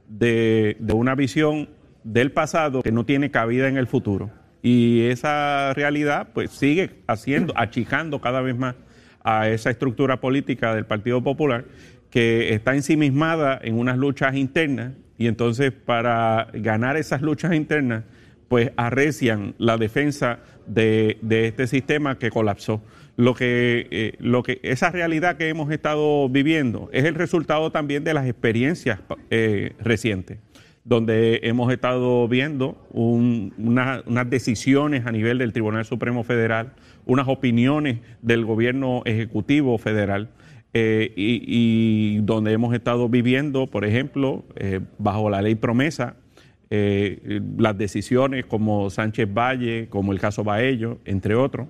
de, 0.08 0.78
de 0.80 0.94
una 0.94 1.16
visión 1.16 1.68
del 2.04 2.32
pasado 2.32 2.84
que 2.84 2.92
no 2.92 3.06
tiene 3.06 3.32
cabida 3.32 3.68
en 3.68 3.78
el 3.78 3.88
futuro. 3.88 4.30
Y 4.62 5.08
esa 5.08 5.74
realidad 5.74 6.30
pues 6.32 6.52
sigue 6.52 6.92
haciendo, 7.08 7.54
achicando 7.58 8.22
cada 8.22 8.42
vez 8.42 8.56
más 8.56 8.76
a 9.24 9.50
esa 9.50 9.72
estructura 9.72 10.22
política 10.22 10.76
del 10.76 10.86
Partido 10.86 11.24
Popular 11.24 11.66
que 12.12 12.54
está 12.54 12.76
ensimismada 12.76 13.60
en 13.64 13.80
unas 13.80 13.98
luchas 13.98 14.36
internas 14.36 14.94
y 15.18 15.28
entonces 15.28 15.72
para 15.72 16.48
ganar 16.54 16.98
esas 16.98 17.22
luchas 17.22 17.54
internas, 17.54 18.04
pues 18.48 18.72
arrecian 18.78 19.56
la 19.58 19.78
defensa 19.78 20.40
de, 20.68 21.18
este 21.30 21.68
sistema 21.68 22.18
que 22.18 22.30
colapsó. 22.30 22.82
Lo 23.18 23.34
que, 23.34 23.88
eh, 23.92 24.16
lo 24.20 24.44
que, 24.44 24.60
esa 24.64 24.92
realidad 24.92 25.38
que 25.38 25.48
hemos 25.48 25.72
estado 25.72 26.28
viviendo 26.30 26.90
es 26.92 27.06
el 27.06 27.16
resultado 27.16 27.72
también 27.72 28.04
de 28.04 28.14
las 28.14 28.28
experiencias 28.28 29.00
eh, 29.30 29.74
recientes, 29.80 30.40
donde 30.84 31.40
hemos 31.44 31.72
estado 31.72 32.28
viendo 32.28 32.78
unas 32.92 34.30
decisiones 34.30 35.06
a 35.06 35.12
nivel 35.12 35.38
del 35.38 35.54
Tribunal 35.54 35.86
Supremo 35.86 36.24
Federal, 36.24 36.74
unas 37.06 37.28
opiniones 37.30 38.00
del 38.22 38.44
gobierno 38.44 39.02
ejecutivo 39.06 39.78
federal 39.78 40.30
eh, 40.78 41.14
y, 41.16 42.18
donde 42.24 42.52
hemos 42.52 42.76
estado 42.76 43.08
viviendo, 43.08 43.66
por 43.66 43.86
ejemplo, 43.86 44.44
eh, 44.58 44.82
bajo 44.98 45.30
la 45.30 45.42
ley 45.42 45.56
promesa, 45.56 46.18
eh, 46.70 47.40
las 47.58 47.78
decisiones 47.78 48.46
como 48.46 48.90
Sánchez 48.90 49.34
Valle, 49.34 49.88
como 49.90 50.12
el 50.12 50.20
caso 50.20 50.44
Baello, 50.44 50.98
entre 51.06 51.36
otros, 51.36 51.70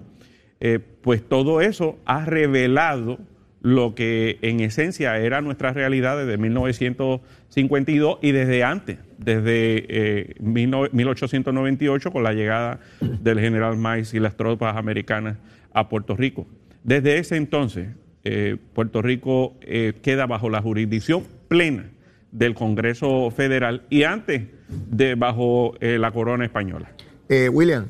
pues 1.03 1.21
todo 1.21 1.61
eso 1.61 1.99
ha 2.05 2.25
revelado 2.25 3.19
lo 3.61 3.93
que 3.93 4.39
en 4.41 4.61
esencia 4.61 5.15
era 5.19 5.41
nuestra 5.41 5.71
realidad 5.71 6.17
desde 6.17 6.39
1952 6.39 8.17
y 8.23 8.31
desde 8.31 8.63
antes, 8.63 8.97
desde 9.19 10.33
1898 10.39 12.11
con 12.11 12.23
la 12.23 12.33
llegada 12.33 12.79
del 12.99 13.39
general 13.39 13.77
Mice 13.77 14.17
y 14.17 14.19
las 14.19 14.35
tropas 14.35 14.75
americanas 14.75 15.37
a 15.71 15.87
Puerto 15.87 16.15
Rico. 16.15 16.47
Desde 16.83 17.19
ese 17.19 17.35
entonces, 17.35 17.89
eh, 18.27 18.57
Puerto 18.73 19.03
Rico 19.03 19.53
eh, 19.61 19.93
queda 20.01 20.25
bajo 20.25 20.49
la 20.49 20.59
jurisdicción 20.59 21.23
plena 21.47 21.91
del 22.31 22.55
Congreso 22.55 23.29
Federal 23.29 23.85
y 23.91 24.01
antes 24.01 24.47
de 24.67 25.13
bajo 25.13 25.75
eh, 25.79 25.99
la 25.99 26.11
corona 26.11 26.43
española. 26.43 26.91
William, 27.29 27.87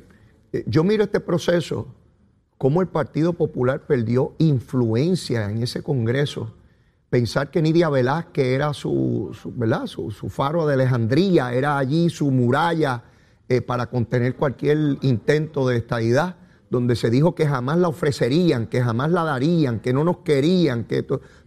yo 0.66 0.84
miro 0.84 1.06
este 1.06 1.22
proceso, 1.22 1.88
cómo 2.58 2.82
el 2.82 2.88
Partido 2.88 3.32
Popular 3.32 3.86
perdió 3.88 4.36
influencia 4.38 5.50
en 5.50 5.64
ese 5.64 5.82
Congreso. 5.82 6.54
Pensar 7.10 7.50
que 7.50 7.62
Nidia 7.62 7.90
Velázquez 7.90 8.46
era 8.46 8.74
su, 8.74 9.34
¿verdad? 9.56 9.88
Su, 9.88 10.12
su, 10.12 10.28
faro 10.30 10.68
de 10.68 10.74
Alejandría, 10.74 11.54
era 11.54 11.78
allí 11.78 12.10
su 12.10 12.30
muralla 12.30 13.04
para 13.66 13.88
contener 13.88 14.36
cualquier 14.36 14.98
intento 15.02 15.68
de 15.68 15.78
estadidad 15.78 16.36
donde 16.76 16.98
se 16.98 17.10
dijo 17.10 17.34
que 17.34 17.48
jamás 17.48 17.78
la 17.78 17.88
ofrecerían, 17.88 18.68
que 18.68 18.82
jamás 18.82 19.10
la 19.10 19.24
darían, 19.24 19.80
que 19.80 19.94
no 19.94 20.04
nos 20.04 20.18
querían, 20.18 20.84
que 20.84 21.04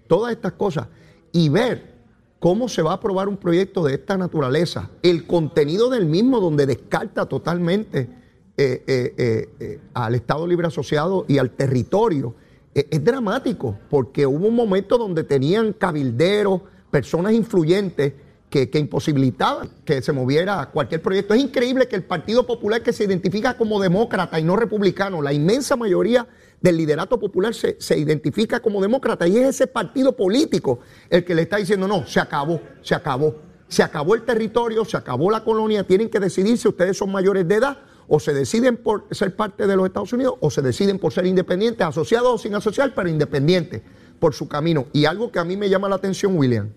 todas 0.07 0.33
estas 0.33 0.53
cosas, 0.53 0.89
y 1.33 1.51
ver 1.51 1.99
cómo 2.39 2.68
se 2.68 2.81
va 2.81 2.93
a 2.93 2.95
aprobar 2.95 3.29
un 3.29 3.37
proyecto 3.37 3.85
de 3.85 3.93
esta 3.95 4.16
naturaleza, 4.16 4.91
el 5.03 5.26
contenido 5.26 5.91
del 5.91 6.07
mismo 6.07 6.41
donde 6.41 6.64
descarta 6.64 7.26
totalmente 7.26 8.09
eh, 8.57 8.83
eh, 8.87 9.49
eh, 9.61 9.81
al 9.93 10.14
Estado 10.14 10.47
Libre 10.47 10.68
Asociado 10.68 11.26
y 11.29 11.37
al 11.37 11.51
territorio, 11.51 12.35
es 12.72 13.03
dramático, 13.05 13.76
porque 13.91 14.24
hubo 14.24 14.47
un 14.47 14.55
momento 14.55 14.97
donde 14.97 15.24
tenían 15.24 15.72
cabilderos, 15.72 16.62
personas 16.91 17.33
influyentes, 17.33 18.12
que, 18.51 18.71
imposibilitaba 18.75 19.67
que 19.85 20.01
se 20.03 20.13
moviera 20.13 20.71
cualquier 20.73 21.03
proyecto. 21.03 21.35
Es 21.35 21.41
increíble 21.41 21.87
que 21.87 21.97
el 21.97 22.05
Partido 22.05 22.47
Popular, 22.47 22.83
que 22.83 22.93
se 22.93 23.05
identifica 23.05 23.57
como 23.57 23.81
demócrata 23.81 24.41
y 24.41 24.45
no 24.45 24.57
republicano, 24.57 25.21
la 25.21 25.33
inmensa 25.33 25.77
mayoría 25.77 26.27
del 26.61 26.77
liderato 26.77 27.21
popular 27.21 27.55
se, 27.55 27.77
se, 27.79 27.97
identifica 27.97 28.61
como 28.61 28.81
demócrata 28.83 29.29
y 29.29 29.37
es 29.37 29.47
ese 29.49 29.69
partido 29.69 30.17
político 30.17 30.81
el 31.09 31.25
que 31.25 31.35
le 31.35 31.43
está 31.43 31.59
diciendo, 31.59 31.87
no, 31.87 32.05
se 32.05 32.19
acabó, 32.19 32.61
se 32.83 32.97
acabó, 32.97 33.37
se 33.69 33.83
acabó 33.83 34.17
el 34.17 34.23
territorio, 34.23 34.85
se 34.85 34.97
acabó 34.97 35.31
la 35.31 35.45
colonia, 35.45 35.85
tienen 35.85 36.09
que 36.09 36.19
decidir 36.19 36.59
si 36.59 36.67
ustedes 36.67 36.97
son 36.97 37.13
mayores 37.13 37.47
de 37.47 37.55
edad 37.55 37.79
o 38.09 38.19
se 38.19 38.33
deciden 38.33 38.77
por 38.79 39.07
ser 39.13 39.37
parte 39.37 39.67
de 39.67 39.77
los 39.77 39.87
Estados 39.87 40.13
Unidos 40.13 40.35
o 40.41 40.51
se 40.51 40.63
deciden 40.63 40.99
por 40.99 41.13
ser 41.13 41.27
independientes, 41.27 41.87
asociados 41.87 42.35
o 42.35 42.39
sin 42.39 42.55
asociar, 42.55 42.93
pero 42.95 43.09
independientes 43.09 43.83
por 44.19 44.35
su 44.35 44.49
camino. 44.49 44.87
Y 44.93 45.05
algo 45.05 45.31
que 45.31 45.39
a 45.39 45.45
mí 45.45 45.57
me 45.57 45.69
llama 45.69 45.89
la 45.89 45.97
atención, 45.97 46.37
William, 46.37 46.71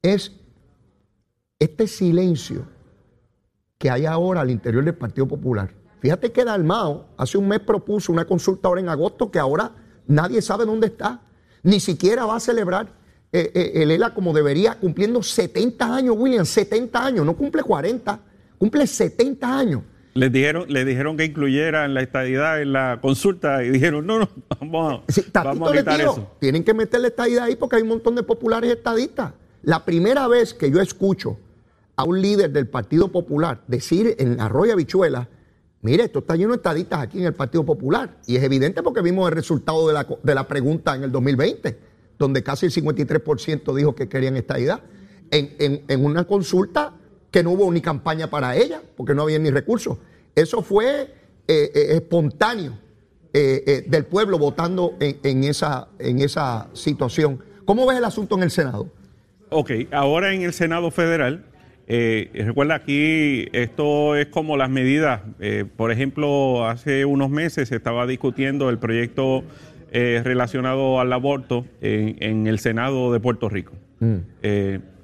es 0.00 0.32
este 1.58 1.86
silencio 1.86 2.66
que 3.78 3.90
hay 3.90 4.06
ahora 4.06 4.40
al 4.40 4.50
interior 4.50 4.84
del 4.84 4.94
Partido 4.94 5.26
Popular. 5.26 5.70
Fíjate 6.00 6.32
que 6.32 6.44
Dalmao 6.44 7.08
hace 7.16 7.38
un 7.38 7.48
mes 7.48 7.60
propuso 7.60 8.12
una 8.12 8.26
consulta 8.26 8.68
ahora 8.68 8.80
en 8.80 8.88
agosto 8.88 9.30
que 9.30 9.38
ahora 9.38 9.72
nadie 10.06 10.42
sabe 10.42 10.64
dónde 10.64 10.88
está. 10.88 11.22
Ni 11.62 11.80
siquiera 11.80 12.26
va 12.26 12.36
a 12.36 12.40
celebrar 12.40 12.88
eh, 13.32 13.50
eh, 13.54 13.72
el 13.82 13.90
ELA 13.90 14.14
como 14.14 14.32
debería, 14.32 14.78
cumpliendo 14.78 15.22
70 15.22 15.94
años, 15.94 16.14
William, 16.18 16.44
70 16.44 17.04
años, 17.04 17.26
no 17.26 17.36
cumple 17.36 17.62
40, 17.62 18.20
cumple 18.58 18.86
70 18.86 19.58
años. 19.58 19.82
Les 20.14 20.32
dijeron, 20.32 20.64
le 20.68 20.84
dijeron 20.84 21.16
que 21.16 21.24
incluyeran 21.26 21.92
la 21.92 22.00
estadidad 22.00 22.62
en 22.62 22.72
la 22.72 22.98
consulta 23.02 23.62
y 23.64 23.70
dijeron, 23.70 24.06
no, 24.06 24.20
no, 24.20 24.28
vamos 24.60 25.02
a, 25.34 25.42
vamos 25.42 25.70
a 25.70 25.76
quitar 25.76 26.00
eso. 26.00 26.30
Tienen 26.38 26.64
que 26.64 26.72
meter 26.72 27.00
la 27.00 27.08
estadidad 27.08 27.44
ahí 27.44 27.56
porque 27.56 27.76
hay 27.76 27.82
un 27.82 27.88
montón 27.88 28.14
de 28.14 28.22
populares 28.22 28.70
estadistas. 28.70 29.32
La 29.62 29.84
primera 29.84 30.28
vez 30.28 30.54
que 30.54 30.70
yo 30.70 30.80
escucho 30.80 31.38
a 31.96 32.04
un 32.04 32.20
líder 32.20 32.52
del 32.52 32.68
Partido 32.68 33.08
Popular 33.08 33.62
decir 33.66 34.14
en 34.18 34.40
Arroyo 34.40 34.74
Habichuela, 34.74 35.28
mire, 35.80 36.04
esto 36.04 36.20
está 36.20 36.36
lleno 36.36 36.50
de 36.50 36.56
estadistas 36.56 37.00
aquí 37.00 37.18
en 37.18 37.24
el 37.24 37.34
Partido 37.34 37.64
Popular. 37.64 38.18
Y 38.26 38.36
es 38.36 38.44
evidente 38.44 38.82
porque 38.82 39.00
vimos 39.00 39.28
el 39.28 39.34
resultado 39.34 39.88
de 39.88 39.94
la, 39.94 40.06
de 40.22 40.34
la 40.34 40.46
pregunta 40.46 40.94
en 40.94 41.04
el 41.04 41.12
2020, 41.12 41.78
donde 42.18 42.42
casi 42.42 42.66
el 42.66 42.72
53% 42.72 43.74
dijo 43.74 43.94
que 43.94 44.08
querían 44.08 44.36
estadidad, 44.36 44.82
en, 45.30 45.82
en, 45.88 46.04
una 46.04 46.24
consulta 46.24 46.92
que 47.32 47.42
no 47.42 47.50
hubo 47.50 47.72
ni 47.72 47.80
campaña 47.80 48.30
para 48.30 48.56
ella, 48.56 48.80
porque 48.96 49.14
no 49.14 49.22
había 49.22 49.38
ni 49.38 49.50
recursos. 49.50 49.98
Eso 50.34 50.62
fue 50.62 51.14
eh, 51.48 51.72
eh, 51.74 51.86
espontáneo 51.96 52.78
eh, 53.32 53.84
del 53.88 54.04
pueblo 54.04 54.38
votando 54.38 54.94
en, 55.00 55.44
esa, 55.44 55.88
en 55.98 56.20
esa 56.20 56.68
situación. 56.74 57.42
¿Cómo 57.64 57.86
ves 57.86 57.98
el 57.98 58.04
asunto 58.04 58.36
en 58.36 58.44
el 58.44 58.50
Senado? 58.50 58.88
Ok, 59.50 59.70
ahora 59.90 60.32
en 60.32 60.42
el 60.42 60.52
Senado 60.52 60.90
Federal 60.90 61.44
eh, 61.88 62.30
recuerda 62.44 62.74
aquí, 62.74 63.48
esto 63.52 64.16
es 64.16 64.26
como 64.26 64.56
las 64.56 64.70
medidas. 64.70 65.20
Eh, 65.40 65.64
por 65.76 65.92
ejemplo, 65.92 66.66
hace 66.66 67.04
unos 67.04 67.30
meses 67.30 67.68
se 67.68 67.76
estaba 67.76 68.06
discutiendo 68.06 68.70
el 68.70 68.78
proyecto 68.78 69.44
eh, 69.92 70.20
relacionado 70.24 71.00
al 71.00 71.12
aborto 71.12 71.64
en, 71.80 72.46
el 72.46 72.58
Senado 72.58 73.12
de 73.12 73.20
Puerto 73.20 73.48
Rico. 73.48 73.72
Mm. 73.98 74.18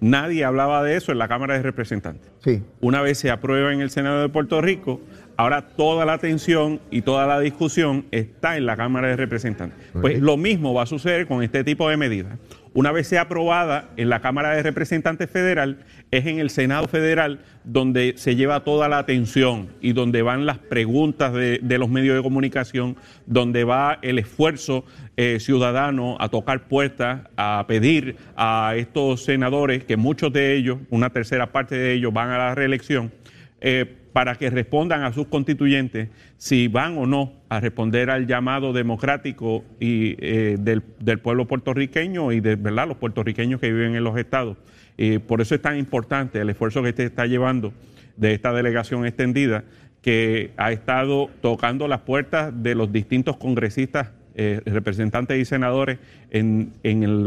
nadie 0.01 0.45
hablaba 0.45 0.83
de 0.83 0.97
eso 0.97 1.13
en 1.13 1.19
la 1.19 1.27
Cámara 1.27 1.55
de 1.55 1.63
Representantes. 1.63 2.31
Sí. 2.45 2.63
Una 2.83 3.01
vez 3.01 3.17
se 3.17 3.31
aprueba 3.31 3.73
en 3.73 3.81
el 3.81 3.89
Senado 3.89 4.21
de 4.21 4.29
Puerto 4.29 4.61
Rico, 4.61 5.01
ahora 5.37 5.69
toda 5.69 6.05
la 6.05 6.13
atención 6.13 6.79
y 6.91 7.01
toda 7.01 7.27
la 7.27 7.41
discusión 7.41 8.05
está 8.11 8.59
en 8.59 8.67
la 8.67 8.77
Cámara 8.77 9.09
de 9.09 9.17
Representantes. 9.17 9.79
Pues 9.99 10.21
lo 10.21 10.37
mismo 10.37 10.75
va 10.75 10.83
a 10.83 10.87
suceder 10.87 11.27
con 11.27 11.43
este 11.43 11.65
tipo 11.65 11.89
de 11.89 11.97
medidas. 11.97 12.39
Una 12.75 12.91
vez 12.91 13.07
sea 13.07 13.23
aprobada 13.23 13.91
en 13.99 14.09
la 14.09 14.21
Cámara 14.21 14.55
de 14.55 14.63
Representantes 14.63 15.29
Federal, 15.29 15.85
es 16.11 16.25
en 16.25 16.39
el 16.39 16.49
Senado 16.49 16.89
Federal 16.89 17.41
donde 17.65 18.15
se 18.17 18.35
lleva 18.35 18.65
toda 18.65 18.89
la 18.89 18.97
atención 18.97 19.69
y 19.83 19.93
donde 19.93 20.23
van 20.23 20.47
las 20.47 20.57
preguntas 20.57 21.35
de, 21.35 21.61
los 21.63 21.91
medios 21.91 22.17
de 22.17 22.23
comunicación, 22.23 22.97
donde 23.27 23.65
va 23.65 23.99
el 24.01 24.19
esfuerzo 24.19 24.87
eh, 25.19 25.39
ciudadano 25.39 26.17
a 26.19 26.31
tocar 26.31 26.67
puertas, 26.67 27.21
a 27.37 27.63
pedir 27.69 28.17
a 28.37 28.73
estos 28.77 29.23
senadores, 29.23 29.85
que 29.85 29.99
muchos 29.99 30.33
de 30.33 30.57
ellos, 30.57 30.79
una 30.89 31.11
tercera 31.11 31.53
parte 31.53 31.75
de 31.75 31.93
ellos, 31.93 32.13
van 32.13 32.31
a 32.31 32.39
la 32.39 32.55
reelección. 32.55 33.13
Eh, 33.61 33.97
para 34.13 34.35
que 34.35 34.51
respondan 34.51 35.03
a 35.03 35.13
sus 35.13 35.27
constituyentes 35.27 36.09
si 36.37 36.69
van 36.69 36.99
o 36.99 37.07
no 37.07 37.33
a 37.49 37.61
responder 37.61 38.11
al 38.11 38.27
llamado 38.27 38.73
democrático 38.73 39.65
y, 39.81 40.17
eh, 40.19 40.57
del, 40.59 40.83
pueblo 41.21 41.47
puertorriqueño 41.47 42.33
y 42.33 42.41
de 42.41 42.57
¿verdad? 42.57 42.89
los 42.89 42.99
puertorriqueños 42.99 43.61
que 43.61 43.73
viven 43.73 43.95
en 43.95 44.05
los 44.05 44.19
estados. 44.19 44.59
Y 44.97 45.19
por 45.19 45.41
eso 45.41 45.55
es 45.55 45.63
tan 45.63 45.79
importante 45.79 46.41
el 46.41 46.51
esfuerzo 46.51 46.83
que 46.83 46.93
se 46.93 47.05
está 47.05 47.27
llevando 47.27 47.73
de 48.17 48.35
esta 48.35 48.53
delegación 48.53 49.07
extendida 49.07 49.65
que 50.03 50.53
ha 50.57 50.73
estado 50.73 51.31
tocando 51.41 51.89
las 51.89 52.01
puertas 52.01 52.53
de 52.63 52.75
los 52.75 52.93
distintos 52.93 53.37
congresistas 53.37 54.11
eh, 54.35 54.61
representantes 54.65 55.39
y 55.39 55.45
senadores 55.45 55.99
en, 56.31 56.73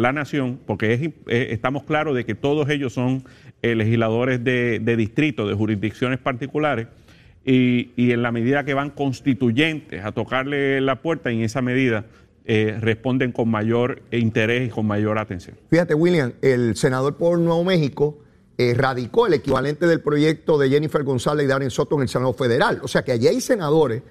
la 0.01 0.11
nación, 0.11 0.59
porque 0.65 1.13
estamos 1.27 1.83
claros 1.83 2.15
de 2.15 2.25
que 2.25 2.35
todos 2.35 2.69
ellos 2.69 2.93
son 2.93 3.23
legisladores 3.61 4.43
de, 4.43 4.95
distrito, 4.97 5.47
de 5.47 5.55
jurisdicciones 5.55 6.19
particulares, 6.19 6.87
y, 7.43 7.91
en 7.97 8.21
la 8.23 8.31
medida 8.31 8.63
que 8.63 8.73
van 8.73 8.89
constituyentes 8.89 10.03
a 10.03 10.11
tocarle 10.11 10.81
la 10.81 11.01
puerta, 11.01 11.29
en 11.31 11.41
esa 11.41 11.61
medida 11.61 12.05
responden 12.45 13.31
con 13.31 13.49
mayor 13.49 14.01
interés 14.11 14.67
y 14.67 14.71
con 14.71 14.87
mayor 14.87 15.17
atención. 15.19 15.55
Fíjate, 15.69 15.93
William, 15.93 16.33
el 16.41 16.75
senador 16.75 17.15
por 17.17 17.37
Nuevo 17.39 17.63
México 17.63 18.19
eh, 18.57 18.73
radicó 18.73 19.27
el 19.27 19.33
equivalente 19.33 19.85
del 19.85 19.99
proyecto 19.99 20.57
de 20.57 20.69
Jennifer 20.69 21.03
González 21.03 21.43
y 21.43 21.47
Darren 21.47 21.69
Soto 21.69 21.97
en 21.97 22.03
el 22.03 22.07
Senado 22.07 22.31
Federal. 22.31 22.79
O 22.83 22.87
sea 22.87 23.03
que 23.03 23.11
allí 23.11 23.27
hay 23.27 23.41
senadores 23.41 24.01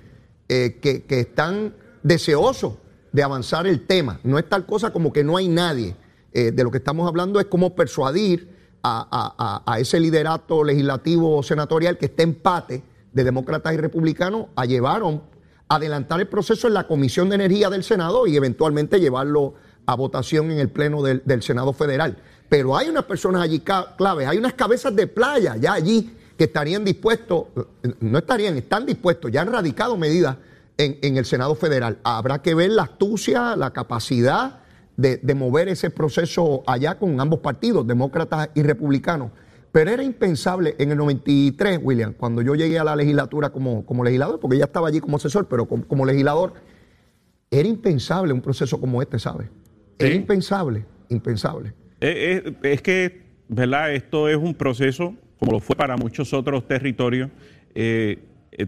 eh, 0.51 0.77
que, 0.83 1.03
están 1.09 1.73
deseosos 2.03 2.75
de 3.15 3.23
avanzar 3.23 3.65
el 3.69 3.87
tema. 3.87 4.19
No 4.25 4.41
es 4.41 4.49
tal 4.49 4.67
cosa 4.67 4.93
como 4.93 5.13
que 5.13 5.23
no 5.23 5.37
hay 5.37 5.47
nadie. 5.47 5.95
Eh, 6.33 6.51
de 6.51 6.65
lo 6.65 6.73
que 6.73 6.79
estamos 6.79 7.07
hablando 7.07 7.39
es 7.39 7.47
cómo 7.47 7.77
persuadir 7.77 8.53
a, 8.83 9.77
ese 9.79 10.01
liderato 10.01 10.65
legislativo 10.65 11.43
senatorial 11.45 11.97
que 11.97 12.07
está 12.07 12.25
empate 12.25 12.83
de 13.13 13.25
demócratas 13.25 13.73
y 13.73 13.77
republicanos 13.77 14.47
a 14.57 14.67
llevar, 14.67 15.03
a 15.05 15.21
adelantar 15.77 16.21
el 16.21 16.27
proceso 16.27 16.67
en 16.67 16.75
la 16.75 16.89
Comisión 16.89 17.29
de 17.29 17.37
Energía 17.37 17.71
del 17.71 17.85
Senado 17.85 18.27
y 18.27 18.37
eventualmente 18.37 18.99
llevarlo 18.99 19.55
a 19.87 19.95
votación 19.95 20.51
en 20.51 20.59
el 20.59 20.69
Pleno 20.69 21.01
del 21.03 21.43
Senado 21.43 21.73
Federal. 21.73 22.19
Pero 22.49 22.77
hay 22.77 22.89
unas 22.89 23.05
personas 23.05 23.43
allí 23.43 23.61
claves, 23.61 24.27
hay 24.27 24.39
unas 24.39 24.55
cabezas 24.55 24.95
de 24.95 25.07
playa 25.07 25.57
ya 25.57 25.75
allí 25.75 26.15
que 26.37 26.45
estarían 26.45 26.85
dispuestos, 26.85 27.47
no 28.01 28.19
estarían, 28.19 28.57
están 28.57 28.85
dispuestos, 28.85 29.31
ya 29.31 29.43
han 29.43 29.53
radicado 29.53 29.97
medidas 29.97 30.37
en, 30.79 31.17
el 31.17 31.25
Senado 31.25 31.55
Federal. 31.55 31.99
Habrá 32.03 32.43
que 32.43 32.55
ver 32.55 32.71
la 32.71 32.83
astucia, 32.83 33.57
la 33.57 33.73
capacidad 33.73 34.61
de, 34.97 35.35
mover 35.35 35.69
ese 35.69 35.91
proceso 35.91 36.63
allá 36.67 36.99
con 36.99 37.21
ambos 37.21 37.41
partidos, 37.41 37.87
demócratas 37.87 38.51
y 38.55 38.63
republicanos. 38.63 39.31
Pero 39.73 39.91
era 39.91 40.05
impensable 40.05 40.77
en 40.79 40.93
el 40.93 40.99
93, 40.99 41.81
William, 41.83 42.13
cuando 42.13 42.43
yo 42.43 42.55
llegué 42.55 42.79
a 42.79 42.85
la 42.85 42.95
legislatura 42.95 43.51
como, 43.51 43.85
como 43.85 44.05
legislador, 44.05 44.39
porque 44.39 44.57
ya 44.57 44.67
estaba 44.67 44.89
allí 44.89 45.01
como 45.01 45.17
asesor, 45.17 45.49
pero 45.49 45.67
como, 45.67 46.07
legislador, 46.07 46.55
era 47.51 47.69
impensable 47.69 48.33
un 48.33 48.41
proceso 48.41 48.81
como 48.81 49.03
este, 49.03 49.19
¿sabes? 49.19 49.49
Era 49.99 50.15
impensable, 50.15 50.87
impensable. 51.09 51.75
Eh, 52.01 52.43
eh, 52.45 52.55
es, 52.63 52.83
que, 52.83 53.23
¿verdad? 53.49 53.95
Esto 53.95 54.29
es 54.29 54.37
un 54.37 54.55
proceso, 54.55 55.15
como 55.41 55.53
lo 55.53 55.61
fue 55.61 55.75
para 55.75 55.97
muchos 55.97 56.33
otros 56.33 56.69
territorios, 56.69 57.31
eh, 57.75 58.19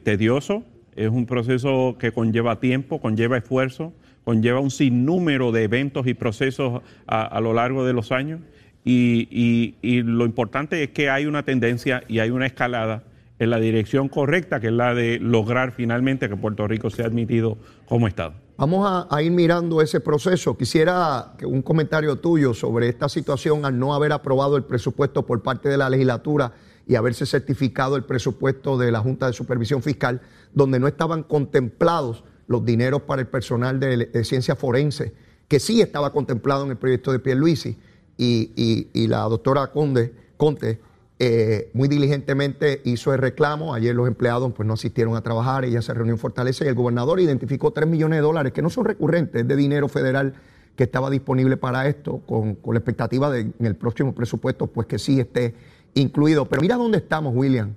tedioso, 0.03 0.65
es 0.97 1.11
un 1.11 1.27
proceso 1.27 1.97
que 1.99 2.11
conlleva 2.11 2.59
tiempo, 2.59 3.01
conlleva 3.01 3.37
esfuerzo, 3.37 3.93
conlleva 4.25 4.61
un 4.61 4.71
sinnúmero 4.71 5.53
de 5.53 5.65
eventos 5.65 6.07
y 6.07 6.15
procesos 6.15 6.83
a, 7.07 7.41
lo 7.41 7.53
largo 7.53 7.85
de 7.85 7.93
los 7.93 8.11
años. 8.11 8.41
Y, 8.85 9.75
lo 10.03 10.25
importante 10.25 10.83
es 10.83 10.91
que 10.91 11.11
hay 11.11 11.27
una 11.27 11.45
tendencia 11.45 12.03
y 12.09 12.19
hay 12.21 12.31
una 12.31 12.47
escalada 12.47 13.05
en 13.39 13.51
la 13.51 13.59
dirección 13.59 14.09
correcta, 14.09 14.61
que 14.61 14.69
es 14.69 14.73
la 14.73 14.95
de 14.95 15.19
lograr 15.21 15.73
finalmente 15.73 16.29
que 16.29 16.37
Puerto 16.37 16.67
Rico 16.67 16.89
sea 16.89 17.07
admitido 17.07 17.59
como 17.87 18.09
Estado. 18.09 18.35
Vamos 18.57 19.07
a, 19.11 19.23
ir 19.23 19.31
mirando 19.33 19.83
ese 19.83 20.01
proceso. 20.01 20.57
Quisiera 20.57 21.35
que 21.37 21.45
un 21.45 21.61
comentario 21.61 22.17
tuyo 22.17 22.55
sobre 22.55 22.89
esta 22.89 23.11
situación 23.11 23.67
al 23.67 23.79
no 23.79 23.95
haber 23.95 24.13
aprobado 24.13 24.57
el 24.57 24.65
presupuesto 24.65 25.27
por 25.27 25.43
parte 25.43 25.69
de 25.69 25.77
la 25.77 25.91
legislatura 25.91 26.53
y 26.89 26.95
haberse 26.95 27.27
certificado 27.27 27.97
el 27.97 28.05
presupuesto 28.05 28.79
de 28.79 28.91
la 28.93 29.01
Junta 29.01 29.27
de 29.27 29.35
Supervisión 29.35 29.83
Fiscal, 29.83 30.23
donde 30.55 30.79
no 30.79 30.89
estaban 30.89 31.23
contemplados 31.23 32.25
los 32.47 32.65
dineros 32.65 33.03
para 33.03 33.23
el 33.23 33.29
personal 33.29 33.81
de, 33.81 34.25
ciencia 34.25 34.57
forense, 34.57 35.13
que 35.49 35.61
sí 35.61 35.81
estaba 35.81 36.13
contemplado 36.13 36.65
en 36.65 36.71
el 36.71 36.77
proyecto 36.77 37.13
de 37.13 37.19
Pierluisi, 37.19 37.79
y, 38.19 38.53
y, 38.57 38.89
y 38.95 39.09
la 39.09 39.23
doctora 39.23 39.67
Conde, 39.73 40.15
Conte 40.37 40.81
eh, 41.19 41.71
muy 41.73 41.89
diligentemente 41.89 42.83
hizo 42.85 43.15
el 43.15 43.19
reclamo. 43.19 43.75
Ayer 43.75 43.95
los 43.95 44.07
empleados 44.07 44.53
pues, 44.53 44.67
no 44.67 44.75
asistieron 44.75 45.17
a 45.17 45.23
trabajar, 45.23 45.65
ella 45.65 45.81
se 45.81 45.95
reunió 45.95 46.13
en 46.13 46.19
Fortaleza 46.19 46.65
y 46.65 46.69
el 46.69 46.75
gobernador 46.75 47.21
identificó 47.21 47.71
3 47.71 47.89
millones 47.89 48.19
de 48.19 48.23
dólares, 48.23 48.53
que 48.53 48.61
no 48.61 48.69
son 48.69 48.85
recurrentes, 48.85 49.43
es 49.43 49.49
de 49.49 49.57
dinero 49.57 49.89
federal 49.89 50.35
que 50.77 50.85
estaba 50.85 51.09
disponible 51.09 51.57
para 51.57 51.89
esto, 51.89 52.19
con, 52.27 52.59
la 52.67 52.79
expectativa 52.79 53.31
de 53.31 53.41
en 53.41 53.55
el 53.67 53.77
próximo 53.77 54.15
presupuesto, 54.15 54.67
pues 54.67 54.87
que 54.87 54.99
sí 54.99 55.19
esté 55.19 55.55
incluido. 55.95 56.45
Pero 56.47 56.61
mira 56.61 56.77
dónde 56.77 56.99
estamos, 56.99 57.35
William, 57.35 57.75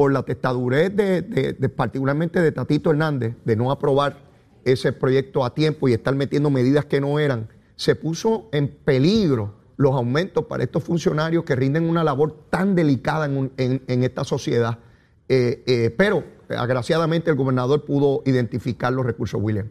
por 0.00 0.14
la 0.14 0.22
testadurez 0.22 0.96
de 0.96 1.68
particularmente 1.76 2.40
de 2.40 2.52
Tatito 2.52 2.90
Hernández, 2.90 3.36
de 3.44 3.54
no 3.54 3.70
aprobar 3.70 4.16
ese 4.64 4.94
proyecto 4.94 5.44
a 5.44 5.52
tiempo 5.52 5.90
y 5.90 5.92
estar 5.92 6.14
metiendo 6.14 6.48
medidas 6.48 6.86
que 6.86 7.02
no 7.02 7.18
eran, 7.18 7.48
se 7.76 7.96
puso 7.96 8.48
en 8.50 8.68
peligro 8.68 9.56
los 9.76 9.92
aumentos 9.92 10.46
para 10.46 10.62
estos 10.62 10.84
funcionarios 10.84 11.44
que 11.44 11.54
rinden 11.54 11.86
una 11.86 12.02
labor 12.02 12.46
tan 12.48 12.74
delicada 12.74 13.26
en, 13.26 13.82
esta 14.02 14.24
sociedad. 14.24 14.78
Eh, 15.28 15.64
eh, 15.66 15.94
pero, 15.98 16.24
agraciadamente, 16.48 17.28
el 17.28 17.36
gobernador 17.36 17.84
pudo 17.84 18.22
identificar 18.24 18.94
los 18.94 19.04
recursos, 19.04 19.38
William. 19.42 19.68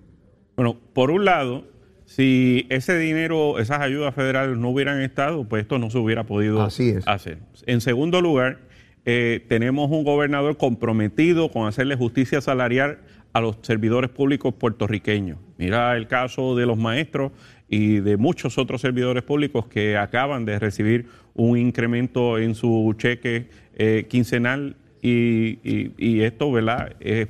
Bueno, 0.56 0.78
por 0.94 1.10
un 1.10 1.26
lado, 1.26 1.64
si 2.06 2.68
ese 2.70 3.00
dinero, 3.00 3.58
esas 3.58 3.80
ayudas 3.80 4.14
federales 4.14 4.60
no 4.60 4.70
hubieran 4.70 5.02
estado, 5.02 5.50
pues 5.50 5.64
esto 5.64 5.80
no 5.80 5.90
se 5.90 5.98
hubiera 5.98 6.28
podido 6.28 6.62
hacer. 6.62 7.40
En 7.66 7.82
segundo 7.82 8.22
lugar, 8.22 8.69
eh, 9.12 9.43
tenemos 9.47 9.89
un 9.89 10.03
gobernador 10.03 10.55
comprometido 10.55 11.49
con 11.49 11.68
hacerle 11.68 11.95
justicia 11.95 12.41
salarial 12.41 12.99
a 13.34 13.41
los 13.41 13.57
servidores 13.64 14.12
públicos 14.12 14.53
puertorriqueños. 14.53 15.39
Mira 15.57 15.97
el 15.97 16.07
caso 16.07 16.55
de 16.55 16.68
los 16.68 16.78
maestros 16.78 17.32
y 17.68 18.01
de 18.01 18.18
muchos 18.18 18.60
otros 18.60 18.82
servidores 18.82 19.24
públicos 19.24 19.66
que 19.66 19.97
acaban 19.97 20.45
de 20.45 20.60
recibir 20.60 21.07
un 21.34 21.57
incremento 21.57 22.38
en 22.38 22.53
su 22.53 22.93
cheque 22.99 23.47
eh, 23.80 24.05
quincenal 24.07 24.76
y, 25.01 26.22
esto 26.22 26.51
¿verdad? 26.51 26.95
Es, 26.99 27.30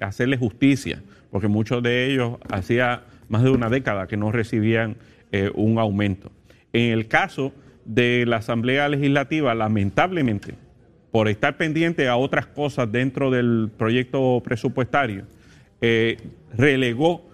hacerle 0.00 0.36
justicia, 0.36 1.00
porque 1.30 1.46
muchos 1.46 1.80
de 1.80 2.10
ellos 2.10 2.38
hacía 2.50 3.04
más 3.28 3.44
de 3.44 3.50
una 3.50 3.68
década 3.68 4.08
que 4.08 4.16
no 4.16 4.32
recibían 4.32 4.96
eh, 5.30 5.48
un 5.54 5.78
aumento. 5.78 6.32
En 6.72 6.90
el 6.90 7.06
caso 7.06 7.52
de 7.84 8.24
la 8.26 8.38
Asamblea 8.38 8.88
Legislativa, 8.88 9.54
lamentablemente, 9.54 10.63
por 11.14 11.28
estar 11.28 11.56
pendiente 11.56 12.08
a 12.08 12.16
otras 12.16 12.44
cosas 12.44 12.90
dentro 12.90 13.30
del 13.30 13.70
proyecto 13.78 14.42
presupuestario, 14.44 15.24
eh, 15.80 16.16
relegó 16.56 17.30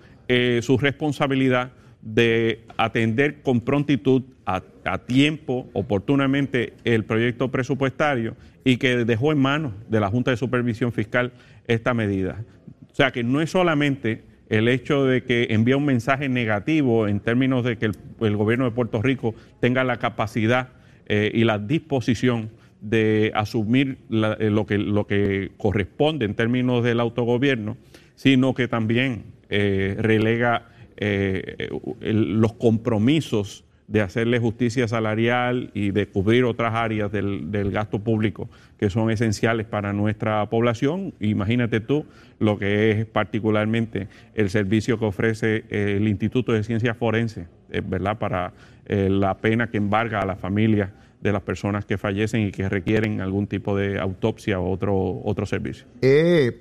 su 0.60 0.76
responsabilidad 0.76 1.72
de 2.02 2.60
atender 2.76 3.40
con 3.40 3.62
prontitud, 3.62 4.22
a, 4.44 4.98
tiempo, 4.98 5.70
oportunamente, 5.72 6.74
el 6.84 7.04
proyecto 7.04 7.50
presupuestario 7.50 8.36
y 8.64 8.76
que 8.76 9.06
dejó 9.06 9.32
en 9.32 9.38
manos 9.38 9.72
de 9.88 9.98
la 9.98 10.10
Junta 10.10 10.30
de 10.30 10.36
Supervisión 10.36 10.92
Fiscal 10.92 11.32
esta 11.66 11.94
medida. 11.94 12.44
O 12.92 12.94
sea 12.94 13.12
que 13.12 13.24
no 13.24 13.40
es 13.40 13.50
solamente 13.50 14.24
el 14.50 14.68
hecho 14.68 15.06
de 15.06 15.24
que 15.24 15.46
envía 15.50 15.78
un 15.78 15.86
mensaje 15.86 16.28
negativo 16.28 17.08
en 17.08 17.18
términos 17.20 17.64
de 17.64 17.78
que 17.78 17.86
el, 17.86 18.36
gobierno 18.36 18.66
de 18.66 18.72
Puerto 18.72 19.00
Rico 19.00 19.34
tenga 19.58 19.84
la 19.84 19.96
capacidad 19.96 20.68
eh, 21.06 21.30
y 21.32 21.44
la 21.44 21.58
disposición 21.58 22.50
de 22.80 23.32
asumir 23.34 23.98
eh, 24.10 24.50
lo, 24.50 24.66
que, 24.66 24.78
lo 24.78 25.06
que 25.06 25.52
corresponde 25.58 26.24
en 26.24 26.34
términos 26.34 26.82
del 26.82 27.00
autogobierno, 27.00 27.76
sino 28.14 28.54
que 28.54 28.68
también 28.68 29.24
eh, 29.48 29.96
relega 29.98 30.68
eh, 30.96 31.68
los 32.00 32.52
compromisos 32.54 33.64
de 33.86 34.02
hacerle 34.02 34.38
justicia 34.38 34.86
salarial 34.86 35.70
y 35.74 35.90
de 35.90 36.06
cubrir 36.06 36.44
otras 36.44 36.74
áreas 36.74 37.10
del, 37.10 37.70
gasto 37.72 37.98
público 37.98 38.48
que 38.78 38.88
son 38.88 39.10
esenciales 39.10 39.66
para 39.66 39.92
nuestra 39.92 40.48
población. 40.48 41.12
Imagínate 41.18 41.80
tú 41.80 42.06
lo 42.38 42.56
que 42.56 42.92
es 42.92 43.06
particularmente 43.06 44.06
el 44.34 44.48
servicio 44.48 44.96
que 45.00 45.06
ofrece 45.06 45.64
el 45.70 46.06
Instituto 46.06 46.52
de 46.52 46.62
Ciencias 46.62 46.96
Forenses, 46.96 47.48
¿verdad? 47.84 48.16
Para 48.18 48.52
la 48.86 49.38
pena 49.38 49.70
que 49.70 49.78
embarga 49.78 50.20
a 50.20 50.26
las 50.26 50.38
familias 50.38 50.90
de 51.20 51.32
las 51.32 51.42
personas 51.42 51.84
que 51.84 51.98
fallecen 51.98 52.42
y 52.48 52.52
que 52.52 52.68
requieren 52.68 53.20
algún 53.20 53.46
tipo 53.46 53.76
de 53.76 54.00
autopsia 54.00 54.58
o 54.58 54.70
otro, 54.70 55.20
otro 55.24 55.46
servicio. 55.46 55.86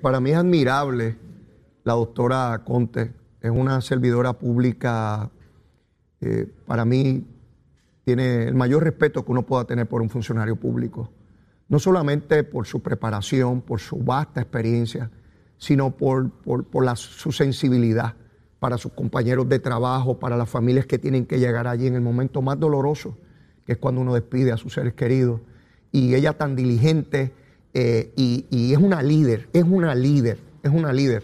para 0.02 0.20
mí 0.20 0.30
es 0.30 0.36
admirable 0.36 1.16
la 1.84 1.94
doctora 1.94 2.62
Conte 2.64 3.12
es 3.40 3.50
una 3.50 3.80
servidora 3.80 4.34
pública, 4.34 5.30
eh, 6.20 6.46
para 6.66 6.84
mí 6.84 7.26
tiene 8.04 8.44
el 8.44 8.54
mayor 8.54 8.84
respeto 8.84 9.24
que 9.24 9.32
uno 9.32 9.46
pueda 9.46 9.64
tener 9.64 9.88
por 9.88 10.02
un 10.02 10.10
funcionario 10.10 10.56
público. 10.56 11.10
No 11.68 11.78
solamente 11.78 12.44
por 12.44 12.66
su 12.66 12.82
preparación, 12.82 13.62
por 13.62 13.80
su 13.80 13.96
vasta 13.96 14.40
experiencia, 14.40 15.10
sino 15.56 15.96
por, 15.96 16.30
su 16.96 17.32
sensibilidad 17.32 18.14
para 18.58 18.76
sus 18.76 18.92
compañeros 18.92 19.48
de 19.48 19.58
trabajo, 19.58 20.18
para 20.18 20.36
las 20.36 20.50
familias 20.50 20.86
que 20.86 20.98
tienen 20.98 21.24
que 21.24 21.38
llegar 21.38 21.66
allí 21.66 21.86
en 21.86 21.94
el 21.94 22.02
momento 22.02 22.42
más 22.42 22.58
doloroso, 22.60 23.16
que 23.70 23.74
es 23.74 23.78
cuando 23.78 24.00
uno 24.00 24.14
despide 24.14 24.50
a 24.50 24.56
sus 24.56 24.74
seres 24.74 24.94
queridos. 24.94 25.40
Y 25.92 26.16
ella 26.16 26.36
tan 26.36 26.56
diligente 26.56 27.32
eh, 27.72 28.12
y, 28.16 28.72
es 28.72 28.78
una 28.78 29.00
líder, 29.00 29.48
es 29.52 29.62
una 29.62 29.94
líder, 29.94 30.38
es 30.64 30.72
una 30.72 30.92
líder 30.92 31.22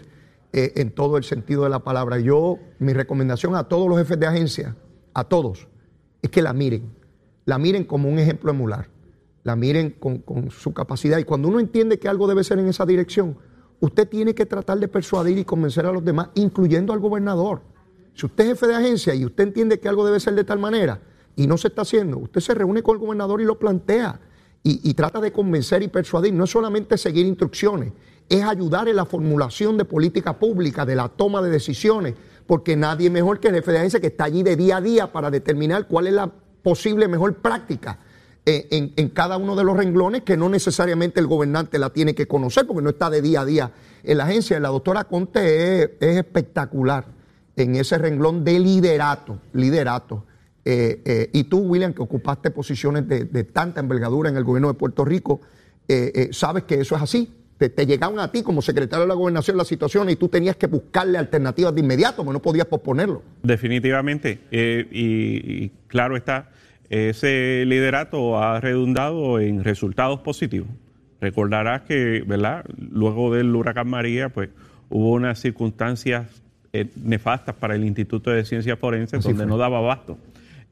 eh, 0.53 0.71
en 0.77 0.91
todo 0.91 1.17
el 1.17 1.25
sentido 1.25 1.65
de 1.65 1.69
la 1.69 1.79
palabra. 1.79 2.19
Yo, 2.19 2.57
mi 2.79 2.93
recomendación 2.93 3.53
a 3.55 3.65
todos 3.65 3.89
los 3.89 3.97
jefes 3.97 4.17
de 4.17 4.27
agencia, 4.27 4.77
a 5.13 5.25
todos, 5.25 5.67
es 6.21 6.29
que 6.29 6.41
la 6.41 6.53
miren, 6.53 6.89
la 7.43 7.57
miren 7.57 7.83
como 7.83 8.07
un 8.07 8.17
ejemplo 8.17 8.49
emular, 8.49 8.87
la 9.43 9.57
miren 9.57 9.89
con, 9.99 10.19
con 10.19 10.49
su 10.49 10.73
capacidad. 10.73 11.17
Y 11.17 11.25
cuando 11.25 11.49
uno 11.49 11.59
entiende 11.59 11.99
que 11.99 12.07
algo 12.07 12.29
debe 12.29 12.45
ser 12.45 12.59
en 12.59 12.69
esa 12.69 12.85
dirección, 12.85 13.37
usted 13.81 14.07
tiene 14.07 14.33
que 14.33 14.45
tratar 14.45 14.79
de 14.79 14.87
persuadir 14.87 15.37
y 15.37 15.43
convencer 15.43 15.85
a 15.85 15.91
los 15.91 16.05
demás, 16.05 16.29
incluyendo 16.35 16.93
al 16.93 16.99
gobernador. 16.99 17.59
Si 18.13 18.25
usted 18.25 18.45
es 18.45 18.49
jefe 18.51 18.67
de 18.67 18.75
agencia 18.75 19.13
y 19.13 19.25
usted 19.25 19.43
entiende 19.43 19.81
que 19.81 19.89
algo 19.89 20.05
debe 20.05 20.21
ser 20.21 20.33
de 20.33 20.45
tal 20.45 20.59
manera 20.59 21.01
y 21.37 21.47
no 21.47 21.57
se 21.57 21.69
está 21.69 21.83
haciendo, 21.83 22.17
usted 22.17 22.41
se 22.41 22.53
reúne 22.53 22.83
con 22.83 22.95
el 22.95 22.99
gobernador 22.99 23.39
y 23.39 23.45
lo 23.45 23.57
plantea 23.57 24.19
y, 24.63 24.93
trata 24.95 25.21
de 25.21 25.31
convencer 25.31 25.81
y 25.81 25.87
persuadir. 25.87 26.33
No 26.33 26.43
es 26.43 26.49
solamente 26.49 26.97
seguir 26.97 27.25
instrucciones, 27.25 27.93
es 28.27 28.43
ayudar 28.43 28.89
en 28.89 28.97
la 28.97 29.05
formulación 29.05 29.77
de 29.77 29.85
política 29.85 30.37
pública, 30.37 30.85
de 30.85 30.97
la 30.97 31.07
toma 31.07 31.41
de 31.41 31.49
decisiones, 31.49 32.15
porque 32.45 32.75
nadie 32.75 33.09
mejor 33.09 33.39
que 33.39 33.47
el 33.47 33.55
jefe 33.55 33.71
de 33.71 33.77
agencia 33.77 34.01
que 34.01 34.07
está 34.07 34.25
allí 34.25 34.43
de 34.43 34.57
día 34.57 34.77
a 34.77 34.81
día 34.81 35.13
para 35.13 35.31
determinar 35.31 35.87
cuál 35.87 36.07
es 36.07 36.13
la 36.13 36.29
posible 36.63 37.07
mejor 37.07 37.35
práctica 37.35 37.99
eh, 38.49 38.93
en, 38.95 39.09
cada 39.09 39.35
uno 39.35 39.57
de 39.57 39.65
los 39.65 39.75
renglones 39.75 40.23
que 40.23 40.37
no 40.37 40.47
necesariamente 40.47 41.19
el 41.19 41.27
gobernante 41.27 41.77
la 41.77 41.89
tiene 41.89 42.15
que 42.15 42.29
conocer 42.29 42.65
porque 42.65 42.81
no 42.81 42.89
está 42.89 43.09
de 43.09 43.21
día 43.21 43.41
a 43.41 43.45
día 43.45 43.71
en 44.03 44.17
la 44.17 44.23
agencia. 44.23 44.57
La 44.61 44.69
doctora 44.69 45.03
Conte 45.03 45.83
es, 45.83 45.89
espectacular 45.99 47.07
en 47.57 47.75
ese 47.75 47.97
renglón 47.97 48.45
de 48.45 48.59
liderato, 48.59 49.39
liderato. 49.51 50.23
Eh, 50.69 51.01
eh, 51.05 51.29
y 51.31 51.45
tú, 51.45 51.59
William, 51.59 51.93
que 51.93 52.01
ocupaste 52.01 52.51
posiciones 52.51 53.07
de, 53.07 53.43
tanta 53.45 53.79
envergadura 53.79 54.29
en 54.29 54.35
el 54.35 54.43
gobierno 54.43 54.67
de 54.67 54.73
Puerto 54.73 55.05
Rico, 55.05 55.39
sabes 56.31 56.63
que 56.63 56.81
eso 56.81 56.97
es 56.97 57.01
así. 57.01 57.33
Te, 57.57 57.85
llegaban 57.85 58.19
a 58.19 58.29
ti 58.29 58.43
como 58.43 58.61
secretario 58.61 59.03
de 59.03 59.07
la 59.07 59.13
gobernación 59.13 59.55
la 59.55 59.63
situación 59.63 60.09
y 60.09 60.17
tú 60.17 60.27
tenías 60.27 60.57
que 60.57 60.67
buscarle 60.67 61.17
alternativas 61.17 61.73
de 61.73 61.79
inmediato, 61.79 62.17
porque 62.17 62.33
no 62.33 62.41
podías 62.41 62.65
posponerlo. 62.65 63.23
Definitivamente. 63.43 64.41
y, 64.51 65.69
claro 65.87 66.17
está, 66.17 66.49
ese 66.89 67.63
liderato 67.65 68.37
ha 68.37 68.59
redundado 68.59 69.39
en 69.39 69.63
resultados 69.63 70.19
positivos. 70.19 70.67
Recordarás 71.21 71.83
que, 71.83 72.25
¿verdad? 72.27 72.65
Luego 72.77 73.33
del 73.33 73.55
huracán 73.55 73.87
María, 73.87 74.27
pues 74.27 74.49
hubo 74.89 75.11
unas 75.11 75.39
circunstancias 75.39 76.27
eh, 76.73 76.89
nefastas 77.01 77.55
para 77.55 77.75
el 77.75 77.85
Instituto 77.85 78.31
de 78.31 78.43
Ciencias 78.43 78.77
Forenses 78.77 79.23
donde 79.23 79.45
no 79.45 79.57
daba 79.57 79.77
abasto. 79.77 80.17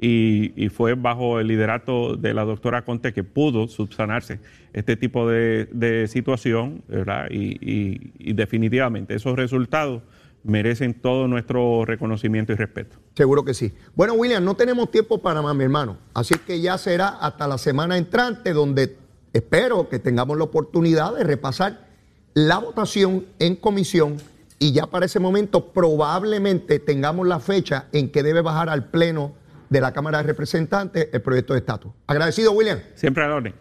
Y, 0.07 0.69
fue 0.69 0.93
bajo 0.93 1.39
el 1.39 1.47
liderato 1.47 2.15
de 2.15 2.33
la 2.33 2.43
doctora 2.43 2.83
Conte 2.83 3.13
que 3.13 3.23
pudo 3.23 3.67
subsanarse 3.67 4.39
este 4.73 4.95
tipo 4.97 5.27
de, 5.27 6.05
situación, 6.09 6.83
¿verdad? 6.87 7.27
y 7.31 8.33
definitivamente 8.33 9.15
esos 9.15 9.35
resultados 9.35 10.03
merecen 10.45 10.93
todo 10.93 11.27
nuestro 11.27 11.85
reconocimiento 11.85 12.53
y 12.53 12.55
respeto. 12.55 12.97
Seguro 13.15 13.43
que 13.43 13.53
sí. 13.53 13.73
Bueno, 13.95 14.13
William, 14.13 14.43
no 14.45 14.55
tenemos 14.55 14.91
tiempo 14.91 15.17
para 15.17 15.41
más, 15.41 15.55
mi 15.55 15.63
hermano. 15.63 15.97
Así 16.13 16.35
que 16.45 16.61
ya 16.61 16.77
será 16.77 17.07
hasta 17.07 17.47
la 17.47 17.57
semana 17.57 17.97
entrante 17.97 18.53
donde 18.53 18.95
espero 19.33 19.89
que 19.89 19.99
tengamos 19.99 20.37
la 20.37 20.43
oportunidad 20.43 21.15
de 21.15 21.23
repasar 21.23 21.87
la 22.35 22.59
votación 22.59 23.25
en 23.39 23.55
comisión 23.55 24.17
y 24.59 24.71
ya 24.71 24.85
para 24.87 25.07
ese 25.07 25.19
momento 25.19 25.67
probablemente 25.73 26.79
tengamos 26.79 27.27
la 27.27 27.39
fecha 27.39 27.87
en 27.91 28.09
que 28.09 28.23
debe 28.23 28.41
bajar 28.41 28.69
al 28.69 28.85
Pleno 28.89 29.33
de 29.75 29.81
la 29.81 29.91
Cámara 29.91 30.19
de 30.19 30.23
Representantes 30.23 31.09
el 31.11 31.21
proyecto 31.21 31.51
de 31.51 31.59
estatus. 31.59 31.91
Agradecido, 32.07 32.53
William. 32.53 32.79
Siempre 32.95 33.25
al 33.25 33.31
orden. 33.31 33.53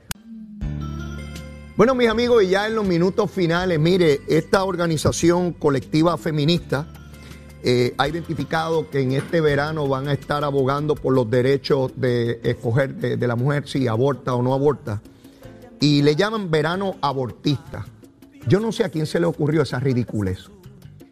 Bueno, 1.77 1.97
mis 1.97 2.09
amigos, 2.09 2.45
y 2.45 2.51
ya 2.51 2.69
en 2.69 2.77
los 2.77 2.87
minutos 2.87 3.33
finales, 3.33 3.81
mire, 3.81 4.21
esta 4.29 4.63
organización 4.63 5.53
colectiva 5.53 6.17
feminista 6.17 6.87
eh, 7.65 7.95
ha 7.99 8.07
identificado 8.07 8.89
que 8.91 9.01
en 9.01 9.11
este 9.11 9.41
verano 9.41 9.89
van 9.89 10.07
a 10.07 10.13
estar 10.13 10.45
abogando 10.45 10.95
por 10.95 11.13
los 11.15 11.29
derechos 11.29 11.91
de 11.97 12.39
escoger 12.45 12.95
de, 12.95 13.27
la 13.27 13.35
mujer 13.35 13.67
si 13.67 13.89
aborta 13.89 14.35
o 14.35 14.43
no 14.43 14.55
aborta. 14.55 15.03
Y 15.81 16.03
le 16.03 16.15
llaman 16.15 16.49
verano 16.49 16.95
abortista. 17.01 17.87
Yo 18.47 18.61
no 18.61 18.71
sé 18.71 18.85
a 18.85 18.89
quién 18.89 19.07
se 19.07 19.19
le 19.19 19.27
ocurrió 19.27 19.63
esa 19.63 19.81
ridiculez. 19.81 20.49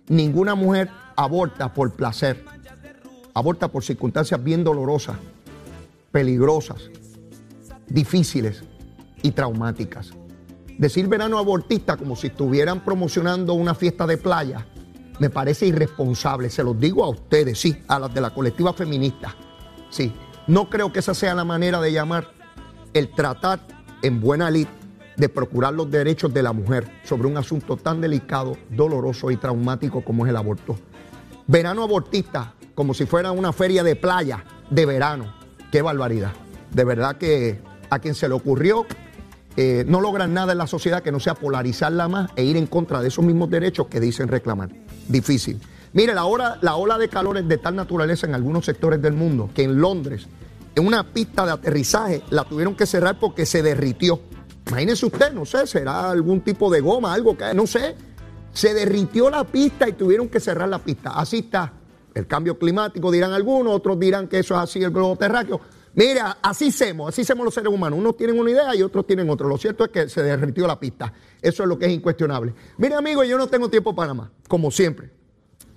Ninguna 0.07 0.55
mujer 0.55 0.91
aborta 1.17 1.75
por 1.75 1.91
placer. 1.91 2.52
Aborta 3.35 3.69
por 3.69 3.83
circunstancias 3.83 4.43
bien 4.43 4.63
dolorosas, 4.63 5.17
peligrosas, 6.11 6.91
difíciles 7.89 8.63
y 9.23 9.31
traumáticas. 9.31 10.13
Decir 10.79 11.07
verano 11.09 11.39
abortista 11.39 11.97
como 11.97 12.17
si 12.17 12.29
estuvieran 12.29 12.85
promocionando 12.85 13.55
una 13.55 13.75
fiesta 13.75 14.07
de 14.07 14.17
playa 14.19 14.67
me 15.19 15.31
parece 15.31 15.67
irresponsable. 15.67 16.51
Se 16.51 16.65
los 16.65 16.79
digo 16.79 17.05
a 17.05 17.09
ustedes, 17.09 17.61
sí, 17.61 17.83
a 17.89 17.99
las 17.99 18.13
de 18.13 18.21
la 18.21 18.31
colectiva 18.31 18.73
feminista. 18.73 19.35
Sí, 19.91 20.13
no 20.47 20.69
creo 20.69 20.93
que 20.93 20.99
esa 20.99 21.15
sea 21.15 21.35
la 21.35 21.45
manera 21.45 21.81
de 21.81 21.93
llamar 21.93 22.29
el 22.93 23.11
tratar 23.11 23.61
en 24.03 24.21
buena 24.21 24.51
lid 24.51 24.67
de 25.17 25.29
procurar 25.29 25.75
los 25.75 25.91
derechos 25.91 26.33
de 26.33 26.43
la 26.43 26.53
mujer 26.53 26.91
sobre 27.05 27.29
un 27.29 27.37
asunto 27.37 27.77
tan 27.77 28.01
delicado, 28.01 28.57
doloroso 28.71 29.31
y 29.31 29.37
traumático 29.37 30.03
como 30.03 30.25
es 30.25 30.31
el 30.31 30.37
aborto. 30.37 30.77
Verano 31.47 31.83
abortista, 31.83 32.55
como 32.75 32.95
si 32.95 33.07
fuera 33.07 33.33
una 33.33 33.53
feria 33.53 33.83
de 33.83 33.97
playa 33.97 34.45
de 34.71 34.87
verano. 34.87 35.35
Qué 35.71 35.83
barbaridad. 35.83 36.33
De 36.71 36.85
verdad 36.85 37.17
que 37.17 37.61
a 37.91 37.99
quien 37.99 38.15
se 38.15 38.29
le 38.29 38.35
ocurrió 38.35 38.87
eh, 39.57 39.85
no 39.87 40.01
logran 40.01 40.33
nada 40.33 40.53
en 40.53 40.59
la 40.59 40.67
sociedad 40.67 41.03
que 41.03 41.13
no 41.13 41.21
sea 41.21 41.35
polarizarla 41.35 42.09
más 42.09 42.31
e 42.37 42.45
ir 42.45 42.57
en 42.57 42.67
contra 42.67 43.03
de 43.03 43.09
esos 43.09 43.25
mismos 43.25 43.51
derechos 43.51 43.87
que 43.89 44.01
dicen 44.01 44.29
reclamar. 44.29 44.71
Difícil. 45.09 45.61
Mire, 45.93 46.15
la, 46.15 46.25
hora, 46.25 46.57
la 46.63 46.77
ola 46.77 46.97
de 46.97 47.09
calor 47.09 47.37
es 47.37 47.47
de 47.47 47.59
tal 47.59 47.77
naturaleza 47.77 48.27
en 48.27 48.35
algunos 48.35 48.65
sectores 48.65 49.03
del 49.03 49.13
mundo 49.13 49.51
que 49.55 49.63
en 49.63 49.79
Londres, 49.79 50.27
en 50.75 50.87
una 50.87 51.05
pista 51.05 51.45
de 51.45 51.53
aterrizaje, 51.53 52.23
la 52.31 52.45
tuvieron 52.45 52.75
que 52.75 52.87
cerrar 52.87 53.19
porque 53.21 53.45
se 53.45 53.63
derritió. 53.63 54.21
Imagínense 54.69 55.05
usted, 55.05 55.33
no 55.33 55.45
sé, 55.45 55.67
será 55.67 56.11
algún 56.11 56.41
tipo 56.41 56.71
de 56.71 56.81
goma, 56.81 57.13
algo 57.13 57.37
que, 57.37 57.53
no 57.53 57.67
sé. 57.67 57.95
Se 58.55 58.73
derritió 58.73 59.29
la 59.29 59.45
pista 59.45 59.87
y 59.87 59.93
tuvieron 59.93 60.29
que 60.29 60.41
cerrar 60.41 60.69
la 60.69 60.79
pista. 60.79 61.11
Así 61.11 61.41
está. 61.41 61.73
El 62.15 62.27
cambio 62.27 62.59
climático, 62.59 63.11
dirán 63.11 63.33
algunos, 63.33 63.75
otros 63.75 63.99
dirán 63.99 64.29
que 64.29 64.41
eso 64.41 64.55
es 64.55 64.61
así 64.61 64.83
el 64.83 64.91
globo 64.91 65.17
terráqueo. 65.17 65.61
Mira, 65.95 66.39
así 66.43 66.73
somos, 66.73 67.09
así 67.09 67.25
somos 67.25 67.45
los 67.45 67.53
seres 67.53 67.73
humanos. 67.73 67.99
Unos 67.99 68.17
tienen 68.17 68.39
una 68.39 68.51
idea 68.51 68.75
y 68.75 68.83
otros 68.83 69.07
tienen 69.07 69.29
otra. 69.29 69.47
Lo 69.47 69.59
cierto 69.59 69.85
es 69.85 69.91
que 69.91 70.09
se 70.09 70.23
derritió 70.23 70.67
la 70.67 70.81
pista. 70.81 71.13
Eso 71.41 71.63
es 71.63 71.69
lo 71.69 71.79
que 71.79 71.87
es 71.87 71.93
incuestionable. 71.93 72.55
Mire, 72.79 72.95
amigo, 72.95 73.23
yo 73.25 73.37
no 73.37 73.47
tengo 73.47 73.69
tiempo 73.69 73.95
para 73.95 74.15
más, 74.15 74.31
como 74.49 74.71
siempre. 74.71 75.11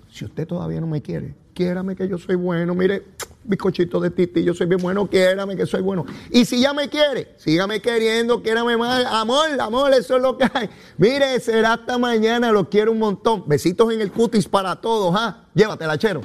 Si 0.09 0.23
usted 0.23 0.47
todavía 0.47 0.79
no 0.79 0.87
me 0.87 1.01
quiere, 1.01 1.35
quiérame 1.53 1.95
que 1.95 2.07
yo 2.07 2.17
soy 2.17 2.35
bueno. 2.35 2.73
Mire, 2.73 3.03
bizcochito 3.45 3.99
de 3.99 4.09
titi, 4.09 4.43
yo 4.43 4.53
soy 4.53 4.67
bien 4.67 4.81
bueno, 4.81 5.07
quiérame 5.07 5.55
que 5.55 5.65
soy 5.65 5.81
bueno. 5.81 6.05
Y 6.31 6.45
si 6.45 6.61
ya 6.61 6.73
me 6.73 6.89
quiere, 6.89 7.33
sígame 7.37 7.81
queriendo, 7.81 8.41
quiérame 8.41 8.77
más. 8.77 9.05
Amor, 9.05 9.49
amor, 9.59 9.93
eso 9.93 10.15
es 10.17 10.21
lo 10.21 10.37
que 10.37 10.49
hay. 10.53 10.69
Mire, 10.97 11.39
será 11.39 11.73
hasta 11.73 11.97
mañana, 11.97 12.51
lo 12.51 12.69
quiero 12.69 12.91
un 12.91 12.99
montón. 12.99 13.43
Besitos 13.47 13.93
en 13.93 14.01
el 14.01 14.11
cutis 14.11 14.47
para 14.47 14.75
todos, 14.75 15.13
¿ah? 15.15 15.45
Llévatela, 15.53 15.97
chero. 15.97 16.21